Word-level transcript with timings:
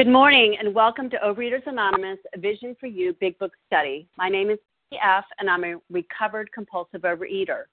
Good 0.00 0.08
morning 0.08 0.56
and 0.58 0.74
welcome 0.74 1.10
to 1.10 1.18
Overeaters 1.18 1.66
Anonymous, 1.66 2.16
a 2.34 2.38
Vision 2.38 2.74
for 2.80 2.86
You 2.86 3.14
Big 3.20 3.38
Book 3.38 3.52
Study. 3.66 4.08
My 4.16 4.30
name 4.30 4.48
is 4.48 4.58
F 4.94 5.26
and 5.38 5.50
I'm 5.50 5.62
a 5.62 5.74
recovered 5.90 6.50
compulsive 6.52 7.02
overeater. 7.02 7.64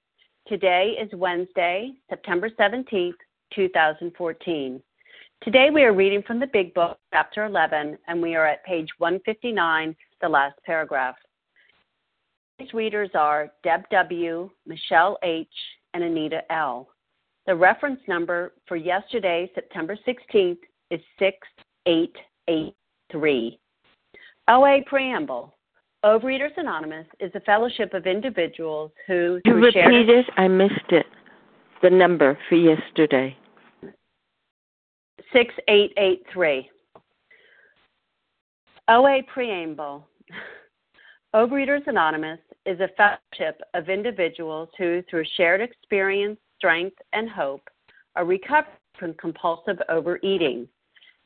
Today 0.46 0.98
is 1.02 1.10
Wednesday, 1.14 1.94
September 2.10 2.50
17th, 2.50 3.14
2014. 3.56 4.82
Today 5.42 5.70
we 5.74 5.84
are 5.84 5.94
reading 5.94 6.22
from 6.22 6.42
the 6.42 6.48
Big 6.48 6.74
Book, 6.74 7.00
Chapter 7.14 7.46
11, 7.46 7.98
and 8.10 8.22
we 8.22 8.36
are 8.36 8.46
at 8.46 8.66
page 8.66 8.90
159, 8.98 9.96
the 10.22 10.28
last 10.28 10.60
paragraph. 10.66 11.16
These 12.60 12.74
readers 12.74 13.12
are 13.16 13.54
Deb 13.64 13.88
W., 13.90 14.50
Michelle 14.66 15.18
H., 15.24 15.48
and 15.94 16.04
Anita 16.04 16.42
L. 16.52 16.90
The 17.46 17.56
reference 17.56 18.02
number 18.06 18.52
for 18.68 18.76
yesterday, 18.76 19.50
September 19.56 19.98
16th, 20.06 20.60
is 20.92 21.00
6883. 21.88 23.60
OA 24.50 24.80
Preamble 24.86 25.54
Overeaters 26.04 26.52
Anonymous 26.58 27.08
is 27.22 27.32
a 27.34 27.40
fellowship 27.42 27.94
of 27.94 28.06
individuals 28.06 28.92
who. 29.08 29.40
You 29.46 29.54
repeat 29.54 30.10
it? 30.10 30.26
I 30.36 30.50
missed 30.50 30.92
it. 30.92 31.06
The 31.82 31.90
number 31.90 32.38
for 32.50 32.56
yesterday. 32.56 33.36
6883. 35.32 36.70
OA 38.90 39.20
Preamble 39.34 40.08
Overeaters 41.34 41.88
Anonymous 41.88 42.40
is 42.66 42.80
a 42.82 42.90
fellowship 42.98 43.62
of 43.74 43.90
individuals 43.90 44.70
who, 44.78 45.02
through 45.10 45.26
shared 45.38 45.62
experience, 45.62 46.38
strength, 46.58 46.98
and 47.14 47.30
hope, 47.30 47.64
are 48.18 48.26
recovering 48.26 48.74
from 49.00 49.14
compulsive 49.14 49.78
overeating. 49.90 50.68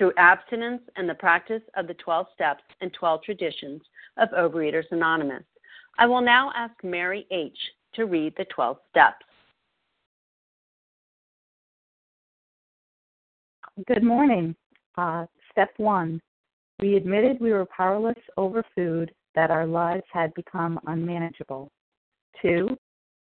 through 0.00 0.12
abstinence 0.16 0.80
and 0.96 1.06
the 1.06 1.14
practice 1.14 1.60
of 1.76 1.86
the 1.86 1.92
12 1.92 2.26
steps 2.32 2.62
and 2.80 2.90
12 2.94 3.22
traditions 3.22 3.82
of 4.16 4.30
Overeaters 4.30 4.90
Anonymous. 4.92 5.42
I 5.98 6.06
will 6.06 6.22
now 6.22 6.50
ask 6.56 6.72
Mary 6.82 7.26
H. 7.30 7.58
to 7.96 8.06
read 8.06 8.32
the 8.38 8.46
12 8.46 8.78
steps. 8.88 9.26
Good 13.86 14.02
morning. 14.02 14.56
Uh, 14.96 15.26
step 15.52 15.68
one 15.76 16.18
we 16.80 16.96
admitted 16.96 17.38
we 17.38 17.52
were 17.52 17.66
powerless 17.66 18.16
over 18.38 18.64
food, 18.74 19.12
that 19.34 19.50
our 19.50 19.66
lives 19.66 20.04
had 20.10 20.32
become 20.32 20.80
unmanageable. 20.86 21.70
Two, 22.40 22.74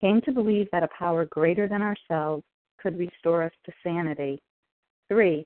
came 0.02 0.22
to 0.22 0.32
believe 0.32 0.68
that 0.72 0.82
a 0.82 0.90
power 0.98 1.26
greater 1.26 1.68
than 1.68 1.84
ourselves 1.84 2.44
could 2.82 2.98
restore 2.98 3.44
us 3.44 3.52
to 3.68 3.72
sanity. 3.84 4.42
Three, 5.08 5.46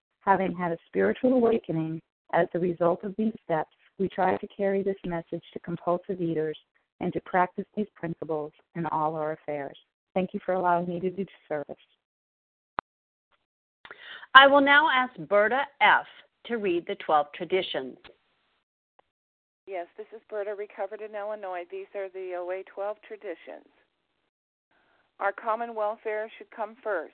Having 0.21 0.55
had 0.55 0.71
a 0.71 0.77
spiritual 0.87 1.33
awakening 1.33 2.01
as 2.33 2.47
the 2.53 2.59
result 2.59 3.03
of 3.03 3.15
these 3.17 3.33
steps, 3.43 3.71
we 3.97 4.07
try 4.07 4.37
to 4.37 4.47
carry 4.47 4.83
this 4.83 4.97
message 5.05 5.43
to 5.53 5.59
compulsive 5.59 6.21
eaters 6.21 6.57
and 6.99 7.11
to 7.13 7.21
practice 7.21 7.65
these 7.75 7.87
principles 7.95 8.51
in 8.75 8.85
all 8.87 9.15
our 9.15 9.33
affairs. 9.33 9.77
Thank 10.13 10.33
you 10.33 10.39
for 10.45 10.53
allowing 10.53 10.87
me 10.87 10.99
to 10.99 11.09
do 11.09 11.25
service. 11.49 11.75
I 14.33 14.47
will 14.47 14.61
now 14.61 14.89
ask 14.93 15.13
Berta 15.27 15.63
F. 15.81 16.05
to 16.45 16.57
read 16.57 16.85
the 16.87 16.95
12 16.95 17.27
traditions. 17.35 17.97
Yes, 19.67 19.87
this 19.97 20.07
is 20.15 20.21
Berta, 20.29 20.55
recovered 20.55 21.01
in 21.01 21.15
Illinois. 21.15 21.63
These 21.69 21.87
are 21.95 22.09
the 22.09 22.35
OA 22.35 22.63
12 22.73 22.97
traditions. 23.07 23.67
Our 25.19 25.31
common 25.31 25.75
welfare 25.75 26.31
should 26.37 26.49
come 26.51 26.75
first 26.83 27.13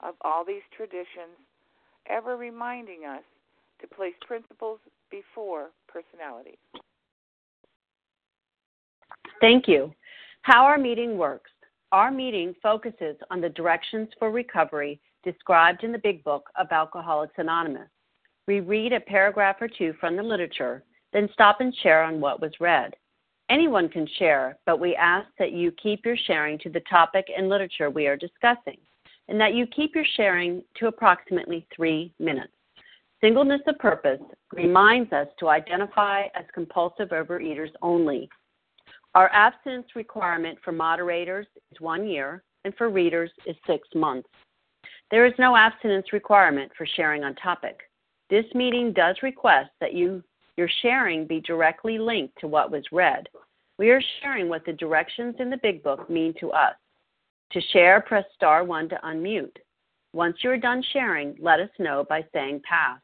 of 0.00 0.14
all 0.22 0.44
these 0.44 0.62
traditions, 0.76 1.38
ever 2.08 2.36
reminding 2.36 3.04
us 3.04 3.22
to 3.80 3.86
place 3.86 4.14
principles 4.26 4.78
before 5.10 5.70
personalities. 5.88 6.58
Thank 9.40 9.68
you. 9.68 9.92
How 10.42 10.64
our 10.64 10.78
meeting 10.78 11.16
works. 11.16 11.50
Our 11.92 12.10
meeting 12.10 12.54
focuses 12.62 13.16
on 13.30 13.40
the 13.40 13.48
directions 13.50 14.08
for 14.18 14.30
recovery 14.30 15.00
described 15.22 15.84
in 15.84 15.92
the 15.92 15.98
Big 15.98 16.22
Book 16.24 16.48
of 16.56 16.66
Alcoholics 16.70 17.34
Anonymous. 17.38 17.88
We 18.46 18.60
read 18.60 18.92
a 18.92 19.00
paragraph 19.00 19.56
or 19.60 19.68
two 19.68 19.94
from 20.00 20.16
the 20.16 20.22
literature, 20.22 20.82
then 21.12 21.28
stop 21.32 21.60
and 21.60 21.74
share 21.82 22.02
on 22.02 22.20
what 22.20 22.40
was 22.40 22.52
read. 22.60 22.94
Anyone 23.48 23.88
can 23.88 24.06
share, 24.18 24.58
but 24.66 24.80
we 24.80 24.94
ask 24.96 25.28
that 25.38 25.52
you 25.52 25.72
keep 25.72 26.04
your 26.04 26.16
sharing 26.26 26.58
to 26.60 26.70
the 26.70 26.80
topic 26.80 27.26
and 27.34 27.48
literature 27.48 27.90
we 27.90 28.06
are 28.06 28.16
discussing, 28.16 28.78
and 29.28 29.40
that 29.40 29.54
you 29.54 29.66
keep 29.66 29.94
your 29.94 30.04
sharing 30.16 30.62
to 30.76 30.86
approximately 30.86 31.66
three 31.74 32.12
minutes. 32.18 32.52
Singleness 33.20 33.62
of 33.66 33.78
purpose 33.78 34.20
reminds 34.52 35.12
us 35.12 35.28
to 35.38 35.48
identify 35.48 36.24
as 36.34 36.44
compulsive 36.52 37.08
overeaters 37.08 37.70
only. 37.80 38.28
Our 39.14 39.30
abstinence 39.32 39.86
requirement 39.94 40.58
for 40.64 40.72
moderators 40.72 41.46
is 41.72 41.80
one 41.80 42.06
year, 42.06 42.42
and 42.64 42.74
for 42.76 42.90
readers 42.90 43.30
is 43.46 43.56
six 43.66 43.88
months. 43.94 44.28
There 45.10 45.26
is 45.26 45.32
no 45.38 45.56
abstinence 45.56 46.12
requirement 46.12 46.72
for 46.76 46.86
sharing 46.86 47.24
on 47.24 47.34
topic. 47.36 47.80
This 48.30 48.46
meeting 48.54 48.92
does 48.92 49.16
request 49.22 49.70
that 49.80 49.94
you 49.94 50.22
your 50.56 50.68
sharing 50.82 51.26
be 51.26 51.40
directly 51.40 51.98
linked 51.98 52.38
to 52.40 52.46
what 52.46 52.70
was 52.70 52.84
read. 52.92 53.28
We 53.78 53.90
are 53.90 54.02
sharing 54.22 54.48
what 54.48 54.64
the 54.64 54.72
directions 54.72 55.34
in 55.40 55.50
the 55.50 55.56
Big 55.56 55.82
Book 55.82 56.08
mean 56.08 56.32
to 56.40 56.52
us. 56.52 56.74
To 57.52 57.60
share, 57.72 58.00
press 58.00 58.24
star 58.34 58.64
1 58.64 58.88
to 58.90 59.00
unmute. 59.04 59.56
Once 60.12 60.36
you 60.42 60.50
are 60.50 60.56
done 60.56 60.82
sharing, 60.92 61.36
let 61.40 61.60
us 61.60 61.70
know 61.78 62.04
by 62.08 62.24
saying 62.32 62.62
pass. 62.68 63.00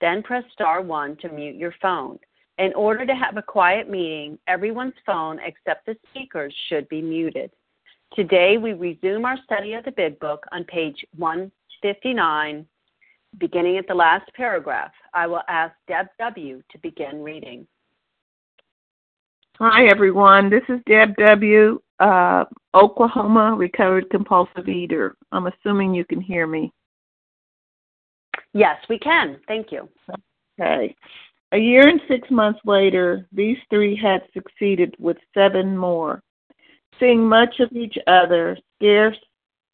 Then 0.00 0.22
press 0.22 0.44
star 0.52 0.82
1 0.82 1.16
to 1.18 1.28
mute 1.28 1.56
your 1.56 1.74
phone. 1.80 2.18
In 2.58 2.72
order 2.74 3.04
to 3.04 3.14
have 3.14 3.36
a 3.36 3.42
quiet 3.42 3.90
meeting, 3.90 4.38
everyone's 4.46 4.94
phone 5.04 5.38
except 5.44 5.84
the 5.84 5.96
speaker's 6.08 6.54
should 6.68 6.88
be 6.88 7.02
muted. 7.02 7.50
Today, 8.14 8.56
we 8.56 8.72
resume 8.72 9.24
our 9.26 9.36
study 9.44 9.74
of 9.74 9.84
the 9.84 9.90
Big 9.92 10.18
Book 10.20 10.44
on 10.52 10.64
page 10.64 11.04
159, 11.16 12.66
beginning 13.38 13.76
at 13.76 13.86
the 13.86 13.94
last 13.94 14.30
paragraph. 14.34 14.92
I 15.12 15.26
will 15.26 15.42
ask 15.48 15.74
Deb 15.88 16.06
W. 16.18 16.62
to 16.70 16.78
begin 16.78 17.22
reading. 17.22 17.66
Hi, 19.58 19.86
everyone. 19.86 20.48
This 20.48 20.62
is 20.68 20.80
Deb 20.86 21.16
W., 21.16 21.80
uh, 22.00 22.44
Oklahoma 22.74 23.54
recovered 23.56 24.10
compulsive 24.10 24.68
eater. 24.68 25.16
I'm 25.32 25.46
assuming 25.46 25.94
you 25.94 26.04
can 26.04 26.20
hear 26.20 26.46
me. 26.46 26.72
Yes, 28.52 28.76
we 28.88 28.98
can. 28.98 29.38
Thank 29.46 29.72
you. 29.72 29.88
Okay. 30.60 30.94
A 31.52 31.58
year 31.58 31.88
and 31.88 32.00
six 32.08 32.30
months 32.30 32.60
later, 32.64 33.26
these 33.32 33.58
three 33.70 33.96
had 33.96 34.22
succeeded 34.34 34.94
with 34.98 35.16
seven 35.32 35.76
more. 35.76 36.22
Seeing 36.98 37.26
much 37.26 37.60
of 37.60 37.72
each 37.72 37.96
other, 38.06 38.56
scarce 38.76 39.16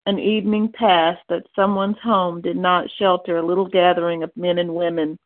an 0.07 0.19
evening 0.19 0.71
passed 0.73 1.23
that 1.29 1.47
someone's 1.55 1.99
home 2.03 2.41
did 2.41 2.57
not 2.57 2.91
shelter 2.99 3.37
a 3.37 3.47
little 3.47 3.69
gathering 3.69 4.23
of 4.23 4.37
men 4.37 4.59
and 4.59 4.75
women, 4.75 5.17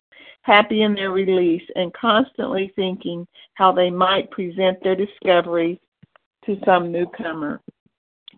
happy 0.43 0.83
in 0.83 0.95
their 0.95 1.11
release 1.11 1.67
and 1.75 1.93
constantly 1.95 2.73
thinking 2.77 3.27
how 3.55 3.73
they 3.73 3.91
might 3.91 4.31
present 4.31 4.83
their 4.83 4.95
discoveries 4.95 5.79
to 6.47 6.59
some 6.65 6.91
newcomer. 6.91 7.61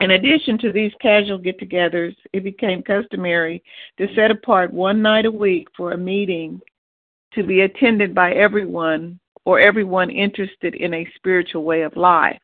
In 0.00 0.12
addition 0.12 0.58
to 0.58 0.72
these 0.72 0.92
casual 1.00 1.38
get 1.38 1.58
togethers, 1.58 2.14
it 2.32 2.44
became 2.44 2.82
customary 2.82 3.62
to 3.98 4.06
set 4.14 4.30
apart 4.30 4.72
one 4.72 5.02
night 5.02 5.26
a 5.26 5.30
week 5.30 5.68
for 5.76 5.92
a 5.92 5.98
meeting 5.98 6.60
to 7.34 7.42
be 7.42 7.62
attended 7.62 8.14
by 8.14 8.32
everyone 8.32 9.18
or 9.44 9.60
everyone 9.60 10.10
interested 10.10 10.74
in 10.74 10.94
a 10.94 11.10
spiritual 11.16 11.64
way 11.64 11.82
of 11.82 11.96
life. 11.96 12.40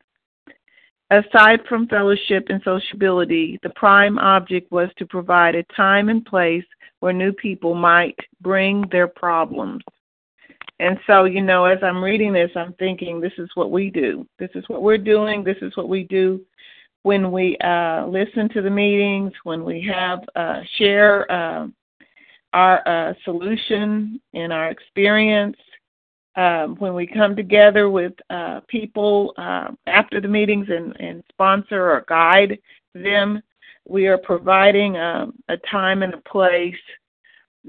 Aside 1.11 1.61
from 1.69 1.87
fellowship 1.87 2.47
and 2.49 2.61
sociability, 2.65 3.59
the 3.63 3.71
prime 3.71 4.19
object 4.19 4.73
was 4.73 4.89
to 4.97 5.07
provide 5.07 5.55
a 5.55 5.63
time 5.77 6.09
and 6.09 6.25
place 6.25 6.65
where 7.01 7.13
new 7.13 7.33
people 7.33 7.75
might 7.75 8.17
bring 8.41 8.85
their 8.91 9.07
problems. 9.07 9.83
And 10.81 10.99
so, 11.07 11.25
you 11.25 11.41
know, 11.41 11.65
as 11.67 11.79
I'm 11.83 12.03
reading 12.03 12.33
this, 12.33 12.51
I'm 12.57 12.73
thinking 12.75 13.21
this 13.21 13.33
is 13.39 13.49
what 13.55 13.71
we 13.71 13.91
do. 13.91 14.27
This 14.39 14.51
is 14.55 14.65
what 14.69 14.83
we're 14.83 14.99
doing. 14.99 15.45
This 15.45 15.57
is 15.63 15.77
what 15.77 15.89
we 15.89 16.05
do 16.05 16.41
when 17.05 17.31
we 17.31 17.57
uh, 17.59 18.07
listen 18.07 18.49
to 18.49 18.63
the 18.63 18.71
meetings, 18.71 19.33
when 19.45 19.63
we 19.63 19.83
have 19.83 20.21
uh, 20.35 20.61
share 20.79 21.31
uh, 21.31 21.69
our 22.55 22.89
uh, 22.89 23.15
solution 23.25 24.21
and 24.33 24.53
our 24.53 24.71
experience. 24.71 25.57
Um, 26.37 26.75
when 26.77 26.95
we 26.95 27.07
come 27.07 27.37
together 27.37 27.91
with 27.91 28.13
uh, 28.29 28.61
people 28.67 29.35
uh, 29.37 29.69
after 29.87 30.21
the 30.21 30.27
meetings 30.27 30.67
and, 30.69 30.97
and, 30.99 31.23
sponsor 31.29 31.93
or 31.93 32.05
guide 32.09 32.59
them, 32.93 33.41
we 33.87 34.09
are 34.09 34.19
providing 34.19 34.97
um, 34.97 35.35
a 35.49 35.57
time 35.59 36.03
and 36.03 36.13
a 36.13 36.21
place 36.29 36.75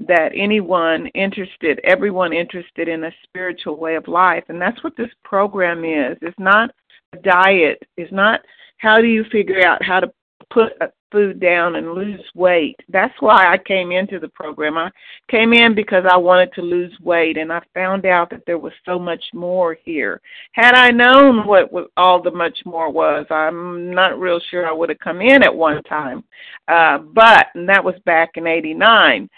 that 0.06 0.32
anyone 0.34 1.06
interested, 1.08 1.80
everyone 1.84 2.32
interested 2.32 2.88
in 2.88 3.04
a 3.04 3.12
spiritual 3.24 3.76
way 3.76 3.96
of 3.96 4.08
life, 4.08 4.44
and 4.48 4.60
that's 4.60 4.82
what 4.84 4.96
this 4.96 5.10
program 5.24 5.84
is. 5.84 6.16
It's 6.22 6.38
not 6.38 6.70
a 7.12 7.18
diet. 7.18 7.82
It's 7.96 8.12
not 8.12 8.40
how 8.78 9.00
do 9.00 9.06
you 9.06 9.24
figure 9.32 9.66
out 9.66 9.82
how 9.82 10.00
to 10.00 10.12
put 10.50 10.72
food 11.10 11.40
down 11.40 11.76
and 11.76 11.92
lose 11.92 12.20
weight. 12.34 12.76
That's 12.88 13.14
why 13.20 13.52
I 13.52 13.58
came 13.58 13.92
into 13.92 14.18
the 14.18 14.28
program. 14.28 14.76
I 14.76 14.90
came 15.30 15.52
in 15.52 15.74
because 15.74 16.04
I 16.10 16.16
wanted 16.16 16.52
to 16.54 16.62
lose 16.62 16.92
weight, 17.00 17.36
and 17.36 17.52
I 17.52 17.62
found 17.74 18.06
out 18.06 18.30
that 18.30 18.42
there 18.46 18.58
was 18.58 18.72
so 18.84 18.98
much 18.98 19.22
more 19.32 19.74
here. 19.84 20.20
Had 20.52 20.74
I 20.74 20.90
known 20.90 21.46
what 21.46 21.70
all 21.96 22.20
the 22.20 22.30
much 22.30 22.58
more 22.64 22.90
was, 22.90 23.26
I'm 23.30 23.94
not 23.94 24.18
real 24.18 24.40
sure 24.50 24.66
I 24.66 24.72
would 24.72 24.88
have 24.88 24.98
come 24.98 25.20
in 25.20 25.42
at 25.42 25.54
one 25.54 25.82
time. 25.84 26.24
Uh, 26.68 26.98
but 26.98 27.46
and 27.54 27.68
that 27.68 27.84
was 27.84 27.94
back 28.04 28.32
in 28.34 28.46
'89. 28.46 29.28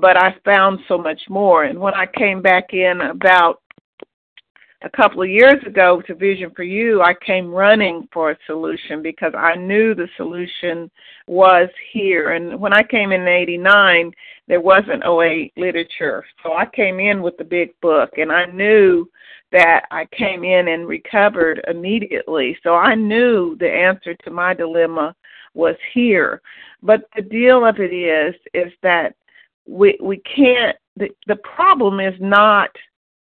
But 0.00 0.16
I 0.16 0.34
found 0.44 0.80
so 0.88 0.98
much 0.98 1.20
more, 1.28 1.64
and 1.64 1.78
when 1.78 1.94
I 1.94 2.06
came 2.06 2.42
back 2.42 2.72
in 2.72 3.00
about 3.00 3.60
a 4.84 4.90
couple 4.90 5.22
of 5.22 5.30
years 5.30 5.62
ago 5.66 6.02
to 6.06 6.14
Vision 6.14 6.50
for 6.54 6.62
You, 6.62 7.00
I 7.00 7.14
came 7.24 7.50
running 7.50 8.06
for 8.12 8.30
a 8.30 8.38
solution 8.46 9.02
because 9.02 9.32
I 9.36 9.54
knew 9.54 9.94
the 9.94 10.08
solution 10.16 10.90
was 11.26 11.70
here. 11.92 12.32
And 12.32 12.60
when 12.60 12.74
I 12.74 12.82
came 12.82 13.12
in 13.12 13.26
89, 13.26 14.12
there 14.46 14.60
wasn't 14.60 15.04
OA 15.06 15.46
literature. 15.56 16.22
So 16.42 16.52
I 16.52 16.66
came 16.66 17.00
in 17.00 17.22
with 17.22 17.36
the 17.38 17.44
big 17.44 17.70
book 17.80 18.18
and 18.18 18.30
I 18.30 18.44
knew 18.46 19.08
that 19.52 19.86
I 19.90 20.04
came 20.06 20.44
in 20.44 20.68
and 20.68 20.86
recovered 20.86 21.64
immediately. 21.68 22.58
So 22.62 22.74
I 22.74 22.94
knew 22.94 23.56
the 23.58 23.70
answer 23.70 24.14
to 24.14 24.30
my 24.30 24.52
dilemma 24.52 25.14
was 25.54 25.76
here. 25.94 26.42
But 26.82 27.08
the 27.16 27.22
deal 27.22 27.64
of 27.64 27.78
it 27.78 27.94
is 27.94 28.34
is 28.52 28.72
that 28.82 29.14
we 29.66 29.98
we 30.00 30.18
can't 30.18 30.76
the, 30.96 31.08
the 31.26 31.36
problem 31.36 32.00
is 32.00 32.14
not 32.20 32.70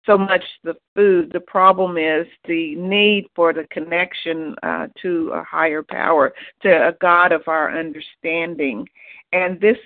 so 0.07 0.17
much 0.17 0.43
the 0.65 0.75
food. 0.95 1.31
The 1.33 1.41
problem 1.41 1.99
is 1.99 2.27
the 2.47 2.75
need 2.77 3.27
for 3.35 3.53
the 3.53 3.67
connection 3.71 4.55
uh, 4.63 4.87
to 5.03 5.31
a 5.35 5.43
higher 5.43 5.83
power, 5.83 6.33
to 6.63 6.89
a 6.89 6.93
God 7.01 7.33
of 7.33 7.43
our 7.47 7.79
understanding, 7.79 8.89
and 9.33 9.61
this 9.61 9.77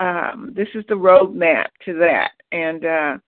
um, 0.00 0.52
this 0.56 0.68
is 0.74 0.84
the 0.88 0.94
roadmap 0.94 1.66
to 1.84 1.94
that. 1.98 2.30
And 2.52 2.84
uh, 2.84 3.18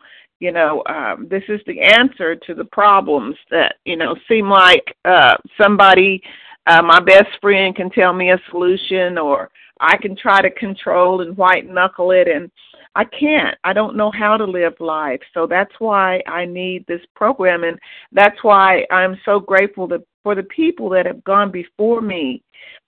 you 0.40 0.52
know, 0.52 0.82
um, 0.86 1.26
this 1.28 1.42
is 1.48 1.60
the 1.66 1.80
answer 1.80 2.34
to 2.34 2.54
the 2.54 2.64
problems 2.64 3.36
that 3.50 3.76
you 3.84 3.96
know 3.96 4.16
seem 4.28 4.48
like 4.48 4.96
uh, 5.04 5.36
somebody 5.60 6.22
uh, 6.68 6.82
my 6.82 7.00
best 7.00 7.28
friend 7.40 7.74
can 7.74 7.90
tell 7.90 8.12
me 8.12 8.30
a 8.30 8.40
solution 8.50 9.16
or 9.16 9.50
I 9.80 9.96
can 9.96 10.16
try 10.16 10.40
to 10.40 10.50
control 10.50 11.20
and 11.20 11.36
white 11.36 11.68
knuckle 11.68 12.10
it 12.10 12.28
and 12.28 12.50
I 12.94 13.04
can't. 13.04 13.56
I 13.64 13.72
don't 13.72 13.96
know 13.96 14.10
how 14.10 14.36
to 14.36 14.44
live 14.44 14.74
life. 14.80 15.20
So 15.34 15.46
that's 15.46 15.72
why 15.78 16.22
I 16.26 16.44
need 16.44 16.84
this 16.86 17.02
program 17.14 17.64
and 17.64 17.78
that's 18.12 18.42
why 18.42 18.84
I'm 18.90 19.18
so 19.24 19.38
grateful 19.38 19.88
to, 19.88 20.02
for 20.22 20.34
the 20.34 20.42
people 20.44 20.88
that 20.90 21.06
have 21.06 21.22
gone 21.24 21.50
before 21.50 22.00
me. 22.00 22.42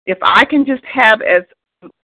If 0.07 0.19
I 0.23 0.45
can 0.45 0.65
just 0.65 0.85
have 0.85 1.23
as 1.23 1.43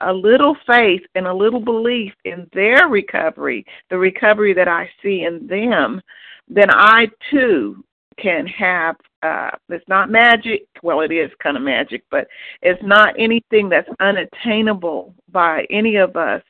a 0.00 0.12
little 0.12 0.56
faith 0.66 1.02
and 1.14 1.26
a 1.26 1.34
little 1.34 1.60
belief 1.60 2.12
in 2.24 2.48
their 2.52 2.88
recovery, 2.88 3.64
the 3.90 3.98
recovery 3.98 4.54
that 4.54 4.68
I 4.68 4.88
see 5.02 5.24
in 5.24 5.46
them, 5.46 6.00
then 6.48 6.68
I 6.70 7.08
too 7.30 7.84
can 8.18 8.46
have 8.46 8.96
uh 9.22 9.50
it's 9.68 9.88
not 9.88 10.10
magic 10.10 10.66
well 10.82 11.00
it 11.00 11.12
is 11.12 11.30
kind 11.42 11.56
of 11.56 11.62
magic 11.62 12.02
but 12.10 12.26
it's 12.62 12.82
not 12.82 13.14
anything 13.18 13.68
that's 13.68 13.88
unattainable 14.00 15.14
by 15.30 15.66
any 15.70 15.96
of 15.96 16.16
us 16.16 16.42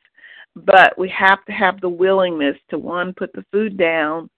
but 0.55 0.97
we 0.97 1.09
have 1.09 1.43
to 1.45 1.51
have 1.51 1.79
the 1.81 1.89
willingness 1.89 2.57
to 2.69 2.77
one 2.77 3.13
put 3.13 3.31
the 3.33 3.45
food 3.51 3.77
down 3.77 4.29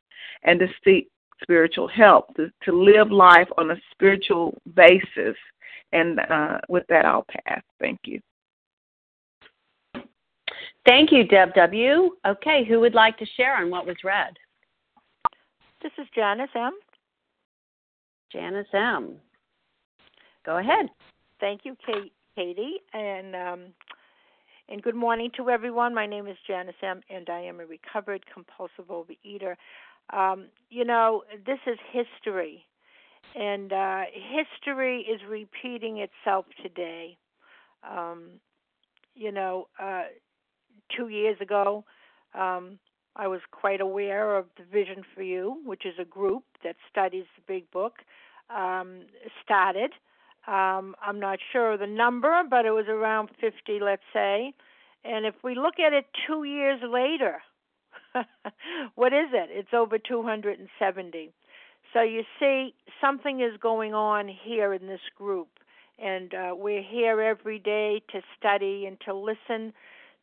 and 0.44 0.60
to 0.60 0.68
seek 0.84 1.10
spiritual 1.42 1.88
help 1.88 2.34
to, 2.36 2.50
to 2.64 2.72
live 2.72 3.12
life 3.12 3.48
on 3.58 3.72
a 3.72 3.82
spiritual 3.92 4.58
basis 4.76 5.36
and 5.92 6.20
uh 6.20 6.58
with 6.70 6.86
that 6.90 7.06
I'll 7.06 7.26
pass 7.46 7.62
thank 7.80 8.00
you 8.06 8.20
Thank 10.86 11.12
you, 11.14 11.24
Deb 11.26 11.54
W. 11.54 12.12
Okay, 12.28 12.66
who 12.68 12.80
would 12.82 12.94
like 12.94 13.18
to 13.18 13.26
share 13.38 13.56
on 13.56 13.70
what 13.70 13.86
was 13.86 13.96
read? 14.04 14.34
This 15.82 15.94
is 15.98 16.08
Janice 16.14 16.50
M. 16.56 16.74
Janice 18.34 18.68
M. 18.74 19.16
Go 20.46 20.58
ahead. 20.58 20.88
Thank 21.40 21.62
you, 21.64 21.78
Kate, 21.86 22.12
Katie, 22.36 22.78
and 22.94 23.36
um, 23.36 23.66
and 24.68 24.82
good 24.82 24.96
morning 24.96 25.30
to 25.38 25.50
everyone. 25.50 25.94
My 25.94 26.06
name 26.06 26.28
is 26.28 26.38
Janice 26.48 26.76
M. 26.82 27.02
and 27.10 27.30
I 27.30 27.42
am 27.42 27.60
a 27.60 27.66
recovered 27.66 28.26
compulsive 28.34 28.88
overeater. 28.90 29.56
Um, 30.12 30.48
you 30.70 30.84
know, 30.84 31.24
this 31.46 31.60
is 31.68 31.78
history, 31.92 32.66
and 33.36 33.72
uh, 33.72 34.02
history 34.14 35.02
is 35.02 35.22
repeating 35.30 36.00
itself 36.00 36.46
today. 36.62 37.18
Um, 37.90 38.40
you 39.16 39.32
know, 39.32 39.68
uh, 39.82 40.04
two 40.96 41.10
years 41.10 41.38
ago, 41.40 41.84
um, 42.34 42.80
I 43.16 43.28
was 43.28 43.42
quite 43.52 43.82
aware 43.82 44.38
of 44.38 44.46
the 44.58 44.64
Vision 44.64 45.04
for 45.14 45.22
You, 45.22 45.62
which 45.66 45.86
is 45.86 45.94
a 46.00 46.06
group 46.06 46.44
that 46.64 46.76
studies 46.90 47.26
the 47.36 47.44
Big 47.48 47.70
Book, 47.72 47.98
um, 48.50 49.04
started. 49.44 49.92
Um, 50.48 50.96
I'm 51.02 51.20
not 51.20 51.40
sure 51.52 51.74
of 51.74 51.80
the 51.80 51.88
number, 51.88 52.42
but 52.50 52.66
it 52.66 52.72
was 52.72 52.88
around 52.90 53.30
50, 53.40 53.80
let's 53.82 54.02
say. 54.12 54.54
And 55.06 55.26
if 55.26 55.36
we 55.44 55.56
look 55.56 55.80
at 55.80 55.94
it 55.94 56.06
two 56.28 56.44
years 56.44 56.82
later, 56.82 57.42
what 58.96 59.14
is 59.14 59.30
it? 59.32 59.50
It's 59.52 59.74
over 59.74 59.98
270. 59.98 61.32
So 61.94 62.02
you 62.02 62.24
see, 62.40 62.74
something 63.00 63.42
is 63.42 63.58
going 63.62 63.94
on 63.94 64.28
here 64.28 64.74
in 64.74 64.88
this 64.88 65.02
group. 65.16 65.50
And 66.00 66.34
uh, 66.34 66.56
we're 66.56 66.82
here 66.82 67.22
every 67.22 67.60
day 67.60 68.02
to 68.12 68.22
study 68.38 68.86
and 68.88 69.00
to 69.06 69.14
listen 69.14 69.74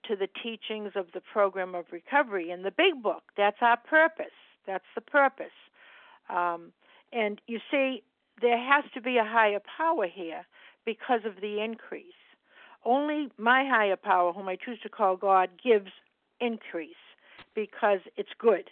to 0.09 0.16
the 0.16 0.28
teachings 0.42 0.92
of 0.95 1.07
the 1.12 1.21
program 1.21 1.75
of 1.75 1.87
recovery 1.92 2.50
in 2.50 2.62
the 2.62 2.71
big 2.71 3.02
book. 3.02 3.23
That's 3.37 3.59
our 3.61 3.76
purpose. 3.76 4.26
That's 4.66 4.85
the 4.95 5.00
purpose. 5.00 5.47
Um, 6.28 6.73
and 7.12 7.40
you 7.47 7.59
see, 7.71 8.02
there 8.40 8.59
has 8.59 8.85
to 8.95 9.00
be 9.00 9.19
a 9.19 9.25
higher 9.25 9.61
power 9.76 10.07
here 10.07 10.47
because 10.85 11.21
of 11.25 11.40
the 11.40 11.62
increase. 11.62 12.04
Only 12.85 13.28
my 13.37 13.64
higher 13.69 13.97
power, 13.97 14.33
whom 14.33 14.49
I 14.49 14.57
choose 14.57 14.78
to 14.83 14.88
call 14.88 15.16
God, 15.16 15.50
gives 15.62 15.90
increase 16.40 16.95
because 17.54 18.00
it's 18.16 18.30
good. 18.38 18.71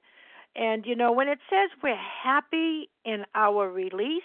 And 0.56 0.86
you 0.86 0.96
know, 0.96 1.12
when 1.12 1.28
it 1.28 1.38
says 1.50 1.70
we're 1.82 1.94
happy 1.96 2.88
in 3.04 3.24
our 3.34 3.70
release, 3.70 4.22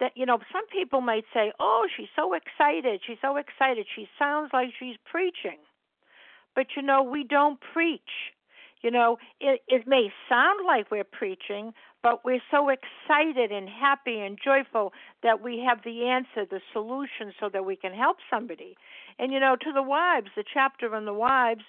that 0.00 0.12
you 0.16 0.26
know, 0.26 0.38
some 0.52 0.66
people 0.68 1.00
might 1.00 1.24
say, 1.32 1.52
"Oh, 1.60 1.86
she's 1.96 2.08
so 2.16 2.34
excited. 2.34 3.00
She's 3.06 3.18
so 3.20 3.36
excited. 3.36 3.86
She 3.94 4.08
sounds 4.18 4.50
like 4.52 4.70
she's 4.78 4.96
preaching." 5.04 5.58
But 6.54 6.66
you 6.76 6.82
know, 6.82 7.02
we 7.02 7.24
don't 7.24 7.58
preach. 7.72 8.32
You 8.82 8.92
know, 8.92 9.18
it, 9.40 9.60
it 9.66 9.88
may 9.88 10.08
sound 10.28 10.64
like 10.64 10.90
we're 10.90 11.02
preaching, 11.02 11.72
but 12.00 12.24
we're 12.24 12.42
so 12.48 12.68
excited 12.68 13.50
and 13.50 13.68
happy 13.68 14.20
and 14.20 14.38
joyful 14.42 14.92
that 15.24 15.42
we 15.42 15.64
have 15.68 15.78
the 15.84 16.04
answer, 16.04 16.46
the 16.48 16.60
solution, 16.72 17.32
so 17.40 17.48
that 17.52 17.64
we 17.64 17.74
can 17.74 17.92
help 17.92 18.18
somebody. 18.30 18.76
And 19.18 19.32
you 19.32 19.40
know, 19.40 19.56
to 19.56 19.72
the 19.72 19.82
wives, 19.82 20.28
the 20.36 20.44
chapter 20.52 20.94
on 20.94 21.06
the 21.06 21.14
wives, 21.14 21.62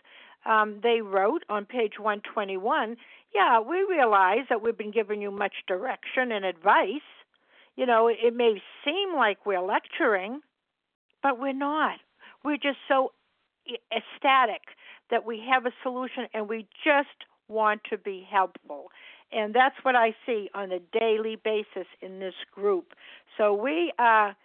um, 0.45 0.79
they 0.83 1.01
wrote 1.01 1.43
on 1.49 1.65
page 1.65 1.93
121 1.97 2.95
yeah, 3.33 3.59
we 3.59 3.85
realize 3.89 4.45
that 4.49 4.61
we've 4.61 4.77
been 4.77 4.91
giving 4.91 5.21
you 5.21 5.31
much 5.31 5.53
direction 5.67 6.31
and 6.31 6.45
advice. 6.45 7.05
You 7.75 7.85
know, 7.85 8.07
it 8.07 8.35
may 8.35 8.61
seem 8.83 9.15
like 9.15 9.45
we're 9.45 9.61
lecturing, 9.61 10.41
but 11.21 11.39
we're 11.39 11.53
not. 11.53 11.99
We're 12.43 12.57
just 12.57 12.77
so 12.87 13.11
ecstatic 13.91 14.61
that 15.11 15.25
we 15.25 15.43
have 15.49 15.65
a 15.65 15.71
solution 15.83 16.27
and 16.33 16.47
we 16.47 16.67
just 16.83 17.07
want 17.47 17.81
to 17.89 17.97
be 17.97 18.25
helpful. 18.29 18.87
And 19.31 19.53
that's 19.53 19.75
what 19.83 19.95
I 19.95 20.15
see 20.25 20.49
on 20.53 20.71
a 20.71 20.79
daily 20.97 21.37
basis 21.43 21.87
in 22.01 22.19
this 22.19 22.35
group. 22.53 22.93
So 23.37 23.53
we 23.53 23.91
are. 23.99 24.35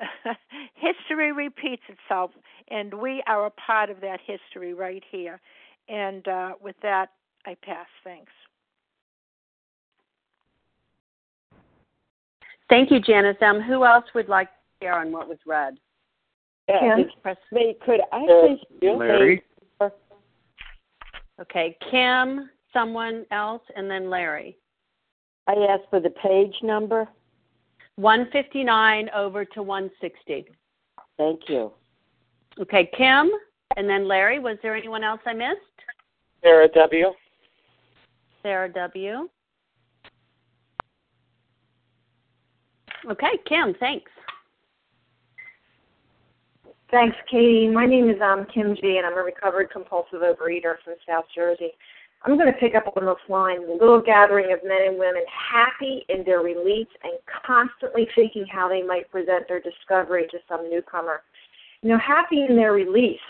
history 0.74 1.32
repeats 1.32 1.82
itself, 1.88 2.30
and 2.70 2.94
we 2.94 3.20
are 3.26 3.46
a 3.46 3.50
part 3.50 3.90
of 3.90 4.00
that 4.00 4.20
history 4.24 4.72
right 4.72 5.02
here. 5.10 5.40
And 5.88 6.28
uh, 6.28 6.52
with 6.62 6.76
that, 6.82 7.08
I 7.46 7.56
pass. 7.64 7.88
Thanks. 8.04 8.30
Thank 12.68 12.90
you, 12.90 13.00
Janice 13.00 13.36
M. 13.40 13.60
Who 13.60 13.84
else 13.84 14.04
would 14.14 14.28
like 14.28 14.48
to 14.48 14.84
share 14.84 14.98
on 14.98 15.10
what 15.10 15.28
was 15.28 15.38
read? 15.46 15.78
Yeah, 16.68 16.96
Kim? 16.96 17.08
it's. 17.22 17.80
Could 17.84 18.00
I 18.12 18.26
please 18.26 18.96
Larry? 18.96 19.42
Okay, 21.40 21.76
Kim, 21.90 22.50
someone 22.72 23.24
else, 23.30 23.62
and 23.76 23.88
then 23.88 24.10
Larry. 24.10 24.58
I 25.46 25.52
asked 25.52 25.88
for 25.88 26.00
the 26.00 26.10
page 26.10 26.54
number. 26.62 27.08
159 27.96 29.08
over 29.14 29.44
to 29.44 29.62
160. 29.62 30.46
Thank 31.16 31.40
you. 31.48 31.72
Okay, 32.60 32.90
Kim, 32.96 33.30
and 33.76 33.88
then 33.88 34.08
Larry. 34.08 34.40
Was 34.40 34.58
there 34.62 34.76
anyone 34.76 35.04
else 35.04 35.20
I 35.26 35.32
missed? 35.32 35.60
Sarah 36.42 36.68
W. 36.74 37.12
Sarah 38.42 38.72
W. 38.72 39.28
Okay, 43.10 43.38
Kim, 43.48 43.74
thanks. 43.80 44.10
Thanks, 46.90 47.16
Katie. 47.30 47.68
My 47.68 47.84
name 47.84 48.08
is 48.08 48.16
um, 48.22 48.46
Kim 48.52 48.74
G, 48.74 48.96
and 48.96 49.06
I'm 49.06 49.18
a 49.18 49.22
recovered 49.22 49.70
compulsive 49.70 50.20
overeater 50.20 50.76
from 50.82 50.94
South 51.06 51.26
Jersey. 51.34 51.72
I'm 52.24 52.38
going 52.38 52.50
to 52.50 52.58
pick 52.58 52.74
up 52.74 52.90
on 52.96 53.04
this 53.04 53.16
line 53.28 53.66
the 53.66 53.74
little 53.74 54.00
gathering 54.00 54.52
of 54.54 54.60
men 54.64 54.88
and 54.88 54.98
women 54.98 55.22
happy 55.28 56.04
in 56.08 56.24
their 56.24 56.40
release 56.40 56.88
and 57.04 57.12
constantly 57.46 58.08
thinking 58.14 58.46
how 58.50 58.68
they 58.68 58.82
might 58.82 59.10
present 59.10 59.46
their 59.48 59.60
discovery 59.60 60.26
to 60.30 60.38
some 60.48 60.70
newcomer. 60.70 61.20
You 61.82 61.90
know, 61.90 61.98
happy 61.98 62.46
in 62.48 62.56
their 62.56 62.72
release. 62.72 63.20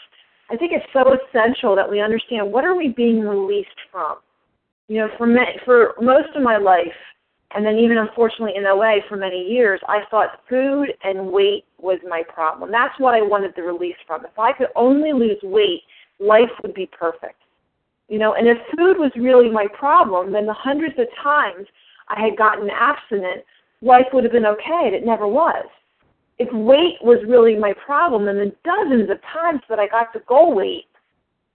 I 0.50 0.56
think 0.56 0.72
it's 0.72 0.86
so 0.92 1.12
essential 1.12 1.74
that 1.74 1.90
we 1.90 2.00
understand 2.00 2.50
what 2.50 2.64
are 2.64 2.76
we 2.76 2.88
being 2.88 3.20
released 3.20 3.68
from. 3.90 4.18
You 4.86 5.00
know, 5.00 5.08
for 5.18 5.26
me, 5.26 5.42
for 5.64 5.94
most 6.00 6.28
of 6.34 6.42
my 6.42 6.56
life, 6.58 6.86
and 7.55 7.64
then 7.64 7.76
even 7.78 7.99
unfortunately 7.99 8.55
in 8.57 8.67
OA 8.67 8.97
for 9.09 9.17
many 9.17 9.43
years, 9.43 9.81
I 9.88 10.00
thought 10.11 10.40
food 10.49 10.93
and 11.02 11.33
weight 11.33 11.64
was 11.78 11.99
my 12.07 12.23
problem. 12.23 12.71
That's 12.71 12.99
what 12.99 13.14
I 13.14 13.23
wanted 13.23 13.52
the 13.57 13.62
release 13.62 13.97
from. 14.07 14.25
If 14.25 14.38
I 14.38 14.52
could 14.52 14.69
only 14.76 15.12
lose 15.12 15.38
weight, 15.43 15.83
life 16.21 16.50
would 16.62 16.75
be 16.75 16.87
perfect. 16.87 17.40
You 18.09 18.19
know, 18.19 18.35
and 18.35 18.47
if 18.47 18.59
food 18.76 18.99
was 18.99 19.12
really 19.17 19.50
my 19.50 19.67
problem, 19.78 20.33
then 20.33 20.47
the 20.47 20.55
hundreds 20.55 20.99
of 20.99 21.07
times 21.23 21.67
I 22.09 22.21
had 22.21 22.37
gotten 22.37 22.69
abstinent, 22.71 23.45
life 23.83 24.07
would 24.12 24.25
have 24.25 24.33
been 24.33 24.47
okay, 24.47 24.83
and 24.87 24.95
it 24.95 25.05
never 25.05 25.26
was. 25.26 25.67
If 26.38 26.49
weight 26.52 26.97
was 27.02 27.19
really 27.26 27.57
my 27.57 27.73
problem, 27.85 28.26
then 28.26 28.37
the 28.37 28.55
dozens 28.64 29.11
of 29.11 29.19
times 29.33 29.61
that 29.69 29.78
I 29.78 29.88
got 29.88 30.12
to 30.12 30.21
goal 30.21 30.55
weight, 30.55 30.87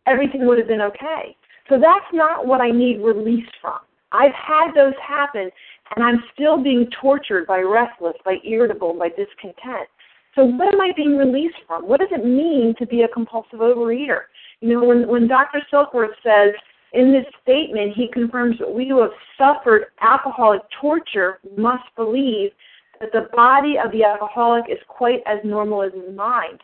everything 0.06 0.46
would 0.46 0.58
have 0.58 0.68
been 0.68 0.82
okay. 0.82 1.36
So 1.70 1.76
that's 1.80 2.06
not 2.12 2.46
what 2.46 2.62
I 2.62 2.70
need 2.70 3.00
release 3.00 3.48
from. 3.62 3.80
I've 4.12 4.34
had 4.34 4.74
those 4.76 4.94
happen, 5.06 5.50
and 5.96 6.04
I'm 6.04 6.24
still 6.34 6.62
being 6.62 6.88
tortured 7.02 7.46
by 7.46 7.60
restless, 7.60 8.16
by 8.26 8.38
irritable, 8.46 8.94
by 8.98 9.10
discontent. 9.10 9.88
So 10.36 10.46
what 10.46 10.74
am 10.74 10.82
I 10.82 10.92
being 10.96 11.18
released 11.18 11.58
from? 11.68 11.88
What 11.88 12.00
does 12.00 12.10
it 12.12 12.26
mean 12.26 12.74
to 12.80 12.88
be 12.88 13.04
a 13.04 13.08
compulsive 13.08 13.60
overeater? 13.60 14.22
You 14.62 14.74
know, 14.74 14.84
when, 14.84 15.08
when 15.08 15.28
Dr. 15.28 15.62
Silkworth 15.72 16.16
says 16.24 16.54
in 16.94 17.12
this 17.12 17.26
statement, 17.42 17.94
he 17.96 18.08
confirms 18.12 18.58
that 18.60 18.74
we 18.74 18.88
who 18.88 19.02
have 19.02 19.12
suffered 19.38 19.88
alcoholic 20.02 20.62
torture 20.82 21.40
must 21.56 21.84
believe 21.96 22.52
that 23.00 23.12
the 23.12 23.30
body 23.36 23.76
of 23.84 23.92
the 23.92 24.04
alcoholic 24.04 24.66
is 24.70 24.80
quite 24.88 25.20
as 25.28 25.40
normal 25.44 25.84
as 25.84 25.92
his 25.94 26.16
mind. 26.16 26.62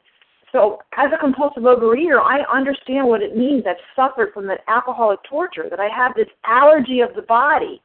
So, 0.51 0.79
as 0.97 1.11
a 1.13 1.17
compulsive 1.17 1.63
overeater, 1.63 2.19
I 2.19 2.39
understand 2.51 3.07
what 3.07 3.21
it 3.21 3.37
means. 3.37 3.65
I've 3.69 3.75
suffered 3.95 4.33
from 4.33 4.47
that 4.47 4.61
alcoholic 4.67 5.19
torture, 5.29 5.67
that 5.69 5.79
I 5.79 5.89
have 5.95 6.15
this 6.15 6.29
allergy 6.43 7.01
of 7.01 7.13
the 7.15 7.21
body 7.23 7.81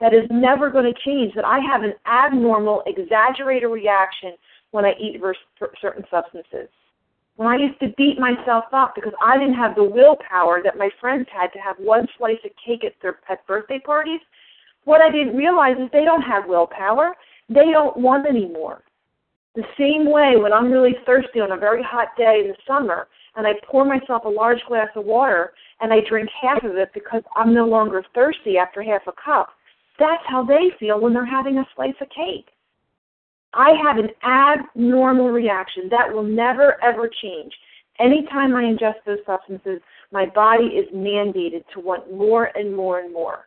that 0.00 0.12
is 0.12 0.24
never 0.30 0.70
going 0.70 0.84
to 0.84 1.00
change, 1.04 1.34
that 1.34 1.44
I 1.44 1.58
have 1.58 1.82
an 1.82 1.94
abnormal, 2.06 2.82
exaggerated 2.86 3.70
reaction 3.70 4.32
when 4.70 4.84
I 4.84 4.92
eat 5.00 5.20
certain 5.80 6.04
substances. 6.10 6.68
When 7.36 7.48
I 7.48 7.56
used 7.56 7.78
to 7.80 7.92
beat 7.96 8.18
myself 8.18 8.64
up 8.72 8.94
because 8.94 9.12
I 9.22 9.38
didn't 9.38 9.54
have 9.54 9.74
the 9.74 9.84
willpower 9.84 10.62
that 10.64 10.78
my 10.78 10.88
friends 11.00 11.26
had 11.30 11.48
to 11.52 11.58
have 11.58 11.76
one 11.78 12.06
slice 12.16 12.38
of 12.44 12.50
cake 12.64 12.84
at 12.84 12.94
their 13.02 13.18
at 13.28 13.46
birthday 13.46 13.78
parties, 13.78 14.20
what 14.84 15.02
I 15.02 15.10
didn't 15.10 15.36
realize 15.36 15.76
is 15.78 15.90
they 15.92 16.04
don't 16.04 16.22
have 16.22 16.46
willpower. 16.46 17.14
They 17.48 17.70
don't 17.72 17.96
want 17.96 18.26
anymore. 18.26 18.82
The 19.54 19.64
same 19.78 20.10
way 20.10 20.36
when 20.36 20.52
I'm 20.52 20.70
really 20.70 20.94
thirsty 21.04 21.40
on 21.40 21.52
a 21.52 21.56
very 21.56 21.82
hot 21.82 22.08
day 22.16 22.42
in 22.44 22.48
the 22.48 22.56
summer 22.66 23.08
and 23.36 23.46
I 23.46 23.52
pour 23.66 23.84
myself 23.84 24.24
a 24.24 24.28
large 24.28 24.60
glass 24.68 24.88
of 24.94 25.04
water 25.04 25.52
and 25.80 25.92
I 25.92 26.00
drink 26.08 26.28
half 26.40 26.62
of 26.64 26.76
it 26.76 26.90
because 26.94 27.22
I'm 27.34 27.54
no 27.54 27.66
longer 27.66 28.02
thirsty 28.14 28.58
after 28.58 28.82
half 28.82 29.02
a 29.06 29.12
cup, 29.12 29.50
that's 29.98 30.22
how 30.26 30.44
they 30.44 30.70
feel 30.78 31.00
when 31.00 31.14
they're 31.14 31.24
having 31.24 31.58
a 31.58 31.68
slice 31.74 31.94
of 32.00 32.08
cake. 32.10 32.48
I 33.54 33.70
have 33.84 33.96
an 33.96 34.10
abnormal 34.22 35.30
reaction 35.30 35.88
that 35.90 36.12
will 36.12 36.22
never 36.22 36.82
ever 36.82 37.08
change. 37.22 37.52
Anytime 37.98 38.54
I 38.54 38.64
ingest 38.64 39.04
those 39.06 39.24
substances, 39.24 39.80
my 40.12 40.26
body 40.26 40.66
is 40.66 40.86
mandated 40.94 41.64
to 41.72 41.80
want 41.80 42.12
more 42.12 42.50
and 42.54 42.76
more 42.76 43.00
and 43.00 43.12
more. 43.12 43.46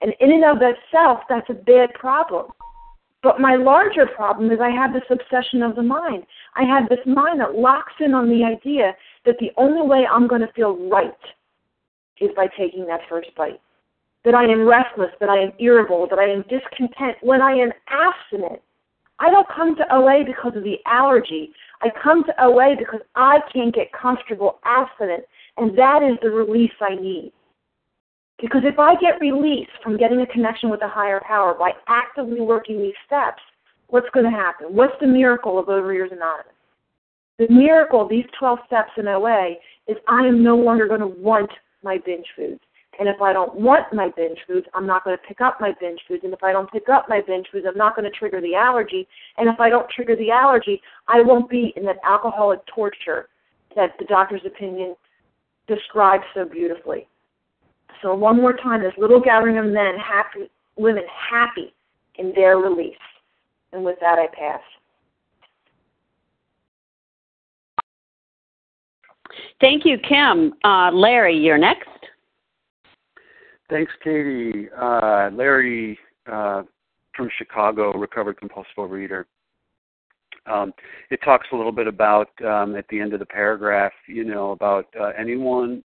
And 0.00 0.14
in 0.20 0.32
and 0.32 0.44
of 0.44 0.62
itself, 0.62 1.20
that's 1.28 1.48
a 1.50 1.54
bad 1.54 1.92
problem. 1.94 2.46
But 3.22 3.40
my 3.40 3.54
larger 3.54 4.06
problem 4.06 4.50
is 4.50 4.58
I 4.60 4.70
have 4.70 4.92
this 4.92 5.02
obsession 5.10 5.62
of 5.62 5.76
the 5.76 5.82
mind. 5.82 6.24
I 6.56 6.64
have 6.64 6.88
this 6.88 6.98
mind 7.06 7.40
that 7.40 7.54
locks 7.54 7.92
in 8.00 8.14
on 8.14 8.28
the 8.28 8.44
idea 8.44 8.96
that 9.24 9.36
the 9.38 9.52
only 9.56 9.86
way 9.86 10.06
I'm 10.10 10.26
going 10.26 10.40
to 10.40 10.52
feel 10.54 10.76
right 10.88 11.12
is 12.20 12.30
by 12.34 12.48
taking 12.58 12.86
that 12.86 13.00
first 13.08 13.28
bite. 13.36 13.60
That 14.24 14.34
I 14.34 14.44
am 14.44 14.66
restless, 14.66 15.10
that 15.18 15.28
I 15.28 15.38
am 15.38 15.52
irritable, 15.58 16.06
that 16.08 16.18
I 16.18 16.28
am 16.28 16.42
discontent 16.42 17.16
when 17.22 17.42
I 17.42 17.52
am 17.52 17.72
abstinent. 17.88 18.60
I 19.18 19.30
don't 19.30 19.48
come 19.48 19.76
to 19.76 19.94
OA 19.94 20.24
because 20.24 20.56
of 20.56 20.64
the 20.64 20.78
allergy. 20.86 21.50
I 21.82 21.88
come 22.02 22.24
to 22.24 22.44
OA 22.44 22.76
because 22.78 23.00
I 23.14 23.38
can't 23.52 23.74
get 23.74 23.92
comfortable 23.92 24.58
abstinent, 24.64 25.24
and 25.56 25.76
that 25.76 26.02
is 26.02 26.18
the 26.22 26.30
release 26.30 26.72
I 26.80 26.94
need. 26.94 27.32
Because 28.40 28.62
if 28.64 28.78
I 28.78 28.94
get 28.96 29.20
released 29.20 29.70
from 29.82 29.96
getting 29.96 30.20
a 30.20 30.26
connection 30.26 30.70
with 30.70 30.82
a 30.82 30.88
higher 30.88 31.20
power 31.26 31.54
by 31.54 31.72
actively 31.88 32.40
working 32.40 32.78
these 32.78 32.94
steps, 33.06 33.42
what's 33.88 34.10
going 34.12 34.24
to 34.24 34.36
happen? 34.36 34.74
What's 34.74 34.98
the 35.00 35.06
miracle 35.06 35.58
of 35.58 35.66
Overeaters 35.66 36.12
Anonymous? 36.12 36.52
The 37.38 37.48
miracle 37.48 38.02
of 38.02 38.08
these 38.08 38.24
12 38.38 38.58
steps 38.66 38.90
in 38.96 39.06
OA 39.06 39.54
is 39.86 39.96
I 40.08 40.26
am 40.26 40.42
no 40.42 40.56
longer 40.56 40.88
going 40.88 41.00
to 41.00 41.06
want 41.06 41.50
my 41.82 41.98
binge 42.04 42.26
foods. 42.36 42.60
And 42.98 43.08
if 43.08 43.20
I 43.22 43.32
don't 43.32 43.54
want 43.54 43.92
my 43.92 44.10
binge 44.16 44.38
foods, 44.46 44.66
I'm 44.74 44.86
not 44.86 45.04
going 45.04 45.16
to 45.16 45.22
pick 45.26 45.40
up 45.40 45.60
my 45.60 45.72
binge 45.80 46.00
foods. 46.06 46.24
And 46.24 46.32
if 46.32 46.42
I 46.42 46.52
don't 46.52 46.70
pick 46.70 46.88
up 46.88 47.06
my 47.08 47.22
binge 47.26 47.46
foods, 47.50 47.66
I'm 47.68 47.78
not 47.78 47.96
going 47.96 48.04
to 48.10 48.16
trigger 48.16 48.40
the 48.40 48.54
allergy. 48.54 49.08
And 49.38 49.48
if 49.48 49.58
I 49.60 49.70
don't 49.70 49.88
trigger 49.88 50.14
the 50.14 50.30
allergy, 50.30 50.80
I 51.08 51.22
won't 51.22 51.48
be 51.48 51.72
in 51.76 51.84
that 51.86 51.96
alcoholic 52.04 52.60
torture 52.66 53.28
that 53.74 53.94
the 53.98 54.04
doctor's 54.04 54.42
opinion 54.44 54.94
describes 55.66 56.24
so 56.34 56.44
beautifully. 56.44 57.08
So 58.02 58.14
one 58.14 58.36
more 58.36 58.52
time, 58.52 58.82
this 58.82 58.92
little 58.98 59.20
gathering 59.20 59.58
of 59.58 59.64
men, 59.64 59.96
happy, 59.96 60.50
women 60.76 61.04
happy 61.30 61.72
in 62.16 62.32
their 62.34 62.58
release. 62.58 62.94
And 63.72 63.84
with 63.84 63.98
that, 64.00 64.18
I 64.18 64.26
pass. 64.26 64.60
Thank 69.60 69.86
you, 69.86 69.96
Kim. 69.98 70.54
Uh, 70.64 70.90
Larry, 70.92 71.38
you're 71.38 71.56
next. 71.56 71.88
Thanks, 73.72 73.92
Katie. 74.04 74.68
Uh, 74.78 75.30
Larry 75.32 75.98
uh, 76.30 76.62
from 77.16 77.30
Chicago, 77.38 77.96
recovered 77.96 78.36
compulsive 78.38 78.76
overeater. 78.76 79.24
Um, 80.44 80.74
it 81.10 81.20
talks 81.24 81.46
a 81.52 81.56
little 81.56 81.72
bit 81.72 81.86
about 81.86 82.28
um, 82.44 82.76
at 82.76 82.86
the 82.88 83.00
end 83.00 83.14
of 83.14 83.20
the 83.20 83.24
paragraph, 83.24 83.92
you 84.06 84.24
know, 84.24 84.50
about 84.50 84.88
uh, 85.00 85.12
anyone 85.18 85.82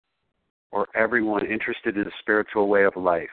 or 0.73 0.87
everyone 0.95 1.45
interested 1.45 1.99
in 1.99 2.05
a 2.05 2.11
spiritual 2.21 2.69
way 2.69 2.85
of 2.85 2.97
life. 2.97 3.29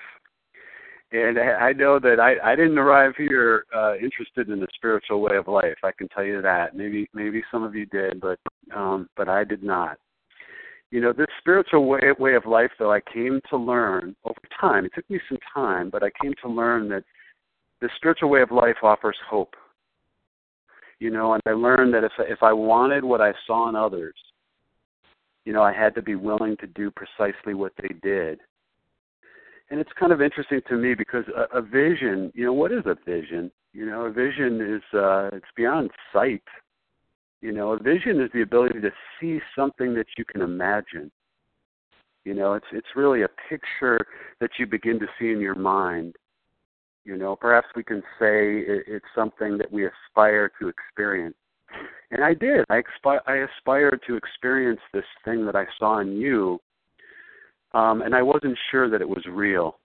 And 1.13 1.39
I 1.39 1.71
know 1.71 1.97
that 1.99 2.19
I, 2.19 2.51
I 2.51 2.53
didn't 2.53 2.77
arrive 2.77 3.13
here 3.17 3.63
uh, 3.73 3.95
interested 3.95 4.49
in 4.49 4.61
a 4.63 4.67
spiritual 4.75 5.21
way 5.21 5.37
of 5.37 5.47
life. 5.47 5.77
I 5.81 5.91
can 5.97 6.09
tell 6.09 6.25
you 6.25 6.41
that. 6.41 6.75
Maybe 6.75 7.09
maybe 7.13 7.41
some 7.51 7.63
of 7.63 7.73
you 7.73 7.85
did, 7.85 8.19
but 8.19 8.37
um, 8.75 9.07
but 9.15 9.29
I 9.29 9.45
did 9.45 9.63
not. 9.63 9.97
You 10.91 10.99
know, 10.99 11.13
this 11.13 11.27
spiritual 11.39 11.87
way 11.87 12.01
way 12.19 12.35
of 12.35 12.45
life, 12.45 12.71
though, 12.77 12.91
I 12.91 12.99
came 12.99 13.39
to 13.49 13.57
learn 13.57 14.15
over 14.25 14.39
time. 14.59 14.85
It 14.85 14.91
took 14.93 15.09
me 15.09 15.19
some 15.29 15.39
time, 15.53 15.89
but 15.89 16.03
I 16.03 16.09
came 16.21 16.33
to 16.43 16.49
learn 16.49 16.89
that 16.89 17.03
the 17.79 17.89
spiritual 17.95 18.29
way 18.29 18.41
of 18.41 18.51
life 18.51 18.75
offers 18.83 19.17
hope. 19.27 19.55
You 20.99 21.09
know, 21.09 21.33
and 21.33 21.41
I 21.47 21.51
learned 21.51 21.93
that 21.93 22.03
if 22.03 22.11
if 22.19 22.43
I 22.43 22.51
wanted 22.51 23.05
what 23.05 23.21
I 23.21 23.33
saw 23.47 23.69
in 23.69 23.75
others, 23.75 24.15
you 25.45 25.53
know, 25.53 25.63
I 25.63 25.71
had 25.73 25.95
to 25.95 26.01
be 26.01 26.15
willing 26.15 26.57
to 26.57 26.67
do 26.67 26.91
precisely 26.91 27.53
what 27.53 27.71
they 27.81 27.95
did. 28.03 28.39
And 29.69 29.79
it's 29.79 29.91
kind 29.97 30.11
of 30.11 30.21
interesting 30.21 30.59
to 30.67 30.75
me 30.75 30.93
because 30.93 31.23
a, 31.29 31.59
a 31.59 31.61
vision, 31.61 32.33
you 32.35 32.45
know, 32.45 32.53
what 32.53 32.73
is 32.73 32.83
a 32.85 32.97
vision? 33.05 33.49
You 33.71 33.85
know, 33.85 34.01
a 34.01 34.11
vision 34.11 34.59
is 34.59 34.83
uh 34.93 35.29
it's 35.31 35.45
beyond 35.55 35.89
sight. 36.11 36.43
You 37.41 37.51
know, 37.51 37.71
a 37.71 37.79
vision 37.81 38.21
is 38.21 38.29
the 38.33 38.43
ability 38.43 38.81
to 38.81 38.91
see 39.19 39.39
something 39.55 39.95
that 39.95 40.05
you 40.17 40.25
can 40.25 40.41
imagine. 40.41 41.11
You 42.23 42.35
know, 42.35 42.53
it's 42.53 42.67
it's 42.71 42.95
really 42.95 43.23
a 43.23 43.29
picture 43.49 43.99
that 44.39 44.51
you 44.59 44.67
begin 44.67 44.99
to 44.99 45.07
see 45.19 45.31
in 45.31 45.39
your 45.39 45.55
mind. 45.55 46.15
You 47.03 47.17
know, 47.17 47.35
perhaps 47.35 47.67
we 47.75 47.83
can 47.83 48.01
say 48.19 48.59
it, 48.59 48.83
it's 48.87 49.05
something 49.15 49.57
that 49.57 49.71
we 49.71 49.87
aspire 49.87 50.51
to 50.59 50.67
experience. 50.67 51.35
And 52.11 52.23
I 52.23 52.35
did. 52.35 52.63
I, 52.69 52.81
expi- 52.81 53.21
I 53.25 53.37
aspired 53.37 54.01
to 54.05 54.17
experience 54.17 54.81
this 54.93 55.05
thing 55.25 55.45
that 55.45 55.55
I 55.55 55.65
saw 55.79 55.99
in 55.99 56.17
you, 56.17 56.59
um, 57.73 58.03
and 58.03 58.13
I 58.13 58.21
wasn't 58.21 58.57
sure 58.69 58.89
that 58.89 59.01
it 59.01 59.09
was 59.09 59.25
real. 59.27 59.79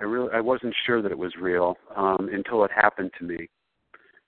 I 0.00 0.04
really, 0.04 0.30
I 0.32 0.40
wasn't 0.40 0.74
sure 0.86 1.02
that 1.02 1.12
it 1.12 1.18
was 1.18 1.32
real 1.38 1.76
um, 1.94 2.30
until 2.32 2.64
it 2.64 2.70
happened 2.74 3.10
to 3.18 3.24
me. 3.24 3.48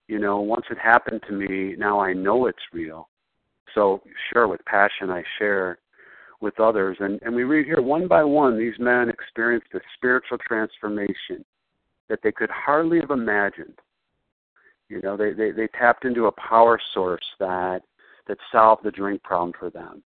You 0.09 0.19
know, 0.19 0.41
once 0.41 0.67
it 0.71 0.79
happened 0.79 1.23
to 1.29 1.33
me, 1.33 1.75
now 1.77 2.01
I 2.01 2.13
know 2.13 2.47
it's 2.47 2.59
real. 2.73 3.09
So, 3.75 4.03
sure, 4.33 4.47
with 4.47 4.65
passion, 4.67 5.11
I 5.11 5.23
share 5.39 5.79
with 6.41 6.61
others. 6.61 6.99
And, 7.01 7.21
and 7.23 7.35
we 7.35 7.45
read 7.45 7.67
here 7.67 7.81
one 7.81 8.07
by 8.07 8.23
one, 8.23 8.59
these 8.59 8.79
men 8.79 9.09
experienced 9.09 9.69
a 9.75 9.81
spiritual 9.97 10.39
transformation 10.39 11.45
that 12.09 12.21
they 12.23 12.33
could 12.33 12.51
hardly 12.51 13.01
have 13.01 13.11
imagined. 13.11 13.79
You 14.89 15.01
know, 15.01 15.17
they, 15.17 15.33
they, 15.33 15.51
they 15.51 15.67
tapped 15.69 16.05
into 16.05 16.27
a 16.27 16.33
power 16.33 16.79
source 16.93 17.25
that 17.41 17.81
that 18.27 18.39
solved 18.51 18.85
the 18.85 18.91
drink 18.91 19.23
problem 19.23 19.53
for 19.59 19.71
them. 19.71 20.03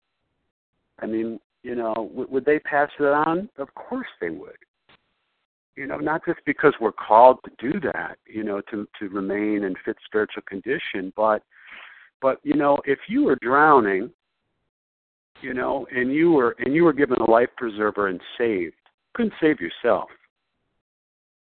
I 0.99 1.05
mean, 1.05 1.39
you 1.63 1.75
know, 1.75 1.93
w- 1.93 2.27
would 2.29 2.45
they 2.45 2.60
pass 2.60 2.89
it 2.97 3.03
on? 3.03 3.49
Of 3.58 3.73
course 3.75 4.08
they 4.21 4.29
would. 4.29 4.55
You 5.76 5.88
know, 5.88 5.98
not 5.98 6.26
just 6.26 6.40
because 6.46 6.74
we're 6.80 6.94
called 6.94 7.40
to 7.46 7.72
do 7.72 7.80
that, 7.82 8.18
you 8.26 8.44
know, 8.44 8.62
to 8.72 8.88
to 9.00 9.10
remain 9.10 9.64
in 9.64 9.76
fit 9.84 9.98
spiritual 10.06 10.44
condition, 10.48 11.12
but 11.16 11.44
but 12.22 12.40
you 12.44 12.56
know, 12.56 12.78
if 12.86 13.00
you 13.08 13.24
were 13.24 13.38
drowning, 13.42 14.10
you 15.42 15.54
know, 15.54 15.86
and 15.92 16.14
you 16.14 16.32
were 16.32 16.56
and 16.60 16.74
you 16.74 16.84
were 16.84 16.94
given 16.94 17.18
a 17.20 17.30
life 17.30 17.50
preserver 17.58 18.08
and 18.08 18.22
saved, 18.38 18.76
couldn't 19.14 19.34
save 19.42 19.60
yourself. 19.60 20.10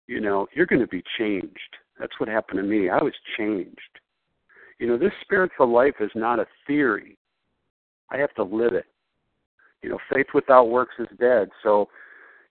You 0.07 0.21
know, 0.21 0.47
you're 0.55 0.67
going 0.67 0.81
to 0.81 0.89
be 0.89 1.03
changed 1.19 1.77
that's 1.99 2.19
what 2.19 2.29
happened 2.29 2.59
to 2.59 2.63
me. 2.63 2.89
I 2.89 3.03
was 3.03 3.15
changed. 3.37 3.79
You 4.79 4.87
know, 4.87 4.97
this 4.97 5.13
spiritual 5.23 5.73
life 5.73 5.97
is 6.01 6.11
not 6.15 6.39
a 6.39 6.47
theory. 6.67 7.19
I 8.11 8.19
have 8.19 8.33
to 8.35 8.45
live 8.45 8.75
it. 8.75 8.87
You 9.83 9.91
know, 9.91 9.99
faith 10.13 10.27
without 10.35 10.71
works 10.71 10.95
is 10.99 11.09
dead. 11.19 11.49
So, 11.63 11.89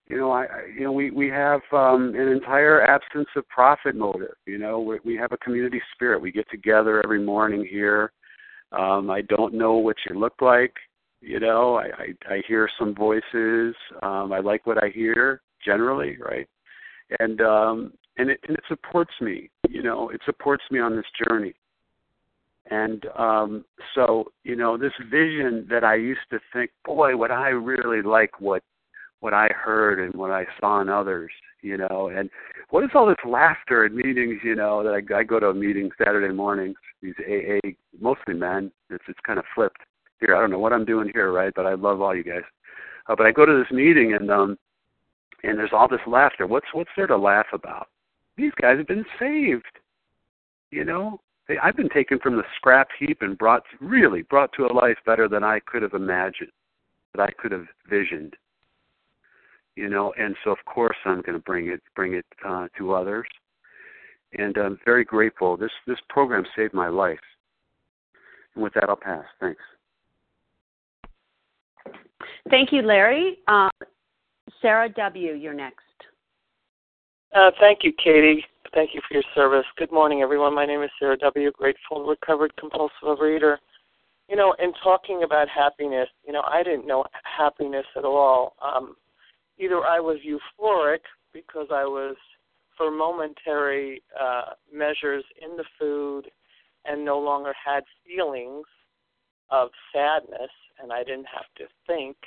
you 0.09 0.17
know, 0.17 0.31
I, 0.31 0.45
you 0.73 0.85
know, 0.85 0.91
we 0.91 1.11
we 1.11 1.27
have 1.29 1.61
um, 1.73 2.13
an 2.15 2.27
entire 2.29 2.81
absence 2.81 3.27
of 3.35 3.47
profit 3.49 3.95
motive. 3.95 4.35
You 4.45 4.57
know, 4.57 4.79
we, 4.79 4.99
we 5.03 5.15
have 5.15 5.33
a 5.33 5.37
community 5.37 5.81
spirit. 5.93 6.21
We 6.21 6.31
get 6.31 6.49
together 6.49 7.01
every 7.03 7.23
morning 7.23 7.67
here. 7.69 8.11
Um, 8.71 9.09
I 9.09 9.21
don't 9.21 9.53
know 9.53 9.73
what 9.73 9.97
you 10.09 10.17
look 10.17 10.41
like. 10.41 10.73
You 11.19 11.39
know, 11.39 11.75
I 11.75 11.87
I, 12.29 12.33
I 12.35 12.41
hear 12.47 12.69
some 12.79 12.95
voices. 12.95 13.75
Um, 14.01 14.31
I 14.31 14.39
like 14.39 14.65
what 14.65 14.81
I 14.81 14.89
hear 14.89 15.41
generally, 15.63 16.17
right? 16.17 16.47
And 17.19 17.41
um, 17.41 17.93
and 18.17 18.29
it 18.29 18.39
and 18.47 18.57
it 18.57 18.63
supports 18.69 19.13
me. 19.19 19.49
You 19.67 19.83
know, 19.83 20.09
it 20.09 20.21
supports 20.25 20.63
me 20.71 20.79
on 20.79 20.95
this 20.95 21.05
journey. 21.27 21.53
And 22.69 23.05
um, 23.17 23.65
so, 23.95 24.25
you 24.43 24.55
know, 24.55 24.77
this 24.77 24.91
vision 25.09 25.65
that 25.69 25.85
I 25.85 25.95
used 25.95 26.27
to 26.31 26.39
think, 26.51 26.71
boy, 26.83 27.15
would 27.15 27.31
I 27.31 27.49
really 27.49 28.01
like 28.01 28.41
what 28.41 28.61
what 29.19 29.33
I 29.33 29.47
heard 29.47 29.99
and 29.99 30.13
what 30.15 30.31
I 30.31 30.45
saw 30.59 30.81
in 30.81 30.89
others, 30.89 31.31
you 31.61 31.77
know. 31.77 32.11
And 32.15 32.29
what 32.69 32.83
is 32.83 32.91
all 32.93 33.07
this 33.07 33.15
laughter 33.25 33.85
at 33.85 33.93
meetings, 33.93 34.39
you 34.43 34.55
know, 34.55 34.83
that 34.83 34.91
I, 34.93 35.19
I 35.19 35.23
go 35.23 35.39
to 35.39 35.47
a 35.47 35.53
meeting 35.53 35.89
Saturday 35.97 36.33
mornings, 36.33 36.75
these 37.01 37.15
AA, 37.19 37.69
mostly 37.99 38.33
men. 38.33 38.71
It's 38.89 39.03
it's 39.07 39.19
kind 39.25 39.39
of 39.39 39.45
flipped 39.55 39.81
here. 40.19 40.35
I 40.35 40.39
don't 40.39 40.51
know 40.51 40.59
what 40.59 40.73
I'm 40.73 40.85
doing 40.85 41.09
here, 41.13 41.31
right? 41.31 41.53
But 41.55 41.65
I 41.65 41.73
love 41.73 42.01
all 42.01 42.15
you 42.15 42.23
guys. 42.23 42.43
Uh, 43.07 43.15
but 43.15 43.25
I 43.25 43.31
go 43.31 43.45
to 43.45 43.57
this 43.57 43.71
meeting 43.71 44.13
and 44.13 44.29
um 44.29 44.57
and 45.43 45.57
there's 45.57 45.73
all 45.73 45.87
this 45.87 45.99
laughter. 46.07 46.45
What's 46.45 46.67
what's 46.73 46.89
there 46.95 47.07
to 47.07 47.17
laugh 47.17 47.47
about? 47.53 47.87
These 48.35 48.53
guys 48.61 48.77
have 48.77 48.87
been 48.87 49.05
saved. 49.19 49.65
You 50.69 50.83
know, 50.83 51.19
they, 51.47 51.57
I've 51.57 51.77
been 51.77 51.89
taken 51.89 52.19
from 52.19 52.35
the 52.35 52.43
scrap 52.55 52.89
heap 52.99 53.21
and 53.21 53.37
brought 53.37 53.63
really 53.79 54.23
brought 54.23 54.51
to 54.53 54.65
a 54.65 54.73
life 54.73 54.97
better 55.05 55.27
than 55.27 55.43
I 55.43 55.59
could 55.65 55.81
have 55.81 55.93
imagined, 55.93 56.51
that 57.15 57.21
I 57.21 57.31
could 57.31 57.51
have 57.51 57.65
visioned 57.89 58.35
you 59.77 59.89
know 59.89 60.11
and 60.19 60.35
so 60.43 60.49
of 60.49 60.57
course 60.65 60.97
i'm 61.05 61.21
going 61.21 61.37
to 61.37 61.43
bring 61.43 61.67
it 61.67 61.81
bring 61.95 62.15
it 62.15 62.25
uh, 62.45 62.67
to 62.77 62.93
others. 62.93 63.27
And 64.33 64.57
i'm 64.57 64.77
very 64.83 65.05
grateful. 65.05 65.55
This 65.55 65.71
this 65.85 65.99
program 66.09 66.43
saved 66.55 66.73
my 66.73 66.89
life. 66.89 67.19
And 68.55 68.63
with 68.63 68.73
that 68.73 68.89
i'll 68.89 68.97
pass. 68.97 69.23
Thanks. 69.39 69.61
Thank 72.49 72.73
you 72.73 72.81
larry. 72.81 73.37
Uh, 73.47 73.69
sarah 74.61 74.89
w. 74.89 75.33
you're 75.33 75.53
next. 75.53 75.77
Uh, 77.33 77.51
thank 77.59 77.83
you 77.83 77.93
katie. 78.03 78.43
Thank 78.73 78.93
you 78.93 79.01
for 79.07 79.13
your 79.13 79.23
service. 79.33 79.65
Good 79.77 79.91
morning 79.91 80.21
everyone. 80.21 80.55
My 80.55 80.65
name 80.65 80.81
is 80.81 80.89
sarah 80.99 81.17
w. 81.17 81.51
grateful 81.51 82.03
recovered 82.03 82.55
compulsive 82.57 83.03
overeater. 83.03 83.57
You 84.27 84.35
know 84.35 84.55
in 84.59 84.73
talking 84.83 85.21
about 85.23 85.47
happiness 85.47 86.09
you 86.25 86.33
know 86.33 86.41
i 86.51 86.63
didn't 86.63 86.87
know 86.87 87.05
happiness 87.23 87.85
at 87.95 88.05
all. 88.05 88.55
Um, 88.61 88.95
either 89.59 89.83
I 89.85 89.99
was 89.99 90.17
euphoric 90.25 90.99
because 91.33 91.67
I 91.71 91.83
was 91.83 92.15
for 92.77 92.91
momentary 92.91 94.03
uh, 94.19 94.53
measures 94.71 95.23
in 95.41 95.57
the 95.57 95.65
food 95.79 96.23
and 96.85 97.03
no 97.03 97.19
longer 97.19 97.53
had 97.65 97.83
feelings 98.05 98.65
of 99.49 99.69
sadness 99.93 100.51
and 100.81 100.91
I 100.91 101.03
didn't 101.03 101.27
have 101.33 101.45
to 101.57 101.65
think 101.87 102.17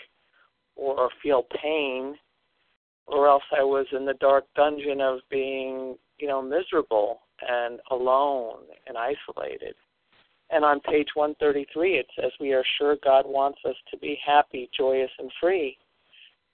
or 0.76 1.10
feel 1.22 1.46
pain 1.62 2.16
or 3.06 3.28
else 3.28 3.42
I 3.56 3.62
was 3.62 3.86
in 3.92 4.04
the 4.06 4.14
dark 4.14 4.44
dungeon 4.54 5.00
of 5.00 5.20
being, 5.30 5.96
you 6.18 6.28
know, 6.28 6.40
miserable 6.40 7.20
and 7.46 7.80
alone 7.90 8.62
and 8.86 8.96
isolated. 8.96 9.74
And 10.50 10.64
on 10.64 10.80
page 10.80 11.08
133 11.14 11.94
it 11.94 12.06
says 12.18 12.32
we 12.40 12.52
are 12.52 12.64
sure 12.78 12.96
God 13.04 13.24
wants 13.26 13.58
us 13.68 13.76
to 13.90 13.98
be 13.98 14.18
happy, 14.24 14.68
joyous 14.76 15.10
and 15.18 15.30
free. 15.40 15.76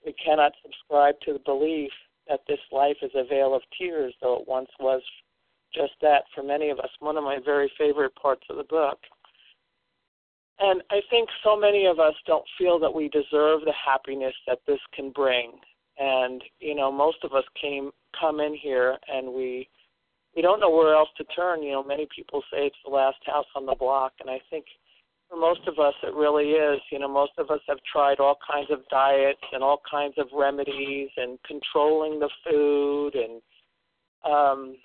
We 0.07 0.14
cannot 0.14 0.53
subscribe 0.62 1.16
to 1.27 1.33
the 1.33 1.40
belief 1.40 1.90
that 2.29 2.40
this 2.47 2.61
life 2.71 2.97
is 3.03 3.11
a 3.14 3.25
vale 3.25 3.55
of 3.55 3.62
tears, 3.77 4.14
though 4.23 4.40
it 4.40 4.49
once 4.49 4.71
was 4.79 5.03
just 5.75 5.92
that 6.01 6.23
for 6.35 6.42
many 6.42 6.71
of 6.71 6.79
us. 6.79 6.90
One 7.01 7.16
of 7.16 7.25
my 7.25 7.38
very 7.45 7.71
favorite 7.77 8.14
parts 8.14 8.45
of 8.49 8.57
the 8.57 8.64
book. 8.64 8.99
And 10.59 10.83
I 10.90 11.01
think 11.11 11.29
so 11.45 11.57
many 11.57 11.87
of 11.87 11.99
us 11.99 12.14
don't 12.27 12.45
feel 12.57 12.79
that 12.79 12.95
we 12.95 13.09
deserve 13.09 13.61
the 13.62 13.75
happiness 13.85 14.35
that 14.47 14.61
this 14.66 14.79
can 14.95 15.11
bring. 15.11 15.53
And 15.99 16.42
you 16.61 16.75
know, 16.75 16.90
most 16.90 17.19
of 17.25 17.35
us 17.35 17.45
came 17.61 17.90
come 18.19 18.40
in 18.40 18.55
here 18.55 18.97
and 19.12 19.35
we 19.35 19.69
we 20.35 20.42
don't 20.42 20.61
know 20.61 20.71
where 20.71 20.95
else 20.95 21.09
to 21.16 21.25
turn. 21.25 21.62
You 21.62 21.73
know, 21.73 21.85
many 21.85 22.07
people 22.14 22.42
say 22.51 22.66
it's 22.66 22.77
the 22.85 22.90
last 22.90 23.19
house 23.27 23.47
on 23.55 23.66
the 23.66 23.75
block, 23.75 24.12
and 24.21 24.31
I 24.31 24.40
think 24.51 24.66
for 25.29 25.39
most 25.39 25.67
of 25.67 25.79
us, 25.79 25.95
it 26.03 26.15
really 26.15 26.51
is. 26.51 26.81
You 26.91 26.99
know, 26.99 27.09
most 27.09 27.33
of 27.39 27.51
us 27.51 27.61
have 27.69 27.79
tried 27.91 28.21
all 28.21 28.39
kinds 28.49 28.71
of 28.71 28.81
diets 28.91 29.41
and 29.53 29.62
all 29.62 29.81
kinds 29.89 30.15
of 30.19 30.29
remedies 30.33 31.09
and 31.17 31.39
controlling 31.47 32.21
the 32.21 32.31
food 32.49 33.15
and, 33.15 33.43
um, 34.25 34.77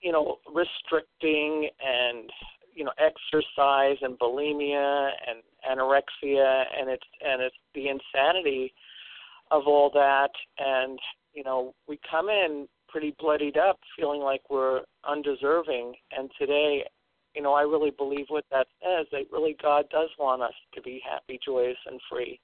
you 0.00 0.12
know, 0.12 0.38
restricting 0.52 1.68
and, 1.84 2.30
you 2.74 2.84
know, 2.84 2.92
exercise 2.98 3.96
and 4.02 4.18
bulimia 4.18 5.10
and 5.26 5.42
anorexia. 5.70 6.64
And 6.78 6.88
it's 6.88 7.06
and 7.24 7.42
it's 7.42 7.56
the 7.74 7.88
insanity 7.88 8.72
of 9.50 9.66
all 9.66 9.90
that. 9.94 10.30
And 10.58 10.98
you 11.34 11.44
know 11.44 11.74
we 11.88 11.98
come 12.10 12.28
in 12.28 12.68
pretty 12.88 13.14
bloodied 13.18 13.56
up 13.56 13.78
feeling 13.98 14.20
like 14.20 14.42
we're 14.50 14.82
undeserving. 15.08 15.94
And 16.16 16.30
today 16.38 16.84
you 17.34 17.42
know, 17.42 17.54
I 17.54 17.62
really 17.62 17.90
believe 17.90 18.26
what 18.28 18.44
that 18.50 18.66
says, 18.82 19.06
that 19.12 19.32
really 19.32 19.56
God 19.62 19.86
does 19.90 20.10
want 20.18 20.42
us 20.42 20.54
to 20.74 20.82
be 20.82 21.00
happy, 21.08 21.38
joyous, 21.44 21.78
and 21.86 22.00
free. 22.10 22.38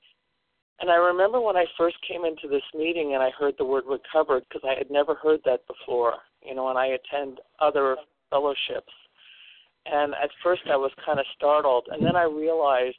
And 0.81 0.91
I 0.91 0.97
remember 0.97 1.41
when 1.41 1.57
I 1.57 1.65
first 1.77 1.97
came 2.07 2.25
into 2.25 2.49
this 2.49 2.63
meeting 2.75 3.15
and 3.15 3.23
I 3.23 3.31
heard 3.39 3.55
the 3.59 3.65
word 3.65 3.85
recovered 3.87 4.45
because 4.49 4.63
I 4.65 4.79
had 4.79 4.91
never 4.91 5.15
heard 5.15 5.41
that 5.45 5.67
before, 5.67 6.15
you 6.43 6.55
know, 6.55 6.69
and 6.69 6.79
I 6.79 6.97
attend 6.97 7.41
other 7.61 7.97
fellowships. 8.31 8.93
And 9.87 10.15
at 10.15 10.31
first 10.43 10.63
I 10.71 10.77
was 10.77 10.93
kind 11.05 11.19
of 11.19 11.27
startled. 11.37 11.89
And 11.91 12.05
then 12.05 12.15
I 12.15 12.23
realized 12.23 12.97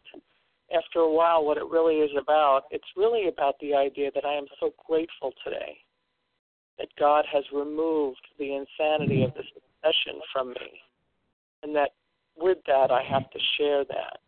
after 0.76 1.00
a 1.00 1.12
while 1.12 1.46
what 1.46 1.58
it 1.58 1.66
really 1.70 1.96
is 1.96 2.12
about. 2.20 2.64
It's 2.70 2.84
really 2.98 3.28
about 3.28 3.56
the 3.62 3.74
idea 3.74 4.12
that 4.14 4.26
I 4.26 4.34
am 4.34 4.46
so 4.60 4.72
grateful 4.86 5.32
today 5.44 5.78
that 6.78 6.90
God 7.00 7.26
has 7.32 7.44
removed 7.54 8.22
the 8.38 8.56
insanity 8.56 9.24
of 9.24 9.34
this 9.34 9.48
obsession 9.56 10.22
from 10.34 10.50
me 10.50 10.82
and 11.64 11.76
that 11.76 11.92
with 12.38 12.58
that 12.68 12.92
I 12.92 13.04
have 13.04 13.30
to 13.32 13.40
share 13.58 13.84
that 13.86 14.20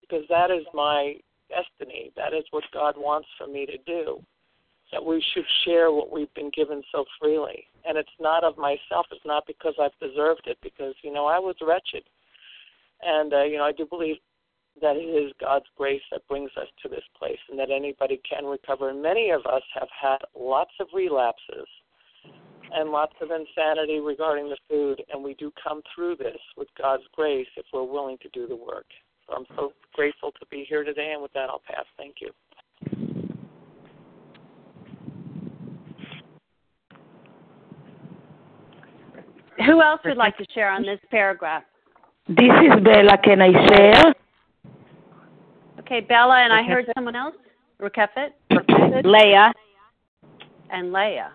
because 0.00 0.24
that 0.28 0.50
is 0.50 0.64
my 0.74 1.14
destiny. 1.48 2.12
That 2.16 2.34
is 2.34 2.44
what 2.50 2.64
God 2.72 2.94
wants 2.96 3.28
for 3.38 3.46
me 3.46 3.66
to 3.66 3.78
do. 3.86 4.20
That 4.90 5.04
we 5.04 5.24
should 5.32 5.46
share 5.64 5.90
what 5.90 6.12
we've 6.12 6.32
been 6.34 6.50
given 6.54 6.82
so 6.92 7.04
freely. 7.18 7.64
And 7.86 7.96
it's 7.96 8.10
not 8.20 8.44
of 8.44 8.58
myself, 8.58 9.06
it's 9.10 9.24
not 9.24 9.44
because 9.46 9.74
I've 9.80 9.98
deserved 10.06 10.42
it, 10.46 10.58
because, 10.62 10.94
you 11.02 11.12
know, 11.12 11.26
I 11.26 11.38
was 11.38 11.56
wretched. 11.62 12.04
And, 13.00 13.32
uh, 13.32 13.44
you 13.44 13.56
know, 13.56 13.64
I 13.64 13.72
do 13.72 13.86
believe 13.86 14.16
that 14.80 14.96
it 14.96 15.00
is 15.00 15.32
God's 15.40 15.66
grace 15.76 16.02
that 16.10 16.26
brings 16.28 16.50
us 16.60 16.68
to 16.82 16.88
this 16.88 17.04
place 17.18 17.38
and 17.50 17.58
that 17.58 17.70
anybody 17.70 18.20
can 18.28 18.44
recover. 18.44 18.90
And 18.90 19.02
many 19.02 19.30
of 19.30 19.46
us 19.46 19.62
have 19.74 19.88
had 19.98 20.18
lots 20.38 20.72
of 20.78 20.88
relapses 20.94 21.66
and 22.74 22.90
lots 22.90 23.14
of 23.20 23.30
insanity 23.30 24.00
regarding 24.00 24.48
the 24.48 24.56
food, 24.68 25.02
and 25.12 25.22
we 25.22 25.34
do 25.34 25.52
come 25.62 25.82
through 25.94 26.16
this 26.16 26.38
with 26.56 26.68
God's 26.80 27.02
grace 27.12 27.46
if 27.56 27.66
we're 27.72 27.84
willing 27.84 28.18
to 28.22 28.28
do 28.30 28.46
the 28.46 28.56
work. 28.56 28.86
So 29.26 29.34
I'm 29.34 29.46
so 29.56 29.72
grateful 29.94 30.32
to 30.32 30.46
be 30.50 30.64
here 30.68 30.84
today, 30.84 31.12
and 31.12 31.22
with 31.22 31.32
that, 31.34 31.48
I'll 31.48 31.62
pass. 31.66 31.84
Thank 31.96 32.16
you. 32.20 32.30
Who 39.66 39.82
else 39.82 40.00
would 40.04 40.16
like 40.16 40.36
to 40.38 40.46
share 40.54 40.70
on 40.70 40.82
this 40.82 40.98
paragraph? 41.10 41.62
This 42.26 42.38
is 42.38 42.82
Bella. 42.82 43.18
Can 43.22 43.42
I 43.42 43.52
share? 43.68 44.14
Okay, 45.80 46.00
Bella, 46.00 46.42
and 46.42 46.52
I 46.52 46.62
heard 46.62 46.86
someone 46.96 47.14
else. 47.14 47.34
Rakefet? 47.80 48.30
Leah. 49.04 49.52
And 50.70 50.92
Leah. 50.92 51.32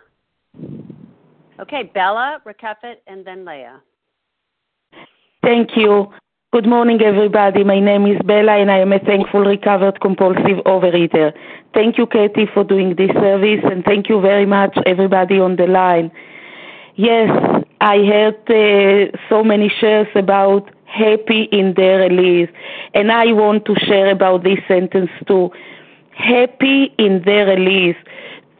Okay, 1.59 1.89
Bella, 1.93 2.39
Rakefet, 2.45 2.97
and 3.07 3.25
then 3.25 3.43
Leah. 3.43 3.81
Thank 5.43 5.75
you. 5.75 6.13
Good 6.53 6.67
morning, 6.67 7.01
everybody. 7.01 7.63
My 7.63 7.79
name 7.79 8.05
is 8.05 8.21
Bella, 8.25 8.57
and 8.57 8.69
I 8.69 8.77
am 8.77 8.93
a 8.93 8.99
thankful 8.99 9.41
recovered 9.41 9.99
compulsive 9.99 10.59
overeater. 10.65 11.33
Thank 11.73 11.97
you, 11.97 12.05
Katie, 12.05 12.47
for 12.53 12.63
doing 12.63 12.95
this 12.95 13.09
service, 13.11 13.61
and 13.63 13.83
thank 13.83 14.07
you 14.07 14.21
very 14.21 14.45
much, 14.45 14.77
everybody 14.85 15.39
on 15.39 15.55
the 15.55 15.65
line. 15.65 16.11
Yes, 16.95 17.29
I 17.81 17.97
heard 18.05 18.37
uh, 18.49 19.17
so 19.27 19.43
many 19.43 19.69
shares 19.79 20.07
about 20.13 20.69
happy 20.85 21.43
in 21.51 21.73
their 21.75 21.99
release, 22.07 22.49
and 22.93 23.11
I 23.11 23.33
want 23.33 23.65
to 23.65 23.75
share 23.75 24.11
about 24.11 24.43
this 24.43 24.59
sentence 24.67 25.09
too. 25.27 25.49
Happy 26.11 26.93
in 26.99 27.23
their 27.25 27.47
release. 27.47 27.97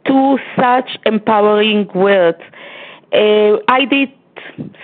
Two 0.04 0.38
such 0.56 0.98
empowering 1.06 1.88
words 1.94 2.40
uh, 3.12 3.58
I 3.68 3.84
did 3.84 4.12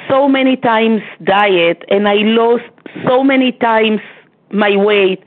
so 0.08 0.28
many 0.28 0.56
times 0.56 1.02
diet 1.22 1.84
and 1.88 2.08
I 2.08 2.16
lost 2.16 2.64
so 3.06 3.22
many 3.22 3.52
times 3.52 4.00
my 4.50 4.76
weight, 4.76 5.22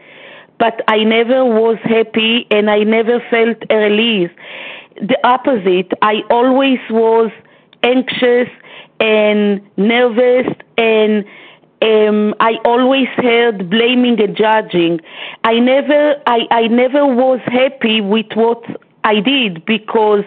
but 0.60 0.81
I 0.88 1.03
never 1.03 1.43
was 1.45 1.77
happy 1.83 2.47
and 2.49 2.69
I 2.69 2.79
never 2.83 3.19
felt 3.29 3.57
a 3.69 3.75
release. 3.75 4.31
The 4.95 5.17
opposite, 5.23 5.91
I 6.01 6.21
always 6.29 6.79
was 6.89 7.31
anxious 7.83 8.49
and 8.99 9.62
nervous 9.77 10.47
and 10.77 11.25
um, 11.81 12.33
I 12.39 12.55
always 12.65 13.07
heard 13.17 13.69
blaming 13.69 14.19
and 14.19 14.36
judging. 14.36 14.99
I 15.43 15.60
never, 15.60 16.15
I, 16.25 16.47
I 16.49 16.67
never 16.67 17.05
was 17.05 17.39
happy 17.45 18.01
with 18.01 18.31
what 18.33 18.63
I 19.03 19.19
did 19.19 19.65
because 19.65 20.23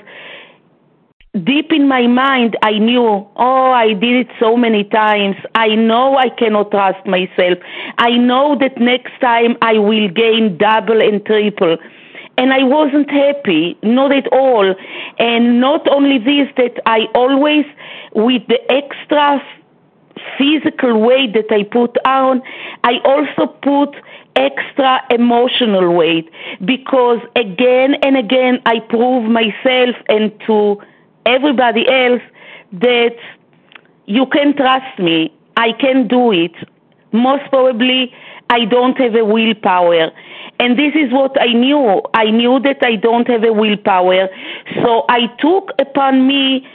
deep 1.45 1.73
in 1.73 1.87
my 1.87 2.07
mind, 2.07 2.57
I 2.63 2.79
knew, 2.79 3.27
oh, 3.37 3.71
I 3.71 3.93
did 3.95 4.27
it 4.27 4.29
so 4.41 4.57
many 4.57 4.85
times. 4.85 5.37
I 5.55 5.75
know 5.75 6.17
I 6.17 6.29
cannot 6.29 6.71
trust 6.71 7.07
myself. 7.07 7.59
I 7.99 8.11
know 8.17 8.57
that 8.59 8.79
next 8.79 9.13
time 9.21 9.57
I 9.63 9.79
will 9.79 10.09
gain 10.09 10.57
double 10.59 11.01
and 11.01 11.25
triple. 11.25 11.77
and 12.39 12.55
I 12.55 12.63
wasn't 12.63 13.11
happy, 13.11 13.77
not 13.83 14.13
at 14.13 14.27
all. 14.33 14.75
And 15.19 15.61
not 15.61 15.87
only 15.89 16.17
this, 16.17 16.49
that 16.57 16.81
I 16.87 17.01
always, 17.15 17.67
with 18.15 18.43
the 18.49 18.59
extra 18.73 19.43
physical 20.39 21.01
weight 21.01 21.35
that 21.35 21.51
I 21.51 21.65
put 21.65 21.97
on, 22.07 22.43
I 22.83 22.95
also 23.05 23.47
put 23.63 23.95
extra 24.37 25.03
emotional 25.11 25.93
weight 25.95 26.31
because 26.65 27.19
again 27.37 27.95
and 28.03 28.17
again 28.17 28.63
I 28.65 28.81
prove 28.81 29.31
myself 29.31 29.97
and 30.09 30.33
to 30.47 30.81
everybody 31.27 31.87
else 31.89 32.23
that 32.73 33.17
you 34.07 34.27
can 34.27 34.57
trust 34.57 34.99
me. 34.99 35.33
I 35.57 35.73
can 35.73 36.09
do 36.09 36.33
it. 36.33 36.53
Most 37.13 37.49
probably, 37.51 38.13
I 38.49 38.65
don't 38.65 38.97
have 38.99 39.15
a 39.15 39.25
willpower. 39.25 40.11
And 40.59 40.79
this 40.79 40.93
is 40.95 41.13
what 41.13 41.41
I 41.41 41.53
knew. 41.53 42.03
I 42.15 42.31
knew 42.31 42.61
that 42.61 42.79
I 42.83 42.97
don't 42.97 43.27
have 43.29 43.45
a 43.45 43.53
willpower. 43.53 44.29
So 44.83 45.05
I 45.09 45.27
took 45.39 45.71
upon 45.79 46.27
me 46.27 46.67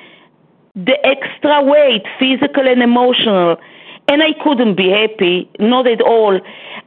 the 0.76 0.98
extra 1.06 1.64
weight, 1.64 2.04
physical 2.20 2.68
and 2.68 2.82
emotional. 2.82 3.58
And 4.08 4.22
I 4.22 4.34
couldn't 4.44 4.76
be 4.76 4.90
happy, 4.90 5.50
not 5.60 5.88
at 5.88 6.02
all. 6.02 6.40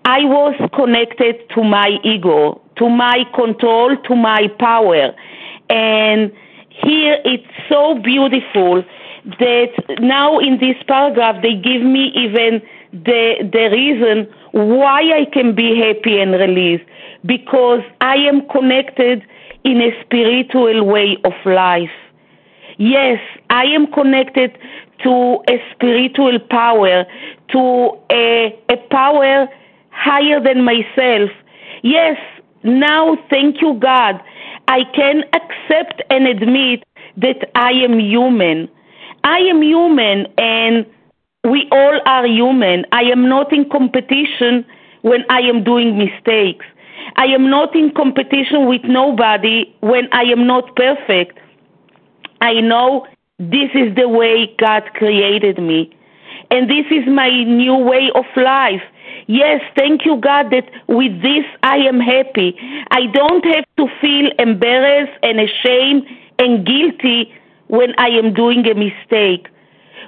I 0.04 0.24
was 0.24 0.54
connected 0.74 1.48
to 1.50 1.64
my 1.64 1.98
ego, 2.04 2.60
to 2.76 2.88
my 2.88 3.24
control, 3.34 3.96
to 3.96 4.14
my 4.14 4.48
power. 4.58 5.14
And 5.68 6.32
here 6.82 7.18
it's 7.24 7.46
so 7.68 7.98
beautiful 7.98 8.84
that 9.38 9.72
now 10.00 10.38
in 10.38 10.58
this 10.58 10.76
paragraph 10.86 11.42
they 11.42 11.54
give 11.54 11.82
me 11.82 12.12
even 12.14 12.62
the 12.92 13.36
the 13.52 13.68
reason 13.72 14.28
why 14.52 15.02
I 15.12 15.26
can 15.32 15.54
be 15.54 15.78
happy 15.78 16.18
and 16.18 16.32
released 16.32 16.84
because 17.26 17.80
I 18.00 18.16
am 18.16 18.48
connected 18.48 19.24
in 19.64 19.82
a 19.82 19.90
spiritual 20.04 20.84
way 20.84 21.16
of 21.24 21.32
life. 21.44 21.90
Yes, 22.78 23.20
I 23.50 23.64
am 23.64 23.92
connected 23.92 24.56
to 25.02 25.42
a 25.48 25.62
spiritual 25.72 26.38
power, 26.38 27.04
to 27.50 27.98
a, 28.10 28.58
a 28.68 28.76
power 28.90 29.48
higher 29.90 30.40
than 30.40 30.64
myself. 30.64 31.30
Yes, 31.82 32.16
now 32.62 33.16
thank 33.30 33.60
you, 33.60 33.74
God. 33.74 34.20
I 34.68 34.84
can 34.94 35.24
accept 35.32 36.02
and 36.10 36.26
admit 36.26 36.84
that 37.16 37.50
I 37.54 37.70
am 37.72 37.98
human. 37.98 38.68
I 39.24 39.38
am 39.38 39.62
human 39.62 40.26
and 40.36 40.86
we 41.44 41.66
all 41.72 42.00
are 42.04 42.26
human. 42.26 42.84
I 42.92 43.02
am 43.04 43.28
not 43.28 43.50
in 43.52 43.68
competition 43.70 44.66
when 45.02 45.24
I 45.30 45.40
am 45.40 45.64
doing 45.64 45.96
mistakes. 45.96 46.66
I 47.16 47.24
am 47.26 47.48
not 47.48 47.74
in 47.74 47.90
competition 47.92 48.66
with 48.68 48.84
nobody 48.84 49.74
when 49.80 50.08
I 50.12 50.24
am 50.24 50.46
not 50.46 50.76
perfect. 50.76 51.38
I 52.42 52.60
know 52.60 53.06
this 53.38 53.70
is 53.74 53.96
the 53.96 54.08
way 54.08 54.54
God 54.58 54.82
created 54.94 55.58
me. 55.58 55.90
And 56.50 56.68
this 56.68 56.84
is 56.90 57.06
my 57.08 57.30
new 57.44 57.74
way 57.74 58.10
of 58.14 58.24
life. 58.36 58.82
Yes, 59.28 59.60
thank 59.76 60.06
you, 60.06 60.16
God, 60.16 60.50
that 60.52 60.70
with 60.88 61.20
this 61.20 61.44
I 61.62 61.76
am 61.76 62.00
happy. 62.00 62.56
I 62.90 63.06
don't 63.12 63.44
have 63.44 63.64
to 63.76 63.86
feel 64.00 64.30
embarrassed 64.38 65.12
and 65.22 65.38
ashamed 65.38 66.06
and 66.38 66.66
guilty 66.66 67.30
when 67.66 67.92
I 67.98 68.08
am 68.08 68.32
doing 68.32 68.66
a 68.66 68.74
mistake. 68.74 69.48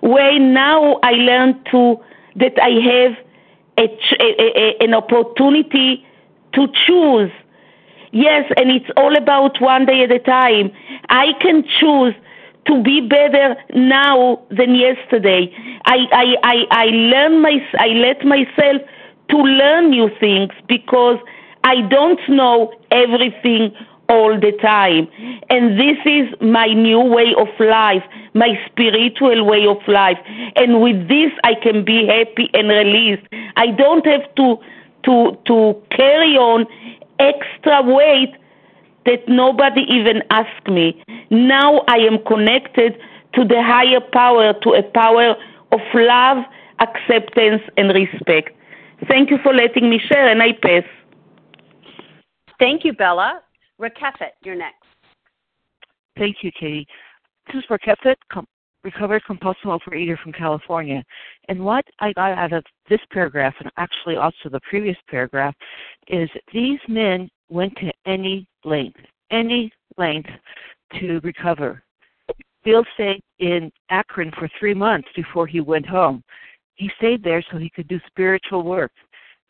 Where 0.00 0.38
now 0.38 0.98
I 1.02 1.10
learn 1.12 1.62
to 1.70 2.00
that 2.36 2.54
I 2.62 2.70
have 2.80 3.12
a, 3.76 3.98
a, 4.20 4.58
a, 4.58 4.84
an 4.84 4.94
opportunity 4.94 6.06
to 6.54 6.66
choose. 6.86 7.30
Yes, 8.12 8.50
and 8.56 8.70
it's 8.70 8.90
all 8.96 9.14
about 9.16 9.60
one 9.60 9.84
day 9.84 10.02
at 10.02 10.10
a 10.10 10.18
time. 10.18 10.72
I 11.10 11.34
can 11.42 11.62
choose 11.78 12.14
to 12.68 12.82
be 12.82 13.02
better 13.06 13.54
now 13.74 14.40
than 14.50 14.74
yesterday. 14.74 15.52
I 15.84 15.98
I 16.10 16.36
I, 16.42 16.56
I 16.70 16.84
learn 16.86 17.42
my 17.42 17.58
I 17.78 17.88
let 17.88 18.24
myself 18.24 18.80
to 19.30 19.36
learn 19.36 19.90
new 19.90 20.10
things 20.18 20.50
because 20.68 21.18
I 21.64 21.82
don't 21.82 22.20
know 22.28 22.72
everything 22.90 23.72
all 24.08 24.38
the 24.38 24.52
time. 24.60 25.08
And 25.50 25.78
this 25.78 25.96
is 26.04 26.26
my 26.40 26.66
new 26.66 27.00
way 27.00 27.32
of 27.38 27.48
life, 27.60 28.02
my 28.34 28.58
spiritual 28.66 29.44
way 29.44 29.66
of 29.66 29.78
life. 29.86 30.18
And 30.56 30.80
with 30.82 31.08
this 31.08 31.30
I 31.44 31.54
can 31.54 31.84
be 31.84 32.06
happy 32.06 32.50
and 32.54 32.68
released. 32.68 33.26
I 33.56 33.68
don't 33.68 34.04
have 34.06 34.26
to 34.36 34.58
to 35.04 35.38
to 35.46 35.80
carry 35.90 36.36
on 36.36 36.66
extra 37.20 37.82
weight 37.82 38.34
that 39.06 39.28
nobody 39.28 39.82
even 39.82 40.22
asked 40.30 40.66
me. 40.68 41.02
Now 41.30 41.82
I 41.88 41.98
am 41.98 42.18
connected 42.24 42.98
to 43.34 43.44
the 43.44 43.62
higher 43.62 44.00
power, 44.00 44.52
to 44.62 44.70
a 44.70 44.82
power 44.82 45.36
of 45.72 45.80
love, 45.94 46.38
acceptance, 46.80 47.62
and 47.76 47.94
respect. 47.94 48.50
Thank 49.08 49.30
you 49.30 49.38
for 49.42 49.54
letting 49.54 49.88
me 49.88 49.98
share, 49.98 50.28
and 50.28 50.42
I 50.42 50.52
pass. 50.52 50.84
Thank 52.58 52.84
you, 52.84 52.92
Bella. 52.92 53.40
Rakefet, 53.80 54.32
you're 54.42 54.54
next. 54.54 54.84
Thank 56.18 56.36
you, 56.42 56.50
Katie. 56.58 56.86
This 57.46 57.56
is 57.56 57.64
Rakefet, 57.70 58.16
com- 58.30 58.46
recovered 58.84 59.24
compulsive 59.24 59.64
overeater 59.64 60.18
from 60.18 60.32
California. 60.32 61.02
And 61.48 61.64
what 61.64 61.84
I 62.00 62.12
got 62.12 62.36
out 62.36 62.52
of 62.52 62.64
this 62.88 63.00
paragraph, 63.10 63.54
and 63.60 63.70
actually 63.78 64.16
also 64.16 64.50
the 64.50 64.60
previous 64.68 64.96
paragraph, 65.08 65.54
is 66.08 66.28
these 66.52 66.78
men 66.88 67.28
went 67.48 67.74
to 67.76 67.90
any 68.06 68.46
length, 68.64 69.00
any 69.30 69.72
length 69.96 70.30
to 71.00 71.20
recover. 71.22 71.82
Bill 72.64 72.84
stayed 72.94 73.22
in 73.38 73.72
Akron 73.88 74.30
for 74.38 74.48
three 74.58 74.74
months 74.74 75.08
before 75.16 75.46
he 75.46 75.60
went 75.60 75.86
home. 75.86 76.22
He 76.80 76.90
stayed 76.96 77.22
there 77.22 77.44
so 77.50 77.58
he 77.58 77.68
could 77.68 77.88
do 77.88 78.00
spiritual 78.06 78.62
work, 78.62 78.92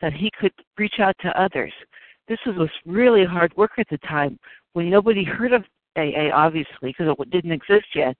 that 0.01 0.11
he 0.11 0.29
could 0.37 0.51
reach 0.77 0.95
out 0.99 1.15
to 1.21 1.41
others. 1.41 1.71
This 2.27 2.39
was 2.45 2.69
really 2.85 3.23
hard 3.23 3.55
work 3.55 3.71
at 3.77 3.87
the 3.89 3.99
time 3.99 4.37
when 4.73 4.89
nobody 4.89 5.23
heard 5.23 5.53
of 5.53 5.63
AA, 5.95 6.29
obviously, 6.33 6.93
because 6.97 7.15
it 7.17 7.29
didn't 7.29 7.53
exist 7.53 7.85
yet. 7.95 8.17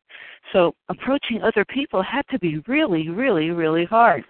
So 0.54 0.74
approaching 0.88 1.42
other 1.42 1.66
people 1.66 2.02
had 2.02 2.26
to 2.32 2.40
be 2.40 2.60
really, 2.68 3.10
really, 3.10 3.50
really 3.50 3.84
hard. 3.84 4.24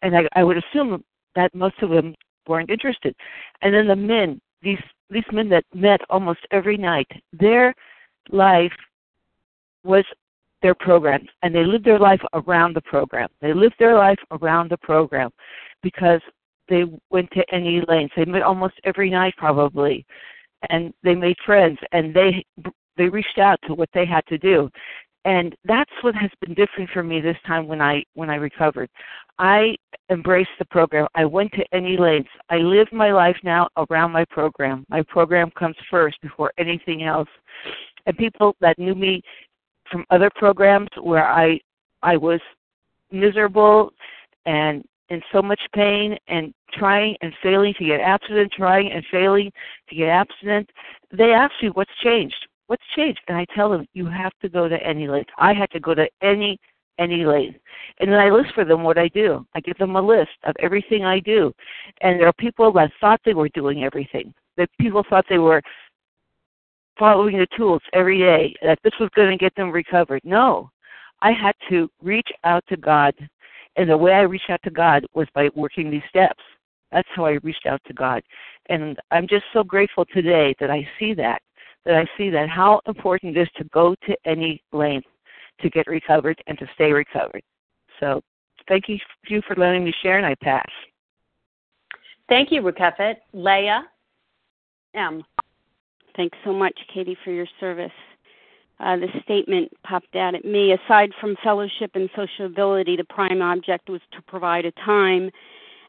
And 0.00 0.16
I, 0.16 0.22
I 0.34 0.44
would 0.44 0.56
assume 0.56 1.04
that 1.36 1.54
most 1.54 1.76
of 1.82 1.90
them 1.90 2.14
weren't 2.48 2.70
interested. 2.70 3.14
And 3.60 3.74
then 3.74 3.86
the 3.86 3.96
men, 3.96 4.40
these 4.62 4.82
these 5.10 5.30
men 5.30 5.50
that 5.50 5.64
met 5.74 6.00
almost 6.08 6.40
every 6.52 6.78
night, 6.78 7.10
their 7.34 7.74
life 8.30 8.72
was 9.84 10.04
their 10.62 10.74
program, 10.74 11.26
and 11.42 11.54
they 11.54 11.64
lived 11.64 11.84
their 11.84 11.98
life 11.98 12.20
around 12.34 12.74
the 12.74 12.82
program. 12.82 13.28
They 13.40 13.52
lived 13.52 13.76
their 13.78 13.96
life 13.96 14.18
around 14.30 14.70
the 14.70 14.78
program 14.78 15.30
because 15.82 16.20
they 16.68 16.84
went 17.10 17.30
to 17.32 17.44
any 17.52 17.82
lengths. 17.88 18.14
They 18.16 18.24
met 18.24 18.42
almost 18.42 18.74
every 18.84 19.10
night, 19.10 19.34
probably, 19.36 20.06
and 20.68 20.92
they 21.02 21.14
made 21.14 21.36
friends, 21.44 21.78
and 21.92 22.14
they 22.14 22.44
they 22.96 23.08
reached 23.08 23.38
out 23.38 23.58
to 23.66 23.74
what 23.74 23.88
they 23.94 24.04
had 24.04 24.26
to 24.26 24.38
do, 24.38 24.70
and 25.24 25.54
that's 25.64 25.90
what 26.02 26.14
has 26.14 26.30
been 26.40 26.54
different 26.54 26.90
for 26.90 27.02
me 27.02 27.20
this 27.20 27.36
time 27.46 27.66
when 27.66 27.82
I 27.82 28.02
when 28.14 28.30
I 28.30 28.36
recovered. 28.36 28.88
I 29.38 29.76
embraced 30.10 30.50
the 30.58 30.64
program. 30.66 31.06
I 31.14 31.24
went 31.24 31.52
to 31.52 31.64
any 31.72 31.96
lengths. 31.96 32.30
I 32.48 32.56
live 32.56 32.88
my 32.92 33.12
life 33.12 33.36
now 33.42 33.68
around 33.76 34.12
my 34.12 34.24
program. 34.26 34.84
My 34.88 35.02
program 35.02 35.50
comes 35.58 35.76
first 35.90 36.20
before 36.20 36.52
anything 36.58 37.04
else. 37.04 37.28
And 38.06 38.16
people 38.16 38.56
that 38.60 38.78
knew 38.78 38.94
me 38.94 39.22
from 39.90 40.04
other 40.10 40.30
programs 40.34 40.88
where 41.00 41.26
I 41.28 41.60
I 42.02 42.16
was 42.16 42.40
miserable 43.10 43.92
and 44.46 44.84
in 45.10 45.20
so 45.32 45.42
much 45.42 45.60
pain 45.74 46.16
and 46.28 46.54
trying 46.72 47.16
and 47.20 47.32
failing 47.42 47.74
to 47.78 47.84
get 47.84 48.00
abstinent, 48.00 48.52
trying 48.52 48.92
and 48.92 49.04
failing 49.10 49.50
to 49.88 49.94
get 49.94 50.08
abstinent, 50.08 50.70
they 51.12 51.32
ask 51.32 51.52
me 51.60 51.68
what's 51.70 51.90
changed. 52.02 52.46
What's 52.68 52.84
changed? 52.94 53.20
And 53.26 53.36
I 53.36 53.44
tell 53.54 53.70
them 53.70 53.86
you 53.92 54.06
have 54.06 54.32
to 54.42 54.48
go 54.48 54.68
to 54.68 54.76
any 54.76 55.08
length. 55.08 55.30
I 55.36 55.52
had 55.52 55.70
to 55.72 55.80
go 55.80 55.94
to 55.94 56.08
any 56.22 56.58
any 56.98 57.24
length. 57.24 57.58
And 57.98 58.12
then 58.12 58.20
I 58.20 58.28
list 58.28 58.54
for 58.54 58.64
them 58.64 58.82
what 58.82 58.98
I 58.98 59.08
do. 59.08 59.44
I 59.54 59.60
give 59.60 59.78
them 59.78 59.96
a 59.96 60.02
list 60.02 60.30
of 60.44 60.54
everything 60.60 61.04
I 61.04 61.18
do. 61.18 61.52
And 62.02 62.20
there 62.20 62.28
are 62.28 62.32
people 62.34 62.70
that 62.72 62.92
thought 63.00 63.20
they 63.24 63.34
were 63.34 63.48
doing 63.48 63.84
everything. 63.84 64.34
That 64.58 64.68
people 64.78 65.02
thought 65.08 65.24
they 65.28 65.38
were 65.38 65.62
following 67.00 67.38
the 67.38 67.48
tools 67.56 67.82
every 67.94 68.18
day, 68.18 68.54
that 68.62 68.78
this 68.84 68.92
was 69.00 69.08
going 69.16 69.30
to 69.30 69.36
get 69.36 69.54
them 69.56 69.72
recovered. 69.72 70.20
No. 70.22 70.70
I 71.22 71.32
had 71.32 71.54
to 71.70 71.90
reach 72.02 72.28
out 72.44 72.62
to 72.68 72.76
God. 72.76 73.14
And 73.76 73.88
the 73.88 73.96
way 73.96 74.12
I 74.12 74.20
reached 74.20 74.50
out 74.50 74.60
to 74.64 74.70
God 74.70 75.04
was 75.14 75.26
by 75.34 75.48
working 75.54 75.90
these 75.90 76.02
steps. 76.08 76.42
That's 76.92 77.08
how 77.14 77.24
I 77.24 77.38
reached 77.42 77.66
out 77.66 77.80
to 77.86 77.94
God. 77.94 78.22
And 78.68 78.98
I'm 79.10 79.26
just 79.26 79.44
so 79.52 79.64
grateful 79.64 80.04
today 80.12 80.54
that 80.60 80.70
I 80.70 80.86
see 80.98 81.14
that, 81.14 81.40
that 81.84 81.94
I 81.94 82.06
see 82.18 82.30
that 82.30 82.48
how 82.48 82.80
important 82.86 83.36
it 83.36 83.40
is 83.40 83.48
to 83.56 83.64
go 83.64 83.94
to 84.06 84.16
any 84.24 84.62
length 84.72 85.08
to 85.60 85.70
get 85.70 85.86
recovered 85.86 86.40
and 86.46 86.58
to 86.58 86.66
stay 86.74 86.92
recovered. 86.92 87.42
So 87.98 88.20
thank 88.68 88.84
you, 88.88 88.98
for 89.46 89.56
letting 89.56 89.84
me 89.84 89.92
share, 90.02 90.18
and 90.18 90.26
I 90.26 90.34
pass. 90.42 90.68
Thank 92.28 92.50
you, 92.52 92.62
Rakefet. 92.62 93.16
Leah 93.32 93.84
M. 94.94 95.24
Thanks 96.16 96.38
so 96.44 96.52
much, 96.52 96.78
Katie, 96.92 97.16
for 97.24 97.30
your 97.30 97.46
service. 97.58 97.92
Uh, 98.78 98.96
the 98.96 99.08
statement 99.22 99.70
popped 99.82 100.16
out 100.16 100.34
at 100.34 100.44
me. 100.44 100.72
Aside 100.72 101.12
from 101.20 101.36
fellowship 101.42 101.90
and 101.94 102.08
sociability, 102.16 102.96
the 102.96 103.04
prime 103.04 103.42
object 103.42 103.90
was 103.90 104.00
to 104.12 104.22
provide 104.22 104.64
a 104.64 104.72
time 104.72 105.30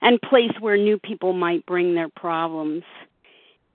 and 0.02 0.22
place 0.22 0.52
where 0.60 0.78
new 0.78 0.98
people 0.98 1.32
might 1.32 1.66
bring 1.66 1.96
their 1.96 2.10
problems. 2.10 2.84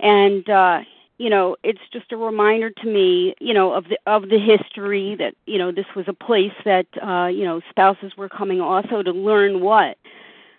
And 0.00 0.48
uh, 0.50 0.80
you 1.18 1.30
know, 1.30 1.56
it's 1.62 1.80
just 1.92 2.12
a 2.12 2.16
reminder 2.16 2.68
to 2.68 2.86
me, 2.86 3.34
you 3.40 3.54
know, 3.54 3.72
of 3.72 3.84
the 3.88 3.98
of 4.06 4.28
the 4.28 4.38
history 4.38 5.14
that 5.18 5.34
you 5.46 5.56
know 5.56 5.72
this 5.72 5.86
was 5.94 6.06
a 6.08 6.12
place 6.12 6.52
that 6.64 6.86
uh, 7.02 7.28
you 7.28 7.44
know 7.44 7.62
spouses 7.70 8.16
were 8.18 8.28
coming 8.28 8.60
also 8.60 9.02
to 9.02 9.12
learn 9.12 9.60
what 9.60 9.96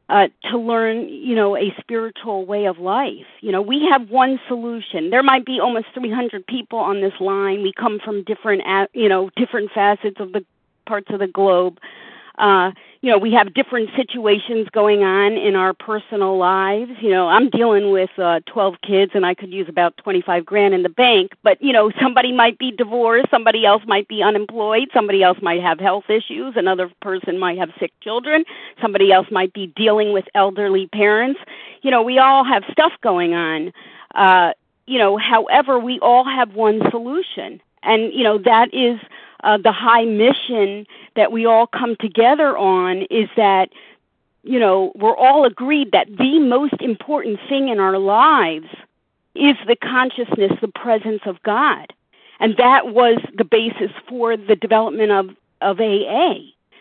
uh, 0.10 0.28
to 0.50 0.58
learn, 0.58 1.10
you 1.10 1.36
know, 1.36 1.58
a 1.58 1.74
spiritual 1.80 2.46
way 2.46 2.66
of 2.66 2.80
life. 2.80 3.26
You 3.42 3.52
know, 3.52 3.62
we 3.62 3.88
have 3.92 4.10
one 4.10 4.40
solution. 4.48 5.10
There 5.10 5.24
might 5.24 5.46
be 5.46 5.60
almost 5.60 5.88
300 5.94 6.46
people 6.48 6.80
on 6.80 7.02
this 7.02 7.14
line. 7.20 7.62
We 7.62 7.74
come 7.74 8.00
from 8.04 8.24
different, 8.24 8.64
you 8.94 9.10
know, 9.10 9.30
different 9.36 9.72
facets 9.72 10.20
of 10.20 10.32
the 10.32 10.46
parts 10.86 11.08
of 11.10 11.20
the 11.20 11.28
globe 11.28 11.80
uh 12.38 12.72
you 13.02 13.12
know 13.12 13.18
we 13.18 13.32
have 13.34 13.54
different 13.54 13.90
situations 13.96 14.68
going 14.72 15.04
on 15.04 15.34
in 15.34 15.56
our 15.56 15.74
personal 15.74 16.38
lives. 16.38 16.92
You 17.02 17.12
know 17.12 17.28
i'm 17.28 17.50
dealing 17.50 17.92
with 17.92 18.12
uh 18.18 18.42
12 18.48 18.76
kids 18.82 19.12
and 19.16 19.26
i 19.26 19.34
could 19.34 19.52
use 19.52 19.68
about 19.70 19.98
25 19.98 20.46
grand 20.46 20.74
in 20.74 20.84
the 20.84 20.90
bank 20.90 21.32
but 21.44 21.62
you 21.62 21.74
know 21.74 21.92
somebody 22.02 22.32
might 22.32 22.58
be 22.58 22.72
divorced 22.72 23.30
somebody 23.32 23.66
else 23.66 23.84
might 23.88 24.08
be 24.08 24.22
unemployed 24.24 24.90
somebody 24.94 25.24
else 25.24 25.38
might 25.42 25.62
have 25.62 25.80
health 25.80 26.10
issues 26.10 26.54
another 26.56 26.92
person 27.02 27.40
might 27.40 27.58
have 27.58 27.70
sick 27.80 27.92
children 28.02 28.44
somebody 28.82 29.12
else 29.12 29.28
might 29.32 29.54
be 29.54 29.68
dealing 29.76 30.14
with 30.14 30.26
elderly 30.36 30.88
parents. 30.88 31.40
You 31.82 31.92
know 31.92 32.02
we 32.02 32.20
all 32.20 32.44
have 32.44 32.64
stuff 32.72 32.94
going 33.02 33.34
on. 33.34 33.72
Uh 34.16 34.54
you 34.86 34.98
know 35.00 35.18
however 35.18 35.80
we 35.80 36.00
all 36.00 36.24
have 36.26 36.54
one 36.56 36.82
solution 36.92 37.62
and 37.88 38.14
you 38.14 38.24
know 38.24 38.38
that 38.38 38.74
is 38.74 39.00
uh, 39.44 39.58
the 39.58 39.72
high 39.72 40.06
mission 40.06 40.86
that 41.16 41.32
we 41.32 41.46
all 41.46 41.68
come 41.68 41.96
together 42.00 42.58
on 42.58 43.04
is 43.10 43.30
that 43.36 43.70
you 44.44 44.60
know 44.60 44.92
we're 44.96 45.16
all 45.16 45.46
agreed 45.46 45.92
that 45.92 46.08
the 46.18 46.40
most 46.40 46.80
important 46.80 47.40
thing 47.50 47.70
in 47.70 47.80
our 47.80 47.98
lives 47.98 48.68
is 49.36 49.56
the 49.68 49.76
consciousness 49.76 50.52
the 50.62 50.68
presence 50.68 51.22
of 51.26 51.42
god. 51.44 51.94
And 52.40 52.56
that 52.58 52.94
was 52.94 53.18
the 53.36 53.46
basis 53.46 53.92
for 54.08 54.38
the 54.38 54.56
development 54.56 55.12
of 55.12 55.30
of 55.62 55.80
aa 55.80 56.34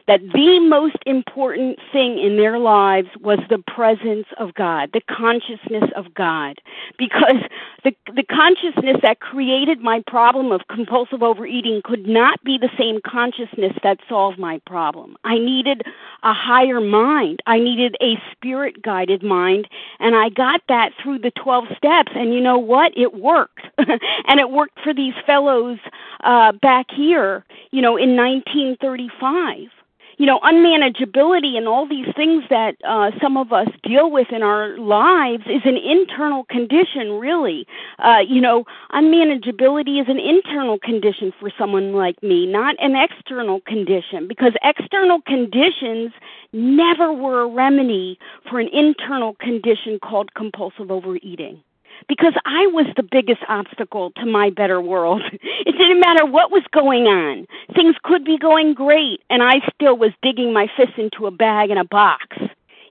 that 0.07 0.21
the 0.33 0.61
most 0.61 0.97
important 1.05 1.79
thing 1.93 2.19
in 2.19 2.37
their 2.37 2.59
lives 2.59 3.09
was 3.21 3.39
the 3.51 3.59
presence 3.59 4.27
of 4.39 4.55
God, 4.55 4.91
the 4.93 5.01
consciousness 5.01 5.91
of 5.97 6.15
God. 6.15 6.61
Because 6.97 7.43
the, 7.83 7.93
the 8.15 8.23
consciousness 8.23 8.97
that 9.03 9.21
created 9.21 9.81
my 9.81 10.03
problem 10.07 10.53
of 10.53 10.61
compulsive 10.69 11.23
overeating 11.23 11.83
could 11.85 12.07
not 12.07 12.43
be 12.45 12.57
the 12.57 12.71
same 12.79 13.01
consciousness 13.05 13.73
that 13.83 13.99
solved 14.09 14.39
my 14.39 14.61
problem. 14.67 15.17
I 15.25 15.39
needed 15.39 15.83
a 16.23 16.33
higher 16.33 16.81
mind. 16.81 17.41
I 17.47 17.59
needed 17.59 17.97
a 18.01 18.15
spirit 18.31 18.83
guided 18.83 19.25
mind. 19.25 19.67
And 19.99 20.15
I 20.15 20.29
got 20.29 20.63
that 20.69 20.93
through 21.03 21.19
the 21.19 21.33
12 21.33 21.65
steps. 21.77 22.13
And 22.15 22.33
you 22.33 22.41
know 22.41 22.59
what? 22.59 22.97
It 22.97 23.15
worked. 23.15 23.61
and 23.79 24.41
it 24.41 24.51
worked 24.51 24.79
for 24.85 24.95
these 24.95 25.15
fellows 25.27 25.79
uh, 26.23 26.53
back 26.53 26.87
here, 26.95 27.45
you 27.73 27.83
know, 27.83 27.97
in 27.97 28.17
1935 28.17 29.69
you 30.17 30.27
know 30.27 30.41
unmanageability 30.41 31.57
and 31.57 31.69
all 31.69 31.87
these 31.89 32.07
things 32.17 32.45
that 32.51 32.77
uh, 32.85 33.11
some 33.21 33.37
of 33.37 33.53
us 33.53 33.69
deal 33.83 34.11
with 34.11 34.29
in 34.31 34.43
our 34.43 34.77
lives 34.79 35.45
is 35.47 35.63
an 35.65 35.77
internal 35.77 36.45
condition 36.45 37.19
really. 37.19 37.67
Uh, 37.99 38.19
you 38.27 38.41
know 38.41 38.65
unmanageability 38.93 40.01
is 40.01 40.09
an 40.09 40.19
internal 40.19 40.79
condition 40.79 41.33
for 41.39 41.51
someone 41.59 41.93
like 41.93 42.23
me 42.23 42.47
not 42.47 42.75
an 42.81 42.95
external 42.97 43.61
condition 43.61 44.27
because 44.29 44.53
external 44.63 45.21
conditions 45.23 46.13
never 46.53 47.13
were 47.13 47.43
a 47.43 47.47
remedy 47.47 48.19
for 48.49 48.59
an 48.59 48.69
internal 48.73 49.35
condition 49.35 49.99
called 50.03 50.33
compulsive 50.35 50.91
overeating 50.91 51.63
because 52.09 52.35
I 52.45 52.67
was 52.69 52.87
the 52.97 53.03
biggest 53.03 53.43
obstacle 53.49 54.13
to 54.17 54.27
my 54.27 54.51
better 54.51 54.81
world. 54.81 55.23
It 55.67 55.73
didn't 55.73 56.01
matter 56.01 56.25
what 56.25 56.53
was 56.53 56.63
going 56.71 57.07
on. 57.07 57.47
Things 57.75 57.97
could 58.05 58.25
be 58.25 58.39
going 58.39 58.73
great 58.73 59.21
and 59.31 59.43
I 59.43 59.61
still 59.75 59.97
was 59.97 60.13
digging 60.23 60.53
my 60.53 60.69
fists 60.77 60.95
into 60.97 61.27
a 61.27 61.31
bag 61.33 61.71
in 61.71 61.77
a 61.77 61.85
box 61.85 62.37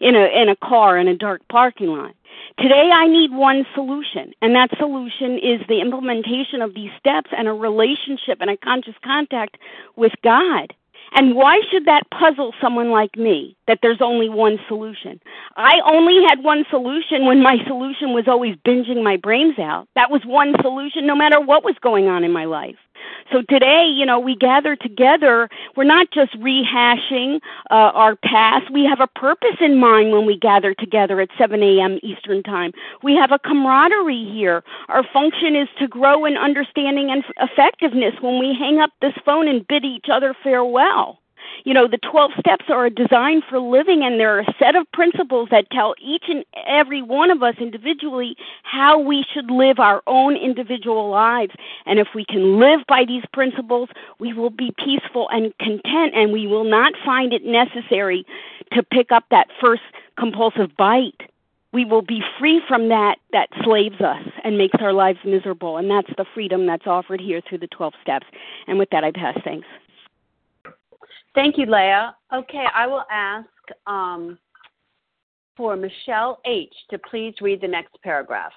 in 0.01 0.15
a 0.15 0.25
in 0.41 0.49
a 0.49 0.55
car 0.57 0.97
in 0.97 1.07
a 1.07 1.15
dark 1.15 1.41
parking 1.47 1.87
lot. 1.87 2.13
Today 2.59 2.89
I 2.93 3.07
need 3.07 3.31
one 3.31 3.65
solution 3.73 4.33
and 4.41 4.53
that 4.55 4.77
solution 4.77 5.37
is 5.37 5.61
the 5.67 5.79
implementation 5.79 6.61
of 6.61 6.73
these 6.73 6.91
steps 6.99 7.31
and 7.35 7.47
a 7.47 7.53
relationship 7.53 8.39
and 8.41 8.49
a 8.49 8.57
conscious 8.57 8.95
contact 9.03 9.57
with 9.95 10.13
God. 10.21 10.73
And 11.13 11.35
why 11.35 11.61
should 11.71 11.85
that 11.85 12.09
puzzle 12.11 12.53
someone 12.61 12.89
like 12.89 13.15
me 13.17 13.55
that 13.67 13.79
there's 13.81 14.01
only 14.01 14.29
one 14.29 14.59
solution? 14.67 15.19
I 15.55 15.79
only 15.91 16.23
had 16.27 16.43
one 16.43 16.65
solution 16.69 17.25
when 17.25 17.41
my 17.41 17.57
solution 17.67 18.13
was 18.13 18.25
always 18.27 18.55
binging 18.67 19.03
my 19.03 19.17
brains 19.17 19.59
out. 19.59 19.87
That 19.95 20.11
was 20.11 20.21
one 20.25 20.55
solution 20.61 21.05
no 21.07 21.15
matter 21.15 21.39
what 21.39 21.63
was 21.63 21.75
going 21.81 22.07
on 22.07 22.23
in 22.23 22.31
my 22.31 22.45
life. 22.45 22.75
So 23.31 23.41
today, 23.49 23.85
you 23.85 24.05
know, 24.05 24.19
we 24.19 24.35
gather 24.35 24.75
together. 24.75 25.49
We're 25.75 25.83
not 25.83 26.11
just 26.11 26.33
rehashing 26.39 27.39
uh, 27.71 27.91
our 27.93 28.15
past. 28.15 28.71
We 28.71 28.85
have 28.85 28.99
a 28.99 29.07
purpose 29.07 29.57
in 29.59 29.79
mind 29.79 30.11
when 30.11 30.25
we 30.25 30.37
gather 30.37 30.73
together 30.73 31.19
at 31.21 31.29
7 31.37 31.61
a.m. 31.61 31.99
Eastern 32.03 32.43
Time. 32.43 32.71
We 33.03 33.15
have 33.15 33.31
a 33.31 33.39
camaraderie 33.39 34.29
here. 34.31 34.63
Our 34.89 35.03
function 35.11 35.55
is 35.55 35.67
to 35.79 35.87
grow 35.87 36.25
in 36.25 36.37
understanding 36.37 37.11
and 37.11 37.23
effectiveness 37.41 38.13
when 38.21 38.39
we 38.39 38.55
hang 38.57 38.79
up 38.79 38.91
this 39.01 39.13
phone 39.25 39.47
and 39.47 39.67
bid 39.67 39.85
each 39.85 40.05
other 40.11 40.35
farewell. 40.43 41.19
You 41.63 41.73
know, 41.73 41.87
the 41.87 41.97
12 41.97 42.31
steps 42.39 42.65
are 42.69 42.85
a 42.85 42.89
design 42.89 43.41
for 43.49 43.59
living, 43.59 44.03
and 44.03 44.19
there 44.19 44.35
are 44.35 44.41
a 44.41 44.55
set 44.59 44.75
of 44.75 44.91
principles 44.91 45.49
that 45.51 45.69
tell 45.71 45.95
each 46.01 46.25
and 46.27 46.45
every 46.67 47.01
one 47.01 47.31
of 47.31 47.41
us 47.43 47.55
individually 47.59 48.35
how 48.63 48.99
we 48.99 49.25
should 49.33 49.49
live 49.49 49.79
our 49.79 50.01
own 50.07 50.35
individual 50.35 51.09
lives. 51.09 51.53
And 51.85 51.99
if 51.99 52.09
we 52.13 52.25
can 52.25 52.59
live 52.59 52.81
by 52.87 53.05
these 53.05 53.23
principles, 53.33 53.89
we 54.19 54.33
will 54.33 54.49
be 54.49 54.73
peaceful 54.77 55.27
and 55.29 55.57
content, 55.57 56.13
and 56.15 56.31
we 56.31 56.47
will 56.47 56.65
not 56.65 56.93
find 57.03 57.33
it 57.33 57.45
necessary 57.45 58.25
to 58.73 58.83
pick 58.83 59.11
up 59.11 59.25
that 59.31 59.47
first 59.59 59.83
compulsive 60.17 60.75
bite. 60.77 61.21
We 61.73 61.83
will 61.83 62.01
be 62.01 62.23
free 62.39 62.61
from 62.67 62.87
that 62.89 63.17
that 63.33 63.49
slaves 63.63 63.99
us 63.99 64.23
and 64.43 64.57
makes 64.57 64.77
our 64.79 64.93
lives 64.93 65.19
miserable. 65.25 65.77
And 65.77 65.91
that's 65.91 66.11
the 66.15 66.25
freedom 66.33 66.65
that's 66.65 66.87
offered 66.87 67.19
here 67.19 67.41
through 67.41 67.57
the 67.57 67.67
12 67.67 67.93
steps. 68.01 68.27
And 68.67 68.79
with 68.79 68.89
that 68.91 69.03
i 69.03 69.11
pass. 69.11 69.37
Thanks 69.43 69.67
Thank 71.35 71.57
you, 71.57 71.65
Leah. 71.65 72.15
Okay, 72.33 72.63
I 72.73 72.87
will 72.87 73.03
ask 73.11 73.49
um, 73.87 74.39
for 75.57 75.75
Michelle 75.75 76.39
H. 76.45 76.73
to 76.89 76.97
please 77.09 77.33
read 77.41 77.59
the 77.59 77.67
next 77.67 77.97
paragraph. 78.03 78.53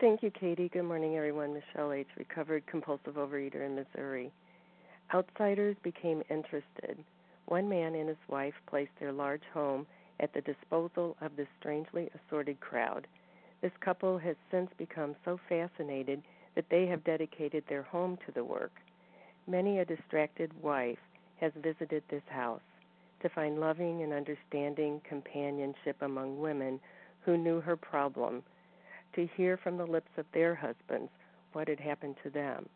Thank 0.00 0.24
you, 0.24 0.32
Katie. 0.32 0.68
Good 0.68 0.82
morning, 0.82 1.16
everyone. 1.16 1.54
Michelle 1.54 1.92
H., 1.92 2.08
recovered 2.16 2.66
compulsive 2.66 3.14
overeater 3.14 3.64
in 3.64 3.76
Missouri. 3.76 4.32
Outsiders 5.14 5.76
became 5.84 6.22
interested. 6.30 6.98
One 7.46 7.68
man 7.68 7.94
and 7.94 8.08
his 8.08 8.18
wife 8.28 8.54
placed 8.68 8.90
their 8.98 9.12
large 9.12 9.42
home 9.54 9.86
at 10.18 10.34
the 10.34 10.40
disposal 10.40 11.16
of 11.20 11.36
this 11.36 11.46
strangely 11.60 12.10
assorted 12.14 12.58
crowd. 12.58 13.06
This 13.62 13.72
couple 13.80 14.18
has 14.18 14.34
since 14.50 14.70
become 14.78 15.14
so 15.24 15.38
fascinated 15.48 16.22
that 16.56 16.66
they 16.70 16.86
have 16.86 17.04
dedicated 17.04 17.62
their 17.68 17.84
home 17.84 18.18
to 18.26 18.32
the 18.32 18.42
work. 18.42 18.72
Many 19.46 19.78
a 19.78 19.84
distracted 19.84 20.50
wife 20.60 20.98
has 21.40 21.52
visited 21.62 22.02
this 22.10 22.22
house 22.28 22.60
to 23.22 23.28
find 23.28 23.58
loving 23.58 24.02
and 24.02 24.12
understanding 24.12 25.00
companionship 25.08 25.96
among 26.00 26.38
women 26.38 26.80
who 27.24 27.36
knew 27.36 27.60
her 27.60 27.76
problem, 27.76 28.42
to 29.14 29.28
hear 29.36 29.56
from 29.56 29.76
the 29.76 29.86
lips 29.86 30.10
of 30.16 30.26
their 30.32 30.54
husbands 30.54 31.10
what 31.52 31.68
had 31.68 31.80
happened 31.80 32.14
to 32.22 32.30
them, 32.30 32.68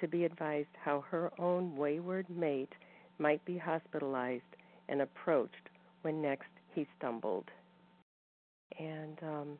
to 0.00 0.08
be 0.08 0.24
advised 0.24 0.68
how 0.82 1.04
her 1.10 1.30
own 1.38 1.76
wayward 1.76 2.26
mate 2.28 2.72
might 3.18 3.44
be 3.44 3.56
hospitalized 3.56 4.42
and 4.88 5.00
approached 5.00 5.70
when 6.02 6.20
next 6.20 6.48
he 6.74 6.86
stumbled. 6.98 7.50
And 8.78 9.18
um, 9.22 9.58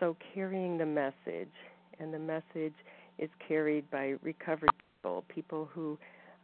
so, 0.00 0.16
carrying 0.34 0.76
the 0.76 0.86
message, 0.86 1.52
and 2.00 2.12
the 2.12 2.18
message 2.18 2.74
is 3.18 3.30
carried 3.46 3.88
by 3.90 4.14
recovered 4.22 4.70
people, 5.02 5.24
people 5.28 5.68
who 5.72 5.96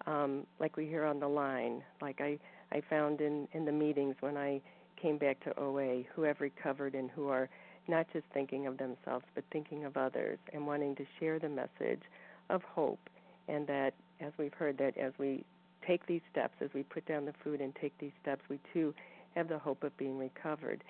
um, 0.07 0.47
like 0.59 0.77
we 0.77 0.87
hear 0.87 1.05
on 1.05 1.21
the 1.21 1.29
line, 1.29 1.83
like 2.01 2.21
I, 2.21 2.39
I 2.73 2.83
found 2.89 3.21
in, 3.21 3.49
in 3.53 3.65
the 3.65 3.73
meetings 3.73 4.17
when 4.21 4.37
I 4.37 4.61
came 5.01 5.19
back 5.19 5.43
to 5.45 5.59
OA, 5.59 6.03
who 6.15 6.23
have 6.23 6.41
recovered 6.41 6.95
and 6.95 7.11
who 7.11 7.29
are 7.29 7.49
not 7.89 8.07
just 8.13 8.25
thinking 8.33 8.67
of 8.67 8.79
themselves, 8.79 9.25
but 9.35 9.45
thinking 9.53 9.85
of 9.85 9.97
others 9.97 10.39
and 10.53 10.67
wanting 10.67 10.95
to 10.97 11.05
share 11.19 11.39
the 11.39 11.49
message 11.49 12.03
of 12.51 12.63
hope. 12.63 13.01
And 13.49 13.67
that, 13.67 13.95
as 14.21 14.33
we've 14.39 14.55
heard, 14.55 14.79
that 14.79 14.97
as 14.97 15.13
we 15.19 15.45
take 15.87 16.07
these 16.07 16.21
steps, 16.31 16.55
as 16.61 16.71
we 16.75 16.85
put 16.85 17.05
down 17.07 17.25
the 17.25 17.35
food 17.43 17.61
and 17.61 17.75
take 17.75 17.97
these 17.99 18.13
steps, 18.23 18.43
we 18.49 18.61
too 18.73 18.95
have 19.35 19.49
the 19.49 19.59
hope 19.59 19.83
of 19.83 19.97
being 19.97 20.19
recovered. 20.19 20.85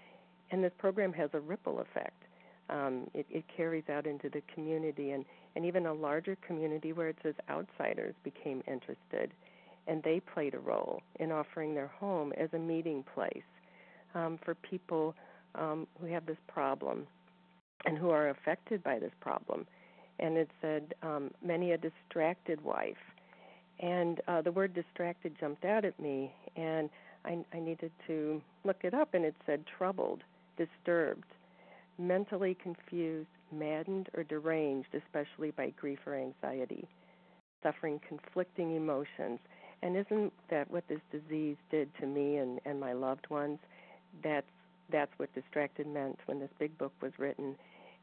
And 0.51 0.63
this 0.63 0.73
program 0.79 1.13
has 1.15 1.31
a 1.33 1.41
ripple 1.41 1.81
effect. 1.81 2.23
Um, 2.71 3.11
it, 3.15 3.27
it 3.31 3.45
carries 3.55 3.85
out 3.91 4.07
into 4.07 4.29
the 4.29 4.43
community 4.55 5.11
and, 5.11 5.25
and 5.57 5.65
even 5.65 5.87
a 5.87 5.93
larger 5.93 6.37
community 6.47 6.93
where 6.93 7.09
it 7.09 7.17
says 7.23 7.35
outsiders 7.51 8.15
became 8.25 8.63
interested 8.67 9.33
and 9.87 10.03
they 10.03 10.21
played 10.21 10.55
a 10.55 10.59
role 10.59 11.03
in 11.19 11.33
offering 11.33 11.75
their 11.75 11.89
home 11.89 12.33
as 12.37 12.49
a 12.53 12.59
meeting 12.59 13.05
place 13.15 13.43
um, 14.15 14.39
for 14.45 14.55
people 14.55 15.15
um, 15.55 15.87
who 16.01 16.07
have 16.07 16.27
this 16.27 16.37
problem 16.49 17.07
and 17.85 17.99
who 17.99 18.11
are 18.11 18.29
affected 18.29 18.83
by 18.83 18.99
this 18.99 19.13
problem. 19.21 19.67
And 20.21 20.37
it 20.37 20.51
said, 20.61 20.95
um, 21.03 21.31
many 21.45 21.73
a 21.73 21.79
distracted 21.79 22.63
wife. 22.63 22.97
And 23.81 24.21
uh, 24.29 24.43
the 24.43 24.53
word 24.53 24.75
distracted 24.75 25.35
jumped 25.41 25.65
out 25.65 25.85
at 25.85 25.99
me, 25.99 26.33
and 26.55 26.89
I, 27.25 27.39
I 27.53 27.59
needed 27.59 27.91
to 28.07 28.41
look 28.65 28.77
it 28.85 28.95
up, 28.95 29.15
and 29.15 29.25
it 29.25 29.35
said 29.47 29.65
troubled, 29.67 30.23
disturbed, 30.57 31.25
mentally 32.03 32.57
confused, 32.61 33.29
maddened, 33.53 34.09
or 34.15 34.25
deranged, 34.25 34.95
especially 34.95 35.51
by 35.53 35.71
grief 35.71 36.01
or 36.07 36.15
anxiety, 36.15 36.89
suffering 37.63 38.01
conflicting 38.07 38.77
emotions. 38.77 39.39
And 39.83 39.97
isn't 39.97 40.33
that 40.51 40.71
what 40.71 40.85
this 40.89 41.01
disease 41.11 41.57
did 41.71 41.91
to 42.01 42.07
me 42.07 42.37
and, 42.37 42.61
and 42.65 42.79
my 42.79 42.93
loved 42.93 43.29
ones? 43.31 43.59
That's 44.23 44.47
that's 44.91 45.13
what 45.17 45.35
distracted 45.35 45.87
meant 45.87 46.19
when 46.27 46.39
this 46.39 46.51
big 46.59 46.77
book 46.77 46.93
was 47.01 47.13
written. 47.17 47.57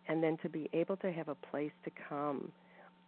And 0.08 0.24
then 0.24 0.38
to 0.38 0.50
be 0.50 0.70
able 0.74 0.97
to 0.97 1.12
have 1.12 1.28
a 1.28 1.36
place 1.36 1.74
to 1.84 1.91
come, 2.10 2.52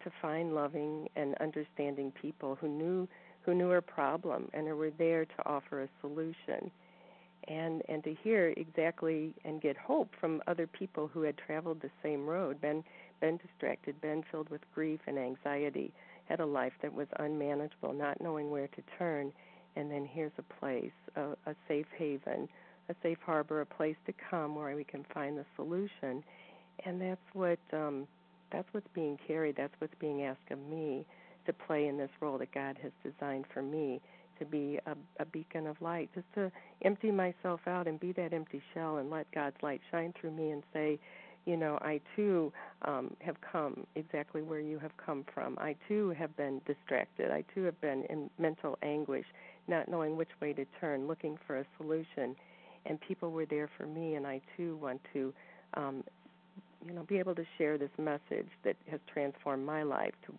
to 0.03 0.11
find 0.21 0.53
loving 0.53 1.09
and 1.15 1.33
understanding 1.39 2.11
people 2.21 2.57
who 2.59 2.67
knew 2.67 3.07
who 3.41 3.55
knew 3.55 3.69
her 3.69 3.81
problem 3.81 4.49
and 4.53 4.67
who 4.67 4.75
were 4.75 4.91
there 4.91 5.25
to 5.25 5.45
offer 5.47 5.81
a 5.81 5.89
solution 5.99 6.69
and 7.47 7.81
and 7.89 8.03
to 8.03 8.13
hear 8.23 8.53
exactly 8.57 9.33
and 9.45 9.61
get 9.61 9.77
hope 9.77 10.09
from 10.19 10.41
other 10.47 10.67
people 10.67 11.09
who 11.13 11.21
had 11.21 11.37
traveled 11.37 11.81
the 11.81 11.89
same 12.03 12.25
road 12.25 12.59
been 12.61 12.83
been 13.19 13.37
distracted 13.37 13.99
been 14.01 14.23
filled 14.31 14.49
with 14.49 14.61
grief 14.73 14.99
and 15.07 15.17
anxiety 15.17 15.91
had 16.25 16.39
a 16.39 16.45
life 16.45 16.73
that 16.81 16.93
was 16.93 17.07
unmanageable 17.19 17.93
not 17.93 18.19
knowing 18.21 18.51
where 18.51 18.67
to 18.67 18.81
turn 18.97 19.31
and 19.75 19.89
then 19.91 20.07
here's 20.11 20.31
a 20.37 20.59
place 20.59 20.91
a, 21.15 21.21
a 21.49 21.55
safe 21.67 21.87
haven 21.97 22.47
a 22.91 22.95
safe 23.01 23.17
harbor 23.25 23.61
a 23.61 23.65
place 23.65 23.95
to 24.05 24.13
come 24.29 24.55
where 24.55 24.75
we 24.75 24.83
can 24.83 25.05
find 25.13 25.37
the 25.37 25.45
solution. 25.55 26.23
And 26.85 27.01
that's 27.01 27.21
what 27.33 27.59
um 27.73 28.07
that's 28.51 28.67
what's 28.73 28.87
being 28.93 29.17
carried 29.27 29.55
that's 29.55 29.73
what's 29.79 29.93
being 29.99 30.23
asked 30.23 30.51
of 30.51 30.59
me 30.59 31.05
to 31.45 31.53
play 31.53 31.87
in 31.87 31.97
this 31.97 32.09
role 32.19 32.37
that 32.37 32.53
God 32.53 32.77
has 32.81 32.91
designed 33.03 33.45
for 33.53 33.61
me 33.61 34.01
to 34.41 34.45
be 34.45 34.79
a, 34.87 34.95
a 35.21 35.25
beacon 35.25 35.67
of 35.67 35.79
light, 35.81 36.09
just 36.15 36.25
to 36.33 36.51
empty 36.83 37.11
myself 37.11 37.59
out 37.67 37.87
and 37.87 37.99
be 37.99 38.11
that 38.13 38.33
empty 38.33 38.61
shell 38.73 38.97
and 38.97 39.11
let 39.11 39.31
God's 39.31 39.55
light 39.61 39.81
shine 39.91 40.13
through 40.19 40.31
me 40.31 40.49
and 40.49 40.63
say, 40.73 40.99
you 41.45 41.57
know, 41.57 41.77
I 41.81 42.01
too 42.15 42.51
um, 42.83 43.15
have 43.19 43.35
come 43.41 43.85
exactly 43.95 44.41
where 44.41 44.59
you 44.59 44.79
have 44.79 44.91
come 44.97 45.25
from. 45.33 45.57
I 45.59 45.75
too 45.87 46.09
have 46.17 46.35
been 46.37 46.59
distracted. 46.65 47.31
I 47.31 47.43
too 47.53 47.63
have 47.63 47.79
been 47.81 48.03
in 48.09 48.29
mental 48.39 48.77
anguish, 48.83 49.25
not 49.67 49.87
knowing 49.87 50.17
which 50.17 50.29
way 50.41 50.53
to 50.53 50.65
turn, 50.79 51.07
looking 51.07 51.37
for 51.45 51.59
a 51.59 51.65
solution. 51.77 52.35
And 52.85 52.99
people 52.99 53.31
were 53.31 53.45
there 53.45 53.69
for 53.77 53.85
me, 53.85 54.15
and 54.15 54.25
I 54.25 54.41
too 54.57 54.77
want 54.81 55.01
to, 55.13 55.33
um, 55.75 56.03
you 56.85 56.93
know, 56.93 57.03
be 57.03 57.19
able 57.19 57.35
to 57.35 57.45
share 57.57 57.77
this 57.77 57.91
message 57.99 58.49
that 58.63 58.75
has 58.89 58.99
transformed 59.11 59.65
my 59.65 59.83
life 59.83 60.13
to 60.25 60.33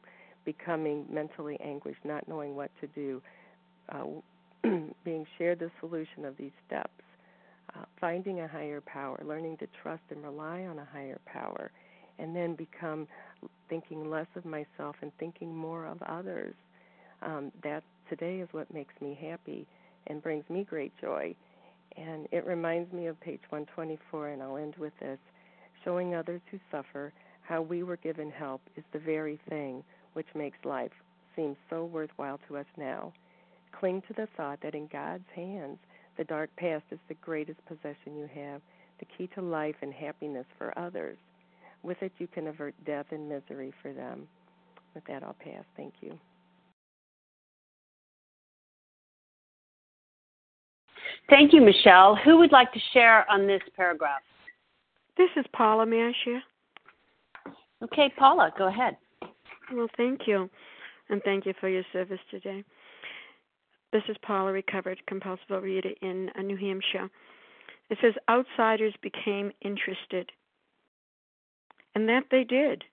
becoming 0.44 1.07
mentally 1.09 1.57
anguished, 1.64 2.05
not 2.05 2.26
knowing 2.26 2.57
what 2.57 2.70
to 2.80 2.88
do, 2.88 3.22
uh, 3.91 4.05
being 5.05 5.26
shared 5.39 5.59
the 5.59 5.70
solution 5.80 6.24
of 6.24 6.37
these 6.37 6.53
steps, 6.66 7.03
uh, 7.74 7.85
finding 8.01 8.41
a 8.41 8.49
higher 8.49 8.80
power, 8.80 9.20
learning 9.26 9.57
to 9.59 9.66
trust 9.83 10.03
and 10.11 10.22
rely 10.22 10.62
on 10.62 10.78
a 10.78 10.89
higher 10.93 11.20
power, 11.26 11.70
and 12.18 12.35
then 12.37 12.55
become 12.55 13.09
thinking 13.68 14.11
less 14.11 14.26
of 14.37 14.45
myself 14.45 14.97
and 15.03 15.12
thinking 15.18 15.55
more 15.55 15.87
of 15.87 16.01
others. 16.03 16.55
Um, 17.22 17.53
that 17.62 17.85
today 18.09 18.41
is 18.41 18.49
what 18.53 18.72
makes 18.74 18.95
me 19.01 19.16
happy 19.20 19.66
and 20.09 20.22
brings 20.22 20.45
me 20.51 20.64
great 20.68 20.93
joy. 21.01 21.35
And 21.97 22.26
it 22.33 22.47
reminds 22.47 22.93
me 22.93 23.07
of 23.07 23.20
page 23.20 23.41
124, 23.51 24.28
and 24.28 24.43
I'll 24.43 24.57
end 24.57 24.74
with 24.78 24.93
this 25.01 25.18
showing 25.85 26.14
others 26.14 26.41
who 26.51 26.59
suffer 26.70 27.12
how 27.43 27.61
we 27.61 27.83
were 27.83 27.97
given 27.97 28.30
help 28.30 28.61
is 28.76 28.85
the 28.93 28.99
very 28.99 29.39
thing 29.49 29.83
which 30.14 30.26
makes 30.35 30.59
life 30.64 30.93
seem 31.35 31.57
so 31.70 31.85
worthwhile 31.85 32.39
to 32.49 32.57
us 32.57 32.66
now. 32.76 33.12
Cling 33.78 34.02
to 34.08 34.14
the 34.14 34.28
thought 34.36 34.60
that 34.62 34.74
in 34.74 34.88
God's 34.92 35.24
hands, 35.34 35.78
the 36.16 36.24
dark 36.24 36.50
past 36.56 36.84
is 36.90 36.98
the 37.08 37.14
greatest 37.14 37.58
possession 37.66 38.16
you 38.16 38.28
have, 38.34 38.60
the 38.98 39.06
key 39.16 39.28
to 39.34 39.42
life 39.42 39.76
and 39.82 39.92
happiness 39.92 40.46
for 40.58 40.76
others. 40.78 41.16
With 41.82 42.00
it, 42.00 42.12
you 42.18 42.28
can 42.28 42.46
avert 42.46 42.74
death 42.86 43.06
and 43.10 43.28
misery 43.28 43.72
for 43.82 43.92
them. 43.92 44.28
With 44.94 45.04
that, 45.06 45.22
I'll 45.22 45.34
pass. 45.34 45.64
Thank 45.76 45.94
you. 46.00 46.18
Thank 51.30 51.52
you, 51.52 51.60
Michelle. 51.60 52.16
Who 52.24 52.38
would 52.38 52.52
like 52.52 52.72
to 52.72 52.80
share 52.92 53.28
on 53.30 53.46
this 53.46 53.62
paragraph? 53.74 54.20
This 55.16 55.30
is 55.36 55.44
Paula. 55.52 55.86
May 55.86 56.02
I 56.02 56.12
share? 56.24 56.42
Okay, 57.82 58.12
Paula, 58.18 58.52
go 58.56 58.68
ahead. 58.68 58.96
Well, 59.72 59.88
thank 59.96 60.20
you. 60.26 60.48
And 61.08 61.22
thank 61.24 61.46
you 61.46 61.54
for 61.60 61.68
your 61.68 61.84
service 61.92 62.20
today. 62.30 62.64
This 63.93 64.03
is 64.09 64.16
Paula, 64.22 64.53
recovered 64.53 65.07
compulsive 65.07 65.49
overeater 65.51 65.95
in 66.01 66.30
uh, 66.36 66.43
New 66.43 66.57
Hampshire. 66.57 67.11
It 67.90 67.99
says 68.01 68.14
outsiders 68.28 68.95
became 69.03 69.53
interested. 69.61 70.32
And 71.95 72.09
that 72.09 72.24
they 72.30 72.45
did. 72.45 72.84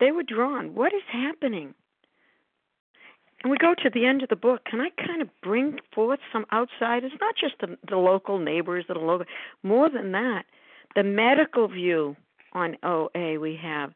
They 0.00 0.10
were 0.10 0.24
drawn. 0.24 0.74
What 0.74 0.92
is 0.92 1.02
happening? 1.10 1.74
And 3.42 3.52
we 3.52 3.56
go 3.56 3.74
to 3.74 3.90
the 3.90 4.04
end 4.04 4.24
of 4.24 4.28
the 4.28 4.36
book. 4.36 4.64
Can 4.64 4.80
I 4.80 4.90
kind 4.90 5.22
of 5.22 5.28
bring 5.42 5.78
forth 5.94 6.18
some 6.32 6.44
outsiders, 6.52 7.12
not 7.20 7.36
just 7.40 7.54
the, 7.60 7.78
the 7.88 7.96
local 7.96 8.38
neighbors 8.38 8.84
are 8.88 8.96
local, 8.96 9.26
more 9.62 9.88
than 9.88 10.10
that, 10.12 10.44
the 10.96 11.04
medical 11.04 11.68
view 11.68 12.16
on 12.52 12.76
OA 12.82 13.38
we 13.38 13.56
have, 13.62 13.92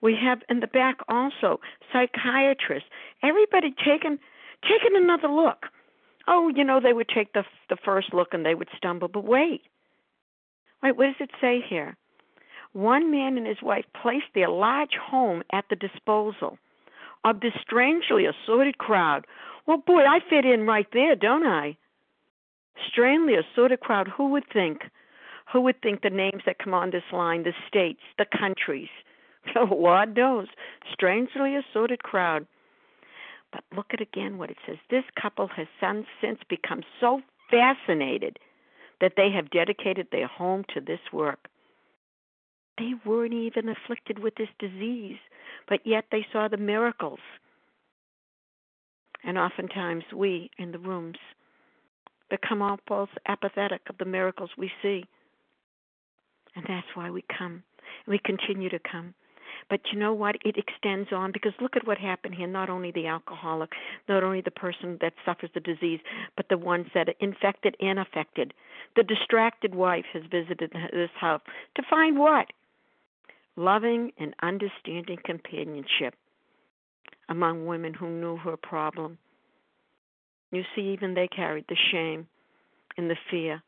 we 0.00 0.16
have 0.20 0.40
in 0.48 0.58
the 0.60 0.66
back 0.66 0.98
also 1.08 1.60
psychiatrists. 1.92 2.88
Everybody 3.22 3.74
taking 3.84 4.18
taking 4.62 4.96
another 4.96 5.28
look. 5.28 5.66
Oh, 6.28 6.50
you 6.54 6.64
know 6.64 6.80
they 6.80 6.92
would 6.92 7.08
take 7.08 7.32
the 7.32 7.44
the 7.68 7.76
first 7.84 8.12
look 8.12 8.28
and 8.32 8.44
they 8.44 8.54
would 8.54 8.68
stumble, 8.76 9.08
but 9.08 9.24
wait. 9.24 9.62
Wait, 10.82 10.96
what 10.96 11.06
does 11.06 11.14
it 11.20 11.30
say 11.40 11.60
here? 11.68 11.96
One 12.72 13.10
man 13.10 13.36
and 13.36 13.46
his 13.46 13.62
wife 13.62 13.84
placed 14.00 14.32
their 14.34 14.48
large 14.48 14.94
home 15.00 15.42
at 15.52 15.64
the 15.68 15.76
disposal 15.76 16.58
of 17.24 17.40
this 17.40 17.52
strangely 17.60 18.26
assorted 18.26 18.78
crowd. 18.78 19.26
Well, 19.66 19.78
boy, 19.78 20.02
I 20.04 20.20
fit 20.28 20.44
in 20.44 20.66
right 20.66 20.86
there, 20.92 21.16
don't 21.16 21.46
I? 21.46 21.76
Strangely 22.90 23.34
assorted 23.34 23.80
crowd. 23.80 24.08
Who 24.08 24.28
would 24.30 24.44
think? 24.52 24.82
Who 25.52 25.60
would 25.62 25.82
think 25.82 26.02
the 26.02 26.10
names 26.10 26.42
that 26.46 26.58
come 26.58 26.72
on 26.74 26.90
this 26.90 27.02
line, 27.12 27.42
the 27.42 27.52
states, 27.68 28.00
the 28.16 28.26
countries, 28.38 28.88
Lord 29.56 30.16
knows, 30.16 30.46
strangely 30.92 31.56
assorted 31.56 32.02
crowd. 32.02 32.46
But 33.52 33.64
look 33.74 33.86
at 33.92 34.00
again 34.00 34.38
what 34.38 34.50
it 34.50 34.56
says. 34.66 34.76
This 34.90 35.04
couple 35.20 35.48
has 35.48 35.66
since 35.80 36.38
become 36.48 36.82
so 37.00 37.20
fascinated 37.50 38.38
that 39.00 39.14
they 39.16 39.30
have 39.34 39.50
dedicated 39.50 40.08
their 40.12 40.26
home 40.26 40.64
to 40.74 40.80
this 40.80 41.00
work. 41.12 41.48
They 42.78 42.92
weren't 43.04 43.34
even 43.34 43.68
afflicted 43.68 44.18
with 44.18 44.34
this 44.36 44.48
disease, 44.58 45.18
but 45.68 45.80
yet 45.84 46.04
they 46.10 46.26
saw 46.32 46.48
the 46.48 46.56
miracles. 46.56 47.18
And 49.24 49.36
oftentimes 49.36 50.04
we 50.14 50.50
in 50.58 50.72
the 50.72 50.78
rooms 50.78 51.18
become 52.30 52.62
almost 52.62 53.12
apathetic 53.26 53.82
of 53.90 53.98
the 53.98 54.04
miracles 54.04 54.50
we 54.56 54.70
see. 54.80 55.04
And 56.54 56.64
that's 56.66 56.86
why 56.94 57.10
we 57.10 57.24
come. 57.36 57.62
We 58.06 58.18
continue 58.24 58.70
to 58.70 58.78
come. 58.78 59.14
But 59.68 59.80
you 59.92 59.98
know 59.98 60.12
what? 60.12 60.36
It 60.44 60.56
extends 60.56 61.12
on 61.12 61.32
because 61.32 61.52
look 61.60 61.76
at 61.76 61.86
what 61.86 61.98
happened 61.98 62.34
here. 62.34 62.46
Not 62.46 62.70
only 62.70 62.90
the 62.90 63.06
alcoholic, 63.06 63.70
not 64.08 64.22
only 64.22 64.40
the 64.40 64.50
person 64.50 64.98
that 65.00 65.14
suffers 65.24 65.50
the 65.54 65.60
disease, 65.60 66.00
but 66.36 66.46
the 66.48 66.58
ones 66.58 66.86
that 66.94 67.08
are 67.08 67.14
infected 67.20 67.76
and 67.80 67.98
affected. 67.98 68.54
The 68.96 69.02
distracted 69.02 69.74
wife 69.74 70.06
has 70.12 70.22
visited 70.30 70.72
this 70.92 71.10
house 71.18 71.42
to 71.76 71.82
find 71.88 72.18
what? 72.18 72.46
Loving 73.56 74.12
and 74.18 74.34
understanding 74.42 75.18
companionship 75.24 76.14
among 77.28 77.66
women 77.66 77.94
who 77.94 78.08
knew 78.08 78.36
her 78.36 78.56
problem. 78.56 79.18
You 80.50 80.62
see, 80.74 80.82
even 80.82 81.14
they 81.14 81.28
carried 81.28 81.66
the 81.68 81.76
shame 81.92 82.26
and 82.96 83.08
the 83.08 83.16
fear 83.30 83.62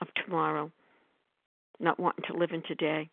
of 0.00 0.08
tomorrow, 0.14 0.70
not 1.80 1.98
wanting 1.98 2.24
to 2.30 2.36
live 2.36 2.52
in 2.52 2.62
today. 2.62 3.10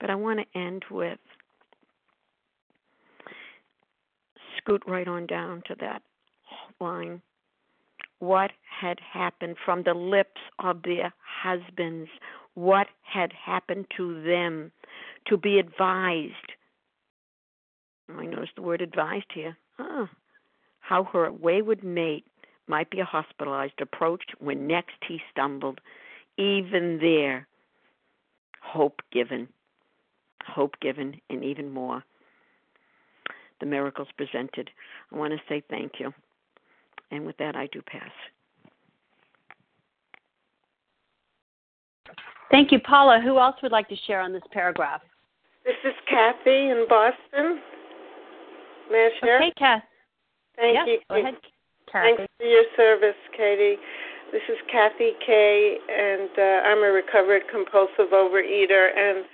But 0.00 0.10
I 0.10 0.14
want 0.14 0.40
to 0.40 0.58
end 0.58 0.84
with 0.90 1.18
scoot 4.58 4.82
right 4.86 5.08
on 5.08 5.26
down 5.26 5.62
to 5.66 5.74
that 5.80 6.02
line 6.80 7.22
what 8.20 8.50
had 8.80 8.98
happened 9.00 9.56
from 9.64 9.82
the 9.82 9.94
lips 9.94 10.40
of 10.58 10.82
their 10.82 11.12
husbands, 11.42 12.08
what 12.54 12.86
had 13.02 13.32
happened 13.32 13.86
to 13.96 14.22
them, 14.22 14.70
to 15.26 15.36
be 15.36 15.58
advised. 15.58 16.34
Oh, 18.10 18.20
I 18.20 18.26
notice 18.26 18.50
the 18.54 18.62
word 18.62 18.82
advised 18.82 19.32
here. 19.34 19.56
Huh. 19.76 20.06
How 20.80 21.04
her 21.04 21.32
wayward 21.32 21.82
mate 21.82 22.26
might 22.68 22.90
be 22.90 23.00
hospitalized 23.00 23.80
approached 23.80 24.34
when 24.38 24.66
next 24.66 24.96
he 25.08 25.20
stumbled. 25.30 25.80
Even 26.36 26.98
there, 27.00 27.46
hope 28.62 29.00
given, 29.10 29.48
hope 30.46 30.74
given, 30.80 31.20
and 31.30 31.44
even 31.44 31.70
more. 31.70 32.04
The 33.60 33.66
miracles 33.66 34.08
presented. 34.16 34.70
I 35.12 35.16
want 35.16 35.32
to 35.32 35.40
say 35.48 35.62
thank 35.68 35.92
you. 35.98 36.12
And 37.10 37.26
with 37.26 37.36
that, 37.38 37.56
I 37.56 37.66
do 37.66 37.82
pass. 37.82 38.10
Thank 42.50 42.72
you, 42.72 42.80
Paula. 42.80 43.20
Who 43.20 43.38
else 43.38 43.56
would 43.62 43.72
like 43.72 43.88
to 43.88 43.96
share 44.06 44.20
on 44.20 44.32
this 44.32 44.42
paragraph? 44.52 45.02
This 45.64 45.76
is 45.84 45.94
Kathy 46.08 46.70
in 46.70 46.86
Boston. 46.88 47.60
May 48.90 49.10
I 49.10 49.10
share? 49.24 49.36
Okay, 49.36 49.52
Kathy. 49.56 49.84
Thank 50.56 50.74
yeah, 50.74 50.86
you. 50.86 50.98
Go 51.08 51.20
ahead, 51.20 51.34
Kathy. 51.90 52.16
Thanks 52.16 52.32
for 52.38 52.46
your 52.46 52.64
service, 52.76 53.20
Katie. 53.36 53.76
This 54.32 54.42
is 54.48 54.56
Kathy 54.70 55.12
Kay, 55.24 55.78
and 55.88 56.30
uh, 56.38 56.68
I'm 56.68 56.78
a 56.78 56.92
recovered 56.92 57.42
compulsive 57.50 58.12
overeater. 58.12 58.96
And 58.96 59.24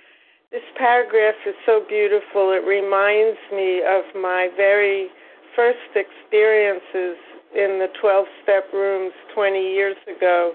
this 0.51 0.63
paragraph 0.77 1.35
is 1.45 1.55
so 1.65 1.83
beautiful. 1.89 2.55
It 2.55 2.63
reminds 2.63 3.39
me 3.51 3.83
of 3.83 4.03
my 4.15 4.47
very 4.55 5.07
first 5.55 5.91
experiences 5.95 7.19
in 7.51 7.79
the 7.79 7.87
12 7.99 8.25
step 8.43 8.71
rooms 8.73 9.11
20 9.35 9.59
years 9.59 9.97
ago. 10.07 10.53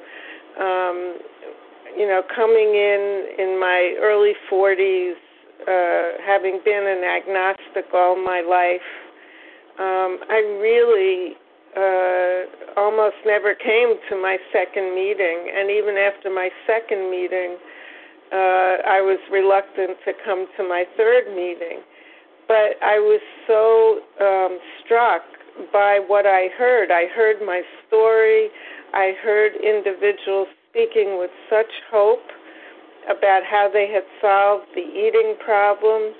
Um, 0.58 1.18
you 1.96 2.06
know, 2.08 2.22
coming 2.34 2.72
in 2.72 3.36
in 3.38 3.60
my 3.60 3.96
early 4.00 4.32
40s, 4.50 5.12
uh, 5.68 6.22
having 6.24 6.60
been 6.64 6.86
an 6.88 7.04
agnostic 7.04 7.92
all 7.92 8.16
my 8.16 8.40
life, 8.40 8.88
um, 9.78 10.18
I 10.30 10.40
really 10.56 11.36
uh, 11.76 12.80
almost 12.80 13.16
never 13.26 13.54
came 13.54 13.94
to 14.08 14.16
my 14.16 14.38
second 14.52 14.94
meeting. 14.94 15.52
And 15.54 15.70
even 15.70 15.96
after 15.96 16.30
my 16.30 16.48
second 16.66 17.10
meeting, 17.10 17.56
uh, 18.32 18.80
I 18.88 19.00
was 19.04 19.18
reluctant 19.30 19.98
to 20.04 20.12
come 20.24 20.46
to 20.56 20.62
my 20.64 20.84
third 20.96 21.28
meeting. 21.36 21.80
But 22.48 22.80
I 22.82 22.98
was 22.98 23.20
so 23.46 24.00
um, 24.20 24.58
struck 24.84 25.22
by 25.72 26.00
what 26.06 26.26
I 26.26 26.48
heard. 26.58 26.90
I 26.90 27.06
heard 27.14 27.44
my 27.44 27.62
story. 27.86 28.48
I 28.92 29.12
heard 29.22 29.52
individuals 29.56 30.48
speaking 30.70 31.18
with 31.18 31.30
such 31.48 31.70
hope 31.90 32.24
about 33.08 33.42
how 33.48 33.68
they 33.72 33.90
had 33.90 34.04
solved 34.20 34.66
the 34.74 34.80
eating 34.80 35.34
problem, 35.44 36.12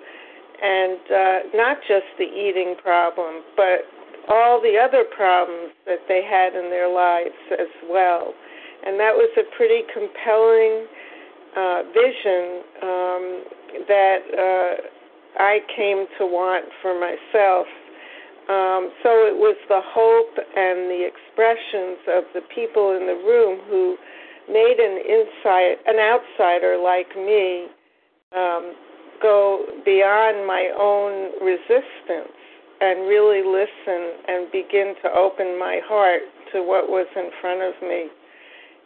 and 0.63 1.01
uh, 1.11 1.39
not 1.55 1.79
just 1.89 2.07
the 2.19 2.29
eating 2.29 2.77
problem, 2.83 3.43
but 3.57 3.89
all 4.29 4.61
the 4.61 4.79
other 4.79 5.05
problems 5.17 5.73
that 5.87 6.01
they 6.09 6.23
had 6.23 6.55
in 6.55 6.71
their 6.71 6.93
lives 6.93 7.39
as 7.53 7.71
well. 7.91 8.35
And 8.85 8.99
that 8.99 9.15
was 9.15 9.31
a 9.39 9.47
pretty 9.57 9.83
compelling 9.93 10.87
uh, 11.57 11.82
vision 11.92 12.62
um, 12.82 13.24
that 13.88 14.20
uh, 14.32 15.42
I 15.42 15.61
came 15.76 16.07
to 16.18 16.26
want 16.26 16.66
for 16.80 16.98
myself. 16.98 17.66
Um, 18.48 18.90
so 19.03 19.11
it 19.30 19.36
was 19.38 19.57
the 19.68 19.80
hope 19.80 20.34
and 20.36 20.90
the 20.90 21.07
expressions 21.07 21.98
of 22.09 22.24
the 22.34 22.42
people 22.55 22.96
in 22.98 23.07
the 23.07 23.22
room 23.22 23.61
who 23.70 23.96
made 24.48 24.76
an 24.82 24.98
inside, 24.98 25.78
an 25.86 25.98
outsider 26.03 26.76
like 26.76 27.14
me, 27.14 27.66
um, 28.34 28.74
go 29.22 29.64
beyond 29.84 30.46
my 30.46 30.74
own 30.74 31.38
resistance 31.40 32.34
and 32.80 33.07
really 33.07 33.46
listen 33.46 34.18
and 34.26 34.50
begin 34.50 34.94
to 35.03 35.09
open 35.14 35.59
my 35.59 35.78
heart 35.86 36.22
to 36.53 36.62
what 36.62 36.90
was 36.90 37.07
in 37.14 37.30
front 37.40 37.62
of 37.62 37.74
me. 37.80 38.11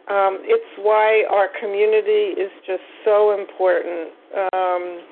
Um, 0.09 0.39
it's 0.43 0.71
why 0.79 1.25
our 1.29 1.49
community 1.59 2.39
is 2.39 2.51
just 2.65 2.83
so 3.03 3.35
important. 3.35 4.15
Um, 4.53 5.03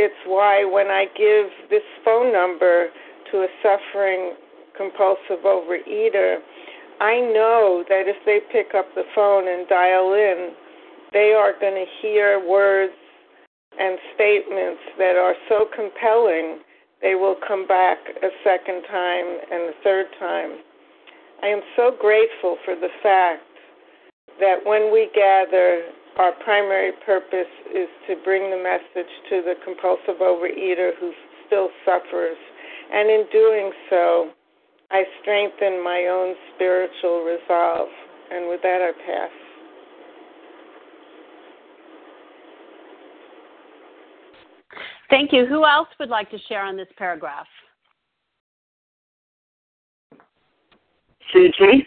it's 0.00 0.16
why 0.24 0.64
when 0.64 0.88
I 0.88 1.04
give 1.12 1.52
this 1.68 1.84
phone 2.04 2.32
number 2.32 2.88
to 3.30 3.36
a 3.44 3.48
suffering 3.60 4.34
compulsive 4.76 5.44
overeater, 5.44 6.40
I 7.00 7.20
know 7.20 7.84
that 7.88 8.08
if 8.08 8.16
they 8.24 8.40
pick 8.52 8.74
up 8.74 8.86
the 8.94 9.04
phone 9.14 9.48
and 9.48 9.68
dial 9.68 10.14
in, 10.14 10.52
they 11.12 11.34
are 11.36 11.52
going 11.60 11.74
to 11.74 11.88
hear 12.00 12.40
words 12.40 12.96
and 13.78 13.98
statements 14.14 14.80
that 14.96 15.16
are 15.16 15.34
so 15.48 15.66
compelling 15.74 16.60
they 17.02 17.14
will 17.14 17.36
come 17.46 17.66
back 17.66 17.98
a 18.22 18.28
second 18.44 18.82
time 18.90 19.26
and 19.50 19.72
a 19.72 19.72
third 19.82 20.06
time. 20.18 20.60
I 21.42 21.46
am 21.46 21.60
so 21.76 21.92
grateful 21.98 22.58
for 22.64 22.74
the 22.74 22.92
fact 23.02 23.42
that 24.40 24.56
when 24.64 24.92
we 24.92 25.10
gather, 25.14 25.86
our 26.18 26.32
primary 26.44 26.92
purpose 27.06 27.52
is 27.74 27.88
to 28.08 28.16
bring 28.24 28.50
the 28.50 28.56
message 28.56 29.10
to 29.30 29.42
the 29.42 29.54
compulsive 29.64 30.20
overeater 30.20 30.92
who 30.98 31.12
still 31.46 31.68
suffers. 31.84 32.36
And 32.92 33.08
in 33.08 33.26
doing 33.32 33.72
so, 33.88 34.30
I 34.90 35.04
strengthen 35.22 35.82
my 35.84 36.08
own 36.10 36.34
spiritual 36.54 37.22
resolve. 37.22 37.88
And 38.32 38.48
with 38.48 38.60
that, 38.62 38.80
I 38.82 38.92
pass. 39.06 39.30
Thank 45.10 45.32
you. 45.32 45.46
Who 45.46 45.64
else 45.64 45.88
would 45.98 46.08
like 46.08 46.30
to 46.30 46.38
share 46.48 46.62
on 46.62 46.76
this 46.76 46.88
paragraph? 46.96 47.46
Sue 51.32 51.50
G. 51.58 51.86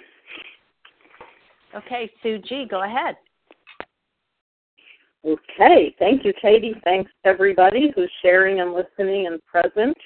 Okay, 1.75 2.09
Sue 2.21 2.39
G, 2.39 2.65
go 2.69 2.83
ahead. 2.83 3.15
Okay, 5.25 5.95
thank 5.99 6.25
you, 6.25 6.33
Katie. 6.41 6.75
Thanks 6.83 7.09
everybody 7.23 7.91
who's 7.95 8.11
sharing 8.21 8.59
and 8.59 8.73
listening 8.73 9.27
and 9.27 9.43
present. 9.45 9.97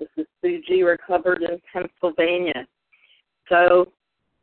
This 0.00 0.08
is 0.16 0.26
Sue 0.42 0.60
G, 0.66 0.82
recovered 0.82 1.42
in 1.42 1.60
Pennsylvania. 1.72 2.66
So 3.48 3.92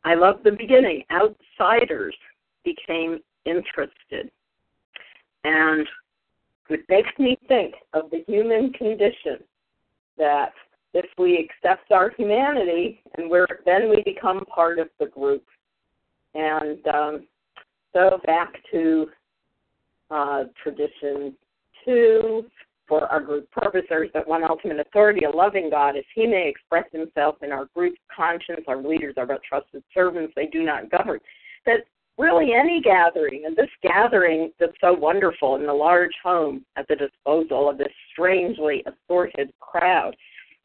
I 0.03 0.15
love 0.15 0.37
the 0.43 0.51
beginning. 0.51 1.03
Outsiders 1.11 2.15
became 2.63 3.19
interested. 3.45 4.31
And 5.43 5.87
it 6.69 6.81
makes 6.89 7.11
me 7.19 7.37
think 7.47 7.75
of 7.93 8.09
the 8.09 8.23
human 8.27 8.73
condition 8.73 9.37
that 10.17 10.53
if 10.93 11.05
we 11.17 11.37
accept 11.37 11.91
our 11.91 12.11
humanity 12.17 13.01
and 13.17 13.29
then 13.65 13.89
we 13.89 14.01
become 14.03 14.45
part 14.45 14.79
of 14.79 14.87
the 14.99 15.07
group. 15.07 15.43
And 16.35 16.85
um, 16.87 17.27
so 17.93 18.19
back 18.25 18.53
to 18.71 19.07
uh, 20.11 20.43
tradition 20.61 21.33
two, 21.83 22.45
for 22.87 23.07
our 23.07 23.21
group 23.21 23.49
purpose, 23.51 23.81
there 23.89 24.03
is 24.03 24.11
one 24.25 24.43
ultimate 24.43 24.79
authority, 24.79 25.25
a 25.25 25.29
loving 25.29 25.69
God, 25.71 25.97
as 25.97 26.03
he 26.13 26.27
may 26.27 26.47
express 26.47 26.85
himself 26.91 27.37
in 27.41 27.51
our 27.51 27.67
group's 27.73 27.99
conscience, 28.15 28.61
our 28.67 28.81
leaders 28.81 29.15
are 29.17 29.25
but 29.25 29.41
trusted 29.43 29.83
servants, 29.93 30.33
they 30.35 30.45
do 30.45 30.63
not 30.63 30.91
govern. 30.91 31.19
That 31.65 31.79
really 32.17 32.53
any 32.53 32.81
gathering, 32.81 33.43
and 33.45 33.55
this 33.55 33.69
gathering 33.81 34.51
that's 34.59 34.79
so 34.79 34.93
wonderful 34.93 35.55
in 35.55 35.65
the 35.65 35.73
large 35.73 36.13
home 36.23 36.63
at 36.75 36.87
the 36.87 36.95
disposal 36.95 37.69
of 37.69 37.77
this 37.77 37.91
strangely 38.11 38.83
assorted 38.85 39.51
crowd, 39.59 40.15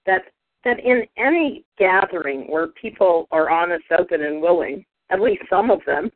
that 0.07 0.23
that 0.63 0.79
in 0.81 1.07
any 1.17 1.65
gathering 1.79 2.43
where 2.51 2.67
people 2.67 3.27
are 3.33 3.49
honest, 3.49 3.85
open, 3.99 4.23
and 4.23 4.43
willing, 4.43 4.85
at 5.11 5.21
least 5.21 5.43
some 5.51 5.71
of 5.71 5.81
them, 5.87 6.11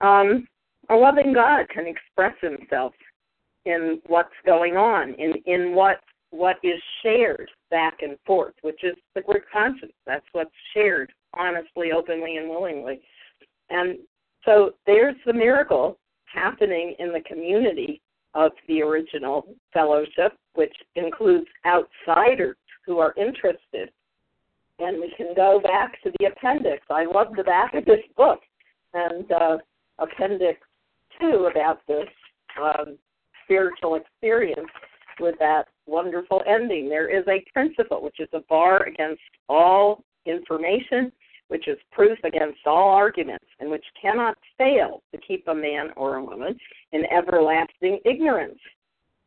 um, 0.00 0.46
a 0.88 0.94
loving 0.94 1.32
God 1.32 1.68
can 1.68 1.86
express 1.86 2.34
himself 2.40 2.92
in 3.64 4.00
what's 4.06 4.28
going 4.44 4.76
on, 4.76 5.14
in 5.14 5.32
in 5.46 5.74
what 5.74 6.00
what 6.30 6.56
is 6.62 6.80
shared 7.02 7.50
back 7.70 7.98
and 8.02 8.16
forth, 8.26 8.54
which 8.62 8.84
is 8.84 8.94
the 9.14 9.22
group 9.22 9.44
conscience. 9.52 9.92
That's 10.06 10.26
what's 10.32 10.50
shared 10.74 11.12
honestly, 11.34 11.92
openly, 11.92 12.36
and 12.36 12.48
willingly. 12.48 13.00
And 13.70 13.98
so 14.44 14.74
there's 14.86 15.16
the 15.24 15.32
miracle 15.32 15.98
happening 16.24 16.94
in 16.98 17.12
the 17.12 17.20
community 17.20 18.00
of 18.34 18.52
the 18.68 18.82
original 18.82 19.46
fellowship, 19.72 20.36
which 20.54 20.74
includes 20.94 21.46
outsiders 21.66 22.56
who 22.84 22.98
are 22.98 23.14
interested. 23.16 23.90
And 24.78 25.00
we 25.00 25.12
can 25.16 25.34
go 25.34 25.60
back 25.62 26.02
to 26.02 26.12
the 26.18 26.26
appendix. 26.26 26.84
I 26.90 27.04
love 27.06 27.28
the 27.36 27.44
back 27.44 27.74
of 27.74 27.84
this 27.84 28.00
book 28.16 28.40
and 28.92 29.30
uh, 29.32 29.58
appendix 29.98 30.60
two 31.20 31.48
about 31.50 31.80
this 31.88 32.08
um, 32.60 32.98
spiritual 33.44 33.94
experience 33.94 34.68
with 35.20 35.36
that 35.38 35.64
wonderful 35.86 36.42
ending. 36.46 36.88
There 36.88 37.08
is 37.08 37.24
a 37.28 37.44
principle, 37.52 38.02
which 38.02 38.20
is 38.20 38.28
a 38.32 38.40
bar 38.48 38.82
against 38.82 39.22
all 39.48 40.04
information, 40.26 41.12
which 41.48 41.68
is 41.68 41.78
proof 41.92 42.18
against 42.24 42.58
all 42.66 42.90
arguments, 42.90 43.46
and 43.60 43.70
which 43.70 43.84
cannot 44.00 44.36
fail 44.58 45.02
to 45.14 45.20
keep 45.20 45.46
a 45.48 45.54
man 45.54 45.90
or 45.96 46.16
a 46.16 46.24
woman 46.24 46.58
in 46.92 47.04
everlasting 47.06 48.00
ignorance. 48.04 48.58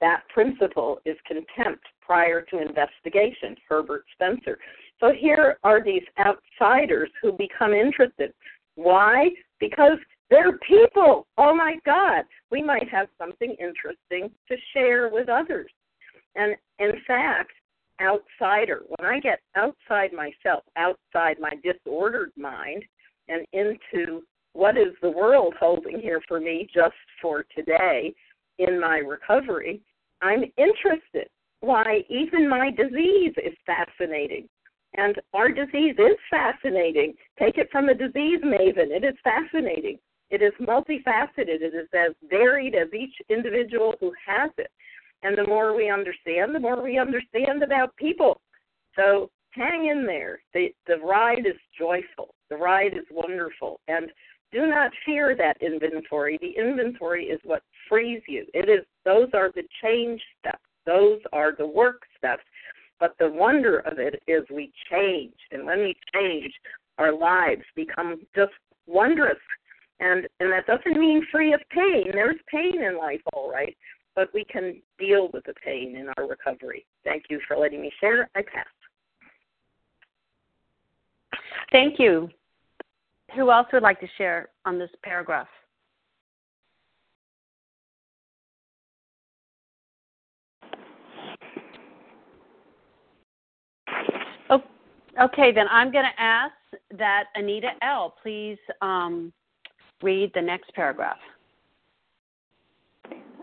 That 0.01 0.23
principle 0.29 0.99
is 1.05 1.17
contempt 1.25 1.85
prior 2.09 2.41
to 2.41 2.59
investigation, 2.59 3.55
Herbert 3.69 4.03
Spencer. 4.13 4.57
So 4.99 5.11
here 5.15 5.59
are 5.63 5.83
these 5.83 6.01
outsiders 6.17 7.11
who 7.21 7.33
become 7.33 7.71
interested. 7.71 8.33
Why? 8.73 9.29
Because 9.59 9.99
they're 10.31 10.57
people. 10.57 11.27
Oh 11.37 11.53
my 11.53 11.75
God, 11.85 12.23
we 12.49 12.63
might 12.63 12.89
have 12.89 13.09
something 13.19 13.55
interesting 13.59 14.31
to 14.47 14.55
share 14.73 15.09
with 15.09 15.29
others. 15.29 15.69
And 16.35 16.55
in 16.79 16.93
fact, 17.05 17.51
outsider, 18.01 18.81
when 18.87 19.07
I 19.07 19.19
get 19.19 19.41
outside 19.55 20.09
myself, 20.11 20.63
outside 20.77 21.37
my 21.39 21.51
disordered 21.63 22.31
mind, 22.35 22.83
and 23.27 23.45
into 23.53 24.23
what 24.53 24.77
is 24.77 24.95
the 25.03 25.11
world 25.11 25.53
holding 25.59 25.99
here 25.99 26.21
for 26.27 26.39
me 26.39 26.67
just 26.73 26.95
for 27.21 27.45
today 27.55 28.15
in 28.57 28.81
my 28.81 28.97
recovery, 28.97 29.79
I'm 30.23 30.43
interested. 30.57 31.29
Why, 31.61 32.03
even 32.09 32.49
my 32.49 32.71
disease 32.71 33.33
is 33.37 33.53
fascinating. 33.65 34.47
And 34.95 35.15
our 35.33 35.49
disease 35.49 35.95
is 35.97 36.17
fascinating. 36.31 37.13
Take 37.37 37.57
it 37.57 37.69
from 37.71 37.89
a 37.89 37.93
disease 37.93 38.41
maven. 38.43 38.89
It 38.89 39.03
is 39.03 39.15
fascinating. 39.23 39.99
It 40.29 40.41
is 40.41 40.53
multifaceted. 40.59 41.61
It 41.61 41.73
is 41.75 41.87
as 41.93 42.13
varied 42.29 42.75
as 42.75 42.87
each 42.93 43.13
individual 43.29 43.95
who 43.99 44.11
has 44.25 44.51
it. 44.57 44.71
And 45.21 45.37
the 45.37 45.47
more 45.47 45.75
we 45.75 45.89
understand, 45.89 46.55
the 46.55 46.59
more 46.59 46.81
we 46.81 46.97
understand 46.97 47.61
about 47.61 47.95
people. 47.97 48.41
So 48.95 49.29
hang 49.51 49.87
in 49.87 50.05
there. 50.05 50.39
The 50.53 50.69
the 50.87 50.97
ride 50.97 51.45
is 51.45 51.59
joyful. 51.77 52.33
The 52.49 52.57
ride 52.57 52.93
is 52.93 53.05
wonderful. 53.11 53.79
And 53.87 54.11
do 54.51 54.65
not 54.65 54.91
fear 55.05 55.35
that 55.35 55.61
inventory. 55.61 56.37
The 56.41 56.55
inventory 56.57 57.25
is 57.25 57.39
what 57.43 57.63
frees 57.87 58.21
you. 58.27 58.45
It 58.53 58.69
is 58.69 58.85
those 59.05 59.29
are 59.33 59.51
the 59.53 59.63
change 59.83 60.21
steps. 60.39 60.68
Those 60.89 61.19
are 61.33 61.53
the 61.55 61.67
work 61.67 62.01
steps. 62.17 62.43
But 62.99 63.15
the 63.19 63.29
wonder 63.29 63.79
of 63.79 63.99
it 63.99 64.21
is 64.27 64.43
we 64.49 64.73
change. 64.91 65.35
And 65.51 65.65
when 65.65 65.79
we 65.79 65.95
change, 66.13 66.51
our 66.97 67.13
lives 67.13 67.63
become 67.75 68.21
just 68.35 68.51
wondrous. 68.87 69.37
And 69.99 70.27
and 70.39 70.51
that 70.51 70.65
doesn't 70.65 70.99
mean 70.99 71.25
free 71.31 71.53
of 71.53 71.61
pain. 71.69 72.05
There's 72.11 72.39
pain 72.51 72.81
in 72.81 72.97
life, 72.97 73.21
all 73.33 73.51
right 73.51 73.75
but 74.15 74.33
we 74.33 74.43
can 74.43 74.81
deal 74.97 75.29
with 75.33 75.45
the 75.45 75.53
pain 75.63 75.95
in 75.95 76.09
our 76.17 76.27
recovery. 76.27 76.85
Thank 77.05 77.25
you 77.29 77.39
for 77.47 77.55
letting 77.57 77.81
me 77.81 77.89
share. 78.01 78.29
I 78.35 78.41
pass. 78.41 78.65
Thank 81.71 81.99
you. 81.99 82.29
Who 83.33 83.49
else 83.49 83.67
would 83.71 83.81
like 83.81 84.01
to 84.01 84.07
share 84.17 84.49
on 84.65 84.77
this 84.77 84.89
paragraph? 85.03 85.47
Oh, 94.49 94.63
okay, 95.21 95.51
then 95.53 95.65
I'm 95.69 95.91
going 95.91 96.05
to 96.05 96.21
ask 96.21 96.53
that 96.97 97.25
Anita 97.35 97.69
L. 97.81 98.15
please 98.21 98.57
um, 98.81 99.33
read 100.01 100.31
the 100.33 100.41
next 100.41 100.73
paragraph. 100.73 101.17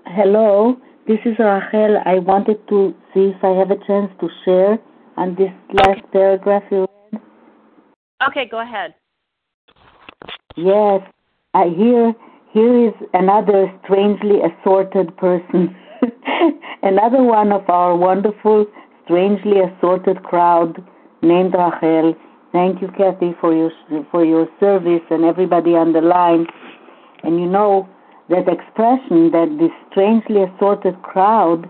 Hello, 0.06 0.76
this 1.06 1.18
is 1.24 1.34
Rachel. 1.38 1.98
I 2.04 2.18
wanted 2.20 2.66
to 2.68 2.94
see 3.12 3.32
if 3.34 3.44
I 3.44 3.50
have 3.50 3.70
a 3.70 3.86
chance 3.86 4.10
to 4.20 4.28
share 4.44 4.78
on 5.16 5.34
this 5.34 5.50
last 5.72 5.98
okay. 5.98 6.08
paragraph 6.12 6.62
you 6.70 6.86
read. 7.12 7.20
Okay, 8.28 8.48
go 8.48 8.60
ahead. 8.60 8.94
Yes, 10.56 11.00
I 11.54 11.68
hear 11.76 12.14
here 12.52 12.88
is 12.88 12.94
another 13.12 13.70
strangely 13.84 14.38
assorted 14.40 15.14
person. 15.18 15.76
another 16.82 17.22
one 17.22 17.52
of 17.52 17.68
our 17.68 17.94
wonderful, 17.94 18.64
strangely 19.04 19.60
assorted 19.60 20.22
crowd 20.22 20.82
named 21.28 21.54
Rachel. 21.54 22.14
Thank 22.52 22.80
you, 22.80 22.88
Kathy, 22.96 23.34
for 23.40 23.54
your 23.54 23.70
for 24.10 24.24
your 24.24 24.48
service 24.60 25.02
and 25.10 25.24
everybody 25.24 25.74
on 25.74 25.92
the 25.92 26.00
line. 26.00 26.46
And 27.22 27.38
you 27.38 27.46
know, 27.46 27.88
that 28.28 28.48
expression, 28.48 29.30
that 29.32 29.56
this 29.58 29.70
strangely 29.90 30.42
assorted 30.42 31.02
crowd, 31.02 31.68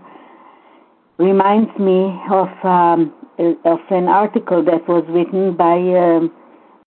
reminds 1.17 1.77
me 1.79 2.17
of 2.31 2.49
um, 2.63 3.13
of 3.65 3.79
an 3.89 4.07
article 4.07 4.63
that 4.63 4.87
was 4.87 5.03
written 5.09 5.55
by 5.55 5.75
um, 5.75 6.31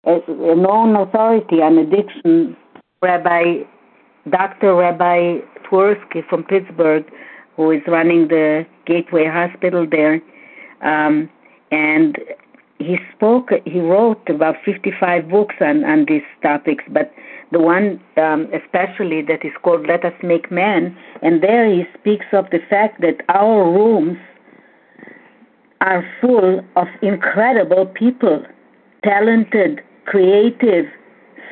a, 0.04 0.20
a 0.52 0.54
known 0.54 0.96
authority 0.96 1.62
on 1.62 1.78
addiction, 1.78 2.56
Rabbi 3.02 3.64
Dr. 4.30 4.74
Rabbi 4.74 5.38
Twerski 5.64 6.26
from 6.28 6.44
Pittsburgh, 6.44 7.04
who 7.56 7.70
is 7.70 7.82
running 7.86 8.28
the 8.28 8.66
Gateway 8.86 9.26
Hospital 9.26 9.86
there, 9.88 10.20
um, 10.82 11.30
and 11.70 12.18
he 12.78 12.98
spoke. 13.14 13.50
He 13.64 13.80
wrote 13.80 14.28
about 14.28 14.56
55 14.64 15.28
books 15.28 15.54
on 15.60 15.84
on 15.84 16.04
these 16.06 16.26
topics, 16.42 16.84
but 16.88 17.12
the 17.52 17.60
one 17.60 18.00
um, 18.16 18.48
especially 18.52 19.22
that 19.22 19.44
is 19.44 19.52
called 19.62 19.86
Let 19.86 20.04
Us 20.04 20.14
Make 20.22 20.50
Man, 20.50 20.96
and 21.22 21.42
there 21.42 21.66
he 21.72 21.84
speaks 21.98 22.26
of 22.32 22.50
the 22.50 22.60
fact 22.68 23.00
that 23.00 23.22
our 23.28 23.64
rooms 23.64 24.18
are 25.80 26.04
full 26.20 26.60
of 26.76 26.86
incredible 27.02 27.86
people, 27.86 28.44
talented, 29.04 29.80
creative, 30.04 30.86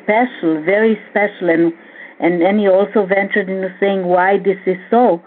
special, 0.03 0.63
very 0.65 0.99
special, 1.11 1.49
and 1.49 1.73
and 2.21 2.41
then 2.41 2.59
he 2.59 2.69
also 2.69 3.07
ventured 3.07 3.49
into 3.49 3.75
saying 3.81 4.05
why 4.05 4.39
this 4.39 4.59
is 4.67 4.77
so. 4.91 5.23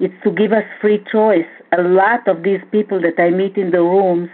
It's 0.00 0.14
to 0.24 0.30
give 0.30 0.52
us 0.52 0.64
free 0.80 1.04
choice. 1.10 1.46
A 1.76 1.82
lot 1.82 2.26
of 2.26 2.42
these 2.42 2.60
people 2.72 3.00
that 3.02 3.22
I 3.22 3.30
meet 3.30 3.56
in 3.56 3.70
the 3.70 3.80
rooms 3.80 4.28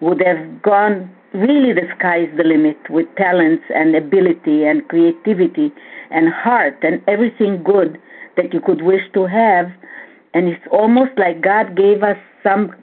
would 0.00 0.22
have 0.24 0.62
gone 0.62 1.10
really 1.32 1.72
the 1.72 1.86
sky 1.98 2.20
is 2.20 2.36
the 2.36 2.44
limit 2.44 2.78
with 2.88 3.06
talents 3.16 3.64
and 3.74 3.94
ability 3.94 4.64
and 4.64 4.86
creativity 4.88 5.72
and 6.10 6.32
heart 6.32 6.78
and 6.82 7.02
everything 7.06 7.62
good 7.62 7.98
that 8.36 8.52
you 8.54 8.60
could 8.60 8.82
wish 8.82 9.02
to 9.12 9.26
have. 9.26 9.66
And 10.34 10.48
it's 10.48 10.64
almost 10.70 11.12
like 11.16 11.40
God 11.42 11.76
gave 11.76 12.02
us 12.02 12.16
some 12.42 12.74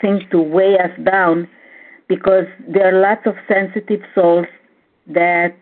things 0.00 0.22
to 0.30 0.40
weigh 0.40 0.78
us 0.78 0.90
down 1.04 1.48
because 2.08 2.46
there 2.68 2.94
are 2.94 3.00
lots 3.00 3.26
of 3.26 3.34
sensitive 3.48 4.02
souls 4.14 4.46
that, 5.06 5.54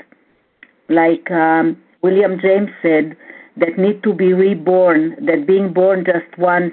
like 0.88 1.30
um, 1.30 1.76
William 2.02 2.40
James 2.40 2.70
said, 2.82 3.16
that 3.56 3.78
need 3.78 4.02
to 4.02 4.14
be 4.14 4.32
reborn, 4.32 5.16
that 5.26 5.46
being 5.46 5.72
born 5.72 6.04
just 6.04 6.38
once 6.38 6.72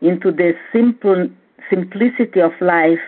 into 0.00 0.30
the 0.30 0.52
simple 0.72 1.28
simplicity 1.70 2.40
of 2.40 2.52
life 2.60 3.00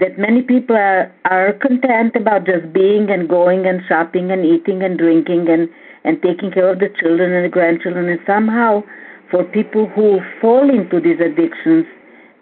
that 0.00 0.18
many 0.18 0.42
people 0.42 0.76
are, 0.76 1.12
are 1.24 1.52
content 1.54 2.14
about 2.14 2.46
just 2.46 2.72
being 2.72 3.10
and 3.10 3.28
going 3.28 3.66
and 3.66 3.80
shopping 3.88 4.30
and 4.30 4.44
eating 4.44 4.82
and 4.82 4.96
drinking 4.96 5.48
and, 5.48 5.68
and 6.04 6.22
taking 6.22 6.52
care 6.52 6.70
of 6.70 6.78
the 6.78 6.88
children 7.00 7.32
and 7.32 7.44
the 7.44 7.48
grandchildren. 7.48 8.08
And 8.08 8.20
somehow, 8.26 8.82
for 9.30 9.44
people 9.44 9.86
who 9.88 10.20
fall 10.40 10.70
into 10.70 11.00
these 11.00 11.18
addictions, 11.20 11.84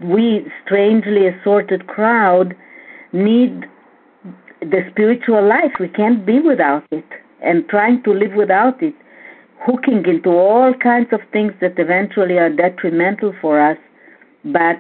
we, 0.01 0.47
strangely 0.65 1.27
assorted 1.29 1.87
crowd, 1.87 2.55
need 3.13 3.65
the 4.61 4.83
spiritual 4.91 5.47
life. 5.47 5.73
We 5.81 5.89
can't 5.89 6.27
be 6.27 6.41
without 6.41 6.85
it. 6.91 7.05
And 7.43 7.69
trying 7.69 8.03
to 8.05 8.13
live 8.13 8.33
without 8.35 8.83
it, 8.83 8.95
hooking 9.61 10.05
into 10.07 10.31
all 10.31 10.75
kinds 10.75 11.09
of 11.13 11.21
things 11.33 11.53
that 11.61 11.79
eventually 11.79 12.39
are 12.39 12.51
detrimental 12.51 13.35
for 13.41 13.61
us. 13.61 13.79
But 14.45 14.77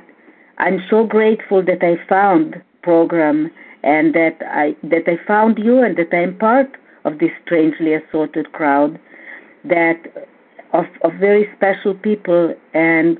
I'm 0.58 0.80
so 0.90 1.06
grateful 1.06 1.62
that 1.64 1.82
I 1.82 1.96
found 2.08 2.62
program 2.86 3.50
and 3.82 4.14
that 4.14 4.36
I 4.62 4.66
that 4.94 5.06
I 5.14 5.16
found 5.26 5.58
you 5.58 5.82
and 5.84 5.96
that 6.00 6.12
I'm 6.20 6.36
part 6.38 6.70
of 7.04 7.18
this 7.18 7.34
strangely 7.44 7.94
assorted 7.94 8.52
crowd 8.52 8.98
that 9.64 10.00
of 10.72 10.86
of 11.02 11.12
very 11.26 11.44
special 11.56 11.94
people. 11.94 12.54
And 12.74 13.18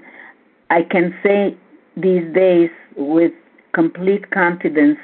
I 0.70 0.82
can 0.82 1.14
say 1.22 1.56
these 1.96 2.26
days 2.34 2.70
with 2.96 3.32
complete 3.74 4.30
confidence 4.30 4.98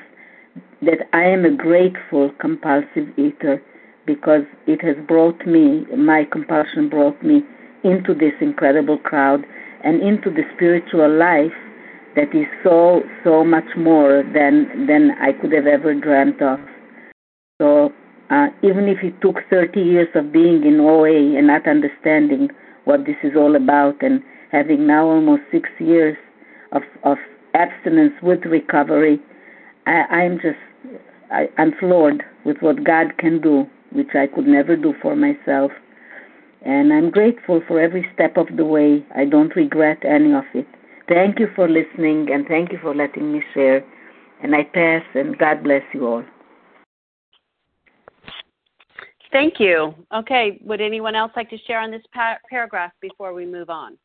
that 0.88 1.00
I 1.12 1.24
am 1.36 1.44
a 1.44 1.54
grateful 1.68 2.30
compulsive 2.40 3.08
eater 3.16 3.62
because 4.06 4.44
it 4.66 4.80
has 4.82 4.96
brought 5.06 5.46
me 5.46 5.86
my 5.96 6.24
compulsion 6.36 6.88
brought 6.88 7.22
me 7.22 7.42
into 7.84 8.14
this 8.14 8.34
incredible 8.40 8.98
crowd 8.98 9.44
and 9.84 10.02
into 10.02 10.30
the 10.30 10.42
spiritual 10.54 11.10
life 11.10 11.58
that 12.16 12.34
is 12.34 12.46
so 12.62 13.02
so 13.24 13.44
much 13.44 13.64
more 13.76 14.22
than 14.34 14.86
than 14.86 15.12
I 15.20 15.32
could 15.32 15.52
have 15.52 15.66
ever 15.66 15.94
dreamt 15.94 16.42
of. 16.42 16.58
So 17.60 17.92
uh, 18.30 18.48
even 18.62 18.88
if 18.88 18.98
it 19.02 19.20
took 19.20 19.36
30 19.50 19.80
years 19.80 20.08
of 20.14 20.32
being 20.32 20.64
in 20.64 20.80
OA 20.80 21.36
and 21.36 21.46
not 21.46 21.68
understanding 21.68 22.48
what 22.84 23.04
this 23.06 23.16
is 23.22 23.32
all 23.36 23.54
about, 23.56 24.02
and 24.02 24.22
having 24.50 24.86
now 24.86 25.06
almost 25.06 25.42
six 25.50 25.68
years 25.78 26.16
of 26.72 26.82
of 27.04 27.18
abstinence 27.54 28.14
with 28.22 28.40
recovery, 28.44 29.20
I, 29.86 30.02
I'm 30.10 30.36
just 30.36 30.58
I, 31.30 31.48
I'm 31.58 31.72
floored. 31.78 32.22
with 32.44 32.58
what 32.60 32.84
God 32.84 33.16
can 33.18 33.40
do, 33.40 33.66
which 33.92 34.14
I 34.14 34.26
could 34.26 34.46
never 34.46 34.76
do 34.76 34.94
for 35.00 35.14
myself. 35.16 35.70
And 36.64 36.92
I'm 36.92 37.10
grateful 37.10 37.60
for 37.66 37.80
every 37.80 38.06
step 38.14 38.36
of 38.36 38.46
the 38.56 38.64
way. 38.64 39.04
I 39.14 39.24
don't 39.24 39.54
regret 39.56 39.98
any 40.04 40.32
of 40.32 40.44
it. 40.54 40.66
Thank 41.12 41.38
you 41.38 41.48
for 41.54 41.68
listening 41.68 42.28
and 42.32 42.46
thank 42.46 42.72
you 42.72 42.78
for 42.80 42.94
letting 42.94 43.32
me 43.32 43.42
share. 43.52 43.84
And 44.42 44.54
I 44.54 44.64
pass, 44.64 45.02
and 45.14 45.36
God 45.36 45.62
bless 45.62 45.82
you 45.92 46.06
all. 46.06 46.24
Thank 49.30 49.60
you. 49.60 49.94
Okay, 50.14 50.58
would 50.64 50.80
anyone 50.80 51.14
else 51.14 51.32
like 51.36 51.48
to 51.50 51.58
share 51.66 51.80
on 51.80 51.90
this 51.90 52.02
par- 52.12 52.40
paragraph 52.50 52.92
before 53.00 53.34
we 53.34 53.46
move 53.46 53.70
on? 53.70 53.96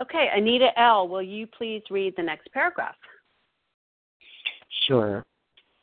Okay, 0.00 0.28
Anita 0.34 0.68
L., 0.80 1.06
will 1.06 1.22
you 1.22 1.46
please 1.46 1.82
read 1.90 2.14
the 2.16 2.22
next 2.22 2.50
paragraph? 2.52 2.96
Sure. 4.86 5.24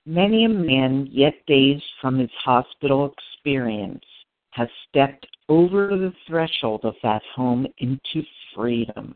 Many 0.06 0.46
a 0.46 0.50
man, 0.50 1.08
yet 1.12 1.36
dazed 1.46 1.84
from 2.02 2.18
his 2.18 2.32
hospital 2.44 3.14
experience, 3.14 4.04
has 4.52 4.68
stepped 4.90 5.28
over 5.50 5.88
the 5.90 6.14
threshold 6.28 6.82
of 6.84 6.96
that 7.04 7.22
home 7.36 7.68
into 7.78 8.24
freedom. 8.56 9.16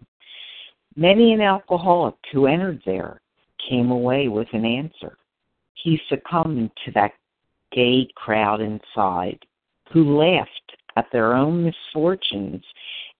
Many 0.95 1.33
an 1.33 1.41
alcoholic 1.41 2.15
who 2.31 2.47
entered 2.47 2.81
there 2.85 3.21
came 3.69 3.91
away 3.91 4.27
with 4.27 4.47
an 4.53 4.65
answer. 4.65 5.17
He 5.73 5.99
succumbed 6.09 6.71
to 6.85 6.91
that 6.91 7.13
gay 7.71 8.07
crowd 8.15 8.61
inside 8.61 9.39
who 9.91 10.17
laughed 10.17 10.49
at 10.95 11.07
their 11.11 11.33
own 11.33 11.63
misfortunes 11.63 12.63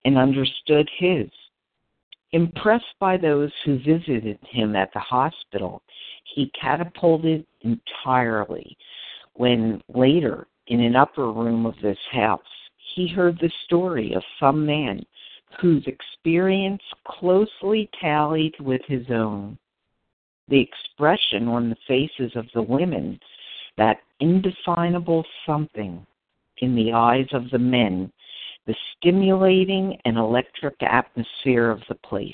and 0.06 0.18
understood 0.18 0.90
his. 0.98 1.30
Impressed 2.34 2.96
by 3.00 3.18
those 3.18 3.52
who 3.66 3.78
visited 3.80 4.40
him 4.50 4.76
at 4.76 4.92
the 4.94 5.00
hospital, 5.00 5.82
he 6.34 6.52
catapulted 6.60 7.46
entirely 7.62 8.78
when 9.34 9.82
later, 9.94 10.48
in 10.68 10.80
an 10.80 10.96
upper 10.96 11.32
room 11.32 11.66
of 11.66 11.76
this 11.82 11.98
house, 12.12 12.40
he 12.96 13.08
heard 13.08 13.38
the 13.40 13.52
story 13.66 14.14
of 14.14 14.24
some 14.40 14.66
man 14.66 15.06
whose 15.60 15.86
experience 15.88 16.82
closely 17.06 17.90
tallied 18.00 18.56
with 18.60 18.82
his 18.88 19.06
own. 19.10 19.58
The 20.48 20.60
expression 20.62 21.48
on 21.48 21.70
the 21.70 21.76
faces 21.88 22.32
of 22.36 22.46
the 22.54 22.62
women, 22.62 23.20
that 23.78 24.00
indefinable 24.20 25.26
something 25.46 26.06
in 26.58 26.76
the 26.76 26.94
eyes 26.94 27.28
of 27.34 27.50
the 27.50 27.60
men, 27.60 28.12
the 28.68 28.76
stimulating 28.98 29.98
and 30.06 30.18
electric 30.18 30.76
atmosphere 30.82 31.70
of 31.70 31.82
the 31.90 31.96
place 31.96 32.34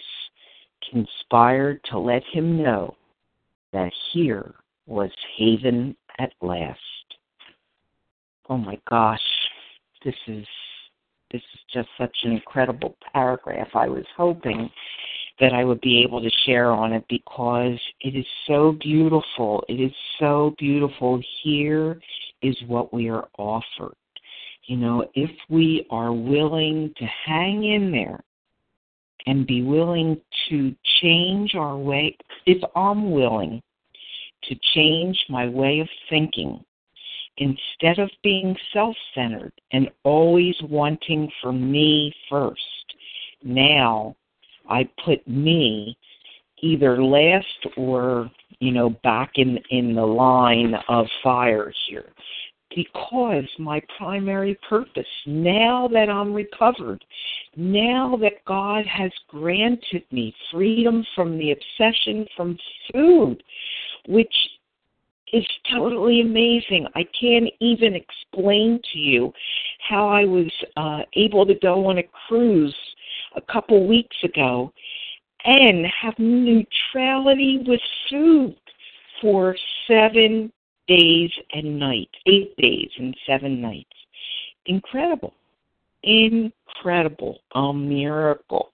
conspired 0.91 1.83
to 1.85 1.97
let 1.97 2.23
him 2.31 2.61
know 2.61 2.95
that 3.73 3.91
here 4.13 4.55
was 4.85 5.11
haven 5.37 5.95
at 6.19 6.33
last. 6.41 6.79
Oh 8.49 8.57
my 8.57 8.79
gosh, 8.89 9.19
this 10.07 10.15
is 10.27 10.45
this 11.31 11.41
is 11.53 11.59
just 11.73 11.89
such 11.97 12.15
an 12.23 12.31
incredible 12.31 12.95
paragraph. 13.11 13.67
I 13.73 13.89
was 13.89 14.05
hoping 14.15 14.69
that 15.41 15.51
I 15.51 15.65
would 15.65 15.81
be 15.81 16.01
able 16.01 16.21
to 16.21 16.29
share 16.45 16.71
on 16.71 16.93
it 16.93 17.03
because 17.09 17.77
it 17.99 18.15
is 18.15 18.25
so 18.47 18.77
beautiful. 18.79 19.65
It 19.67 19.81
is 19.81 19.91
so 20.17 20.55
beautiful. 20.57 21.21
Here 21.43 21.99
is 22.41 22.55
what 22.67 22.93
we 22.93 23.09
are 23.09 23.27
offered. 23.37 23.95
You 24.63 24.77
know, 24.77 25.05
if 25.15 25.31
we 25.49 25.85
are 25.89 26.13
willing 26.13 26.93
to 26.95 27.05
hang 27.25 27.65
in 27.65 27.91
there 27.91 28.23
and 29.25 29.45
be 29.45 29.63
willing 29.63 30.21
to 30.49 30.73
change 31.01 31.55
our 31.55 31.77
way, 31.77 32.17
if 32.45 32.63
I'm 32.73 33.11
willing 33.11 33.61
to 34.43 34.55
change 34.73 35.17
my 35.27 35.47
way 35.49 35.81
of 35.81 35.89
thinking, 36.09 36.63
instead 37.37 37.99
of 37.99 38.09
being 38.23 38.55
self 38.73 38.95
centered 39.13 39.53
and 39.71 39.89
always 40.03 40.55
wanting 40.63 41.31
for 41.41 41.51
me 41.51 42.13
first, 42.29 42.61
now 43.43 44.15
I 44.69 44.89
put 45.05 45.25
me 45.27 45.97
either 46.59 47.01
last 47.03 47.67
or, 47.77 48.29
you 48.59 48.71
know, 48.71 48.89
back 49.03 49.33
in 49.35 49.59
in 49.69 49.93
the 49.93 50.05
line 50.05 50.75
of 50.89 51.05
fire 51.23 51.71
here. 51.87 52.11
Because 52.75 53.45
my 53.57 53.81
primary 53.97 54.59
purpose, 54.69 55.05
now 55.25 55.87
that 55.93 56.09
I'm 56.09 56.33
recovered, 56.33 57.03
now 57.55 58.17
that 58.21 58.43
God 58.45 58.85
has 58.85 59.11
granted 59.29 60.03
me 60.11 60.35
freedom 60.51 61.05
from 61.15 61.37
the 61.37 61.53
obsession 61.53 62.27
from 62.35 62.57
food, 62.91 63.41
which 64.07 64.33
is 65.33 65.45
totally 65.71 66.21
amazing. 66.21 66.87
I 66.95 67.05
can't 67.19 67.49
even 67.59 67.95
explain 67.95 68.79
to 68.93 68.99
you 68.99 69.33
how 69.87 70.07
I 70.07 70.25
was 70.25 70.51
uh, 70.75 71.01
able 71.13 71.45
to 71.45 71.55
go 71.55 71.87
on 71.87 71.97
a 71.97 72.03
cruise 72.27 72.75
a 73.35 73.41
couple 73.41 73.87
weeks 73.87 74.15
ago 74.23 74.71
and 75.45 75.85
have 75.85 76.17
neutrality 76.17 77.63
with 77.65 77.81
food 78.09 78.55
for 79.21 79.55
seven 79.87 80.51
days 80.87 81.31
and 81.53 81.79
nights, 81.79 82.13
eight 82.25 82.55
days 82.57 82.89
and 82.97 83.15
seven 83.25 83.61
nights. 83.61 83.89
Incredible. 84.65 85.33
Incredible. 86.03 87.39
A 87.55 87.73
miracle. 87.73 88.71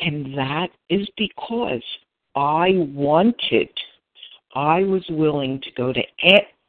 And 0.00 0.36
that 0.36 0.68
is 0.88 1.06
because 1.16 1.82
I 2.34 2.72
wanted, 2.94 3.68
I 4.54 4.82
was 4.82 5.04
willing 5.08 5.60
to 5.60 5.70
go 5.76 5.92
to 5.92 6.02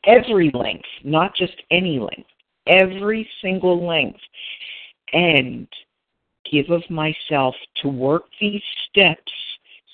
every 0.06 0.52
length, 0.54 0.88
not 1.04 1.36
just 1.36 1.54
any 1.72 2.00
length, 2.00 2.30
every 2.68 3.28
single 3.42 3.86
length, 3.86 4.20
and 5.12 5.68
give 6.50 6.70
of 6.70 6.84
myself 6.90 7.56
to 7.82 7.88
work 7.88 8.24
these 8.40 8.62
steps 8.90 9.32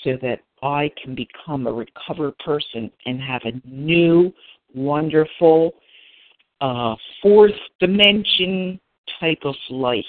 so 0.03 0.17
that 0.21 0.39
I 0.61 0.91
can 1.01 1.15
become 1.15 1.67
a 1.67 1.73
recovered 1.73 2.37
person 2.39 2.91
and 3.05 3.21
have 3.21 3.41
a 3.45 3.61
new 3.67 4.33
wonderful 4.73 5.73
uh, 6.61 6.95
fourth 7.21 7.51
dimension 7.79 8.79
type 9.19 9.39
of 9.43 9.55
life 9.69 10.05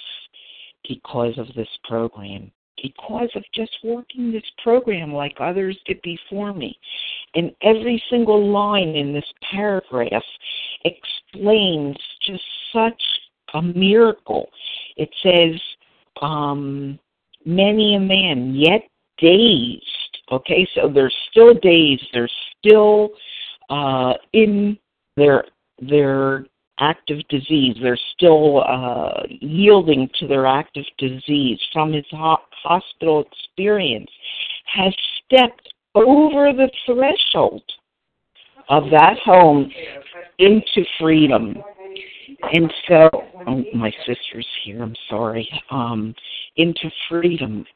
because 0.88 1.38
of 1.38 1.46
this 1.54 1.68
program, 1.84 2.50
because 2.82 3.30
of 3.34 3.44
just 3.54 3.72
working 3.84 4.32
this 4.32 4.42
program 4.62 5.12
like 5.12 5.36
others 5.40 5.78
did 5.86 6.00
before 6.02 6.52
me. 6.52 6.78
And 7.34 7.52
every 7.62 8.02
single 8.10 8.50
line 8.50 8.96
in 8.96 9.12
this 9.12 9.24
paragraph 9.50 10.22
explains 10.84 11.96
just 12.26 12.42
such 12.72 13.02
a 13.54 13.62
miracle. 13.62 14.48
It 14.96 15.10
says, 15.22 15.60
um, 16.22 16.98
many 17.44 17.96
a 17.96 18.00
man, 18.00 18.54
yet 18.54 18.82
dazed. 19.18 19.84
Okay, 20.32 20.66
so 20.74 20.88
they're 20.88 21.12
still 21.30 21.54
dazed. 21.54 22.06
They're 22.12 22.28
still 22.58 23.10
uh, 23.68 24.14
in 24.32 24.78
their 25.16 25.44
their 25.80 26.46
active 26.80 27.18
disease. 27.28 27.76
They're 27.82 27.98
still 28.16 28.62
uh, 28.62 29.22
yielding 29.28 30.08
to 30.18 30.26
their 30.26 30.46
active 30.46 30.84
disease 30.98 31.58
from 31.72 31.92
his 31.92 32.06
ho- 32.10 32.38
hospital 32.62 33.24
experience. 33.32 34.10
Has 34.66 34.94
stepped 35.24 35.68
over 35.94 36.52
the 36.52 36.70
threshold 36.86 37.62
of 38.68 38.84
that 38.90 39.18
home 39.24 39.70
into 40.38 40.84
freedom. 40.98 41.56
And 42.52 42.72
so, 42.88 43.10
oh, 43.46 43.64
my 43.74 43.92
sister's 44.06 44.46
here. 44.64 44.82
I'm 44.82 44.94
sorry. 45.08 45.48
Um, 45.70 46.14
into 46.56 46.90
freedom 47.08 47.66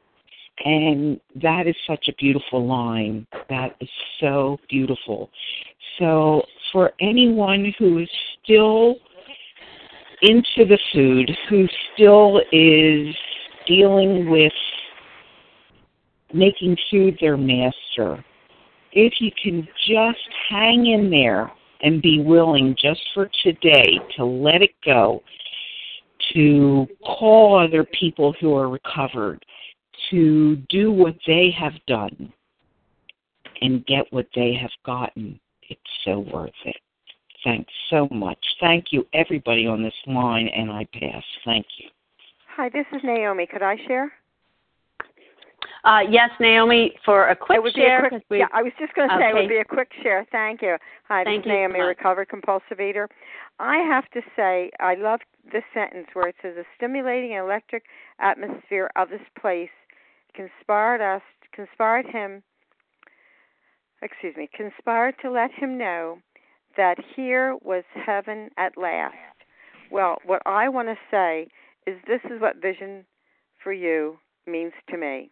and 0.64 1.20
that 1.42 1.66
is 1.66 1.74
such 1.86 2.08
a 2.08 2.14
beautiful 2.14 2.66
line. 2.66 3.26
That 3.48 3.76
is 3.80 3.88
so 4.20 4.58
beautiful. 4.68 5.30
So, 5.98 6.42
for 6.72 6.92
anyone 7.00 7.72
who 7.78 7.98
is 7.98 8.08
still 8.42 8.96
into 10.22 10.64
the 10.64 10.78
food, 10.92 11.30
who 11.48 11.66
still 11.92 12.40
is 12.52 13.14
dealing 13.66 14.30
with 14.30 14.52
making 16.32 16.76
food 16.90 17.16
their 17.20 17.36
master, 17.36 18.24
if 18.92 19.14
you 19.20 19.30
can 19.42 19.66
just 19.86 20.28
hang 20.48 20.86
in 20.86 21.10
there 21.10 21.50
and 21.82 22.00
be 22.00 22.20
willing 22.20 22.74
just 22.80 23.02
for 23.12 23.28
today 23.42 23.98
to 24.16 24.24
let 24.24 24.62
it 24.62 24.74
go, 24.84 25.22
to 26.32 26.86
call 27.04 27.58
other 27.58 27.84
people 27.84 28.34
who 28.40 28.56
are 28.56 28.68
recovered, 28.68 29.44
to 30.10 30.56
do 30.68 30.92
what 30.92 31.16
they 31.26 31.50
have 31.58 31.74
done 31.86 32.32
and 33.60 33.84
get 33.86 34.04
what 34.10 34.26
they 34.34 34.54
have 34.60 34.70
gotten, 34.84 35.38
it's 35.68 35.80
so 36.04 36.20
worth 36.20 36.52
it. 36.64 36.76
Thanks 37.44 37.72
so 37.90 38.08
much. 38.10 38.38
Thank 38.60 38.86
you, 38.90 39.06
everybody 39.12 39.66
on 39.66 39.82
this 39.82 39.94
line, 40.06 40.48
and 40.48 40.70
I 40.70 40.86
pass. 40.92 41.22
Thank 41.44 41.66
you. 41.78 41.88
Hi, 42.56 42.68
this 42.68 42.86
is 42.92 43.00
Naomi. 43.04 43.46
Could 43.46 43.62
I 43.62 43.76
share? 43.86 44.12
Uh, 45.84 46.00
yes, 46.08 46.30
Naomi, 46.40 46.94
for 47.04 47.28
a 47.28 47.36
quick 47.36 47.60
share. 47.74 48.06
A 48.06 48.08
quick, 48.08 48.22
yeah, 48.30 48.46
I 48.54 48.62
was 48.62 48.72
just 48.78 48.94
going 48.94 49.08
to 49.08 49.16
say 49.16 49.28
okay. 49.28 49.38
it 49.38 49.42
would 49.42 49.48
be 49.48 49.58
a 49.58 49.64
quick 49.64 49.90
share. 50.02 50.26
Thank 50.32 50.62
you. 50.62 50.76
Hi, 51.08 51.24
Thank 51.24 51.44
this 51.44 51.50
is 51.50 51.54
Naomi, 51.54 51.80
recovered 51.80 52.30
compulsive 52.30 52.80
eater. 52.80 53.08
I 53.58 53.78
have 53.78 54.08
to 54.12 54.22
say, 54.34 54.70
I 54.80 54.94
love 54.94 55.20
this 55.52 55.62
sentence 55.74 56.06
where 56.14 56.28
it 56.28 56.36
says, 56.40 56.56
"A 56.56 56.64
stimulating 56.76 57.32
electric 57.32 57.84
atmosphere 58.18 58.90
of 58.96 59.10
this 59.10 59.20
place 59.38 59.68
conspired 60.34 61.00
us, 61.00 61.22
conspired 61.52 62.06
him, 62.06 62.42
excuse 64.02 64.36
me, 64.36 64.48
conspired 64.54 65.14
to 65.22 65.30
let 65.30 65.50
him 65.52 65.78
know 65.78 66.18
that 66.76 66.98
here 67.14 67.56
was 67.62 67.84
heaven 67.94 68.50
at 68.56 68.76
last." 68.76 69.16
Well, 69.90 70.18
what 70.24 70.42
I 70.46 70.68
want 70.68 70.88
to 70.88 70.98
say 71.10 71.48
is, 71.86 72.00
this 72.06 72.22
is 72.24 72.40
what 72.40 72.56
vision 72.56 73.06
for 73.62 73.72
you 73.72 74.18
means 74.46 74.72
to 74.88 74.96
me 74.96 75.30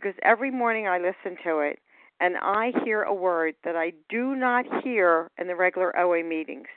because 0.00 0.14
every 0.22 0.50
morning 0.50 0.86
I 0.86 0.98
listen 0.98 1.36
to 1.44 1.58
it 1.58 1.80
and 2.20 2.36
I 2.40 2.72
hear 2.84 3.02
a 3.02 3.14
word 3.14 3.54
that 3.64 3.76
I 3.76 3.92
do 4.08 4.36
not 4.36 4.64
hear 4.84 5.28
in 5.38 5.48
the 5.48 5.56
regular 5.56 5.96
OA 5.98 6.22
meetings. 6.22 6.68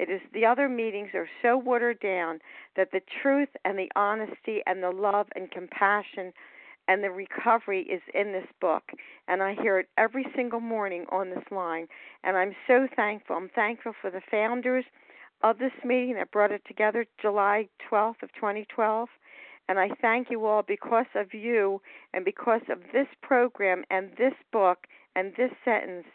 It 0.00 0.08
is 0.08 0.22
the 0.32 0.46
other 0.46 0.66
meetings 0.66 1.10
are 1.12 1.28
so 1.42 1.58
watered 1.58 2.00
down 2.00 2.38
that 2.74 2.90
the 2.90 3.02
truth 3.22 3.50
and 3.66 3.78
the 3.78 3.90
honesty 3.94 4.62
and 4.64 4.82
the 4.82 4.90
love 4.90 5.26
and 5.36 5.50
compassion 5.50 6.32
and 6.88 7.04
the 7.04 7.10
recovery 7.10 7.82
is 7.82 8.00
in 8.14 8.32
this 8.32 8.46
book. 8.62 8.84
And 9.28 9.42
I 9.42 9.54
hear 9.60 9.78
it 9.78 9.88
every 9.98 10.26
single 10.34 10.60
morning 10.60 11.04
on 11.12 11.28
this 11.28 11.44
line. 11.50 11.86
And 12.24 12.38
I'm 12.38 12.54
so 12.66 12.88
thankful. 12.96 13.36
I'm 13.36 13.50
thankful 13.50 13.92
for 14.00 14.10
the 14.10 14.22
founders 14.30 14.86
of 15.42 15.58
this 15.58 15.72
meeting 15.84 16.14
that 16.14 16.32
brought 16.32 16.50
it 16.50 16.62
together 16.66 17.04
July 17.20 17.68
12th 17.92 18.22
of 18.22 18.32
2012. 18.32 19.06
And 19.68 19.78
I 19.78 19.90
thank 20.00 20.30
you 20.30 20.46
all 20.46 20.62
because 20.66 21.12
of 21.14 21.34
you 21.34 21.82
and 22.14 22.24
because 22.24 22.62
of 22.70 22.78
this 22.94 23.06
program 23.22 23.84
and 23.90 24.12
this 24.16 24.34
book 24.50 24.86
and 25.14 25.34
this 25.36 25.52
sentence. 25.62 26.06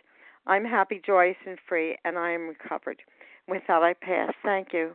I'm 0.48 0.66
happy, 0.66 1.02
joyous, 1.06 1.38
and 1.48 1.58
free, 1.68 1.98
and 2.06 2.18
I 2.18 2.32
am 2.32 2.48
recovered. 2.48 3.02
With 3.48 3.64
that, 3.68 3.84
I 3.84 3.93
pass. 3.93 4.34
Thank 4.43 4.74
you. 4.74 4.93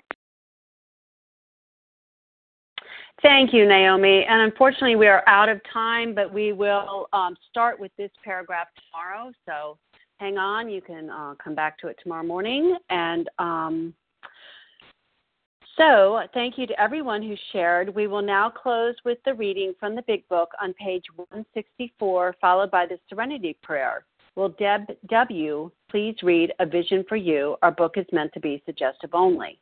Thank 3.22 3.52
you, 3.52 3.66
Naomi. 3.66 4.24
And 4.28 4.42
unfortunately, 4.42 4.96
we 4.96 5.06
are 5.06 5.22
out 5.26 5.48
of 5.48 5.60
time, 5.72 6.14
but 6.14 6.32
we 6.32 6.52
will 6.52 7.06
um, 7.12 7.36
start 7.50 7.78
with 7.78 7.92
this 7.98 8.10
paragraph 8.24 8.68
tomorrow. 8.90 9.30
So 9.46 9.76
hang 10.18 10.38
on. 10.38 10.70
You 10.70 10.80
can 10.80 11.10
uh, 11.10 11.34
come 11.42 11.54
back 11.54 11.78
to 11.80 11.88
it 11.88 11.98
tomorrow 12.02 12.24
morning. 12.24 12.76
And 12.88 13.28
um, 13.38 13.94
so, 15.76 16.20
thank 16.34 16.58
you 16.58 16.66
to 16.66 16.78
everyone 16.80 17.22
who 17.22 17.34
shared. 17.52 17.94
We 17.94 18.06
will 18.06 18.22
now 18.22 18.50
close 18.50 18.94
with 19.04 19.18
the 19.24 19.32
reading 19.32 19.72
from 19.80 19.94
the 19.94 20.02
Big 20.02 20.28
Book 20.28 20.50
on 20.60 20.74
page 20.74 21.04
164, 21.16 22.36
followed 22.40 22.70
by 22.70 22.84
the 22.84 22.98
Serenity 23.08 23.56
Prayer. 23.62 24.04
Will 24.36 24.50
Deb 24.50 24.82
W. 25.08 25.70
please 25.90 26.16
read 26.22 26.52
A 26.60 26.66
Vision 26.66 27.04
for 27.08 27.16
You? 27.16 27.56
Our 27.62 27.72
book 27.72 27.94
is 27.96 28.06
meant 28.12 28.32
to 28.34 28.40
be 28.40 28.62
suggestive 28.64 29.10
only. 29.12 29.58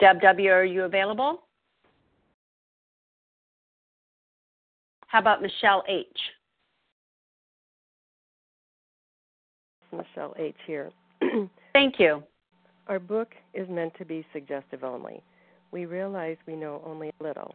Deb 0.00 0.20
W., 0.20 0.50
are 0.50 0.64
you 0.64 0.84
available? 0.84 1.42
How 5.08 5.18
about 5.20 5.42
Michelle 5.42 5.82
H.? 5.88 6.06
Michelle 9.90 10.34
H. 10.38 10.54
here. 10.66 10.90
Thank 11.72 11.98
you. 11.98 12.22
Our 12.88 12.98
book 12.98 13.34
is 13.54 13.68
meant 13.68 13.94
to 13.98 14.04
be 14.04 14.24
suggestive 14.32 14.84
only. 14.84 15.22
We 15.72 15.86
realize 15.86 16.36
we 16.46 16.56
know 16.56 16.82
only 16.86 17.10
a 17.20 17.22
little. 17.22 17.54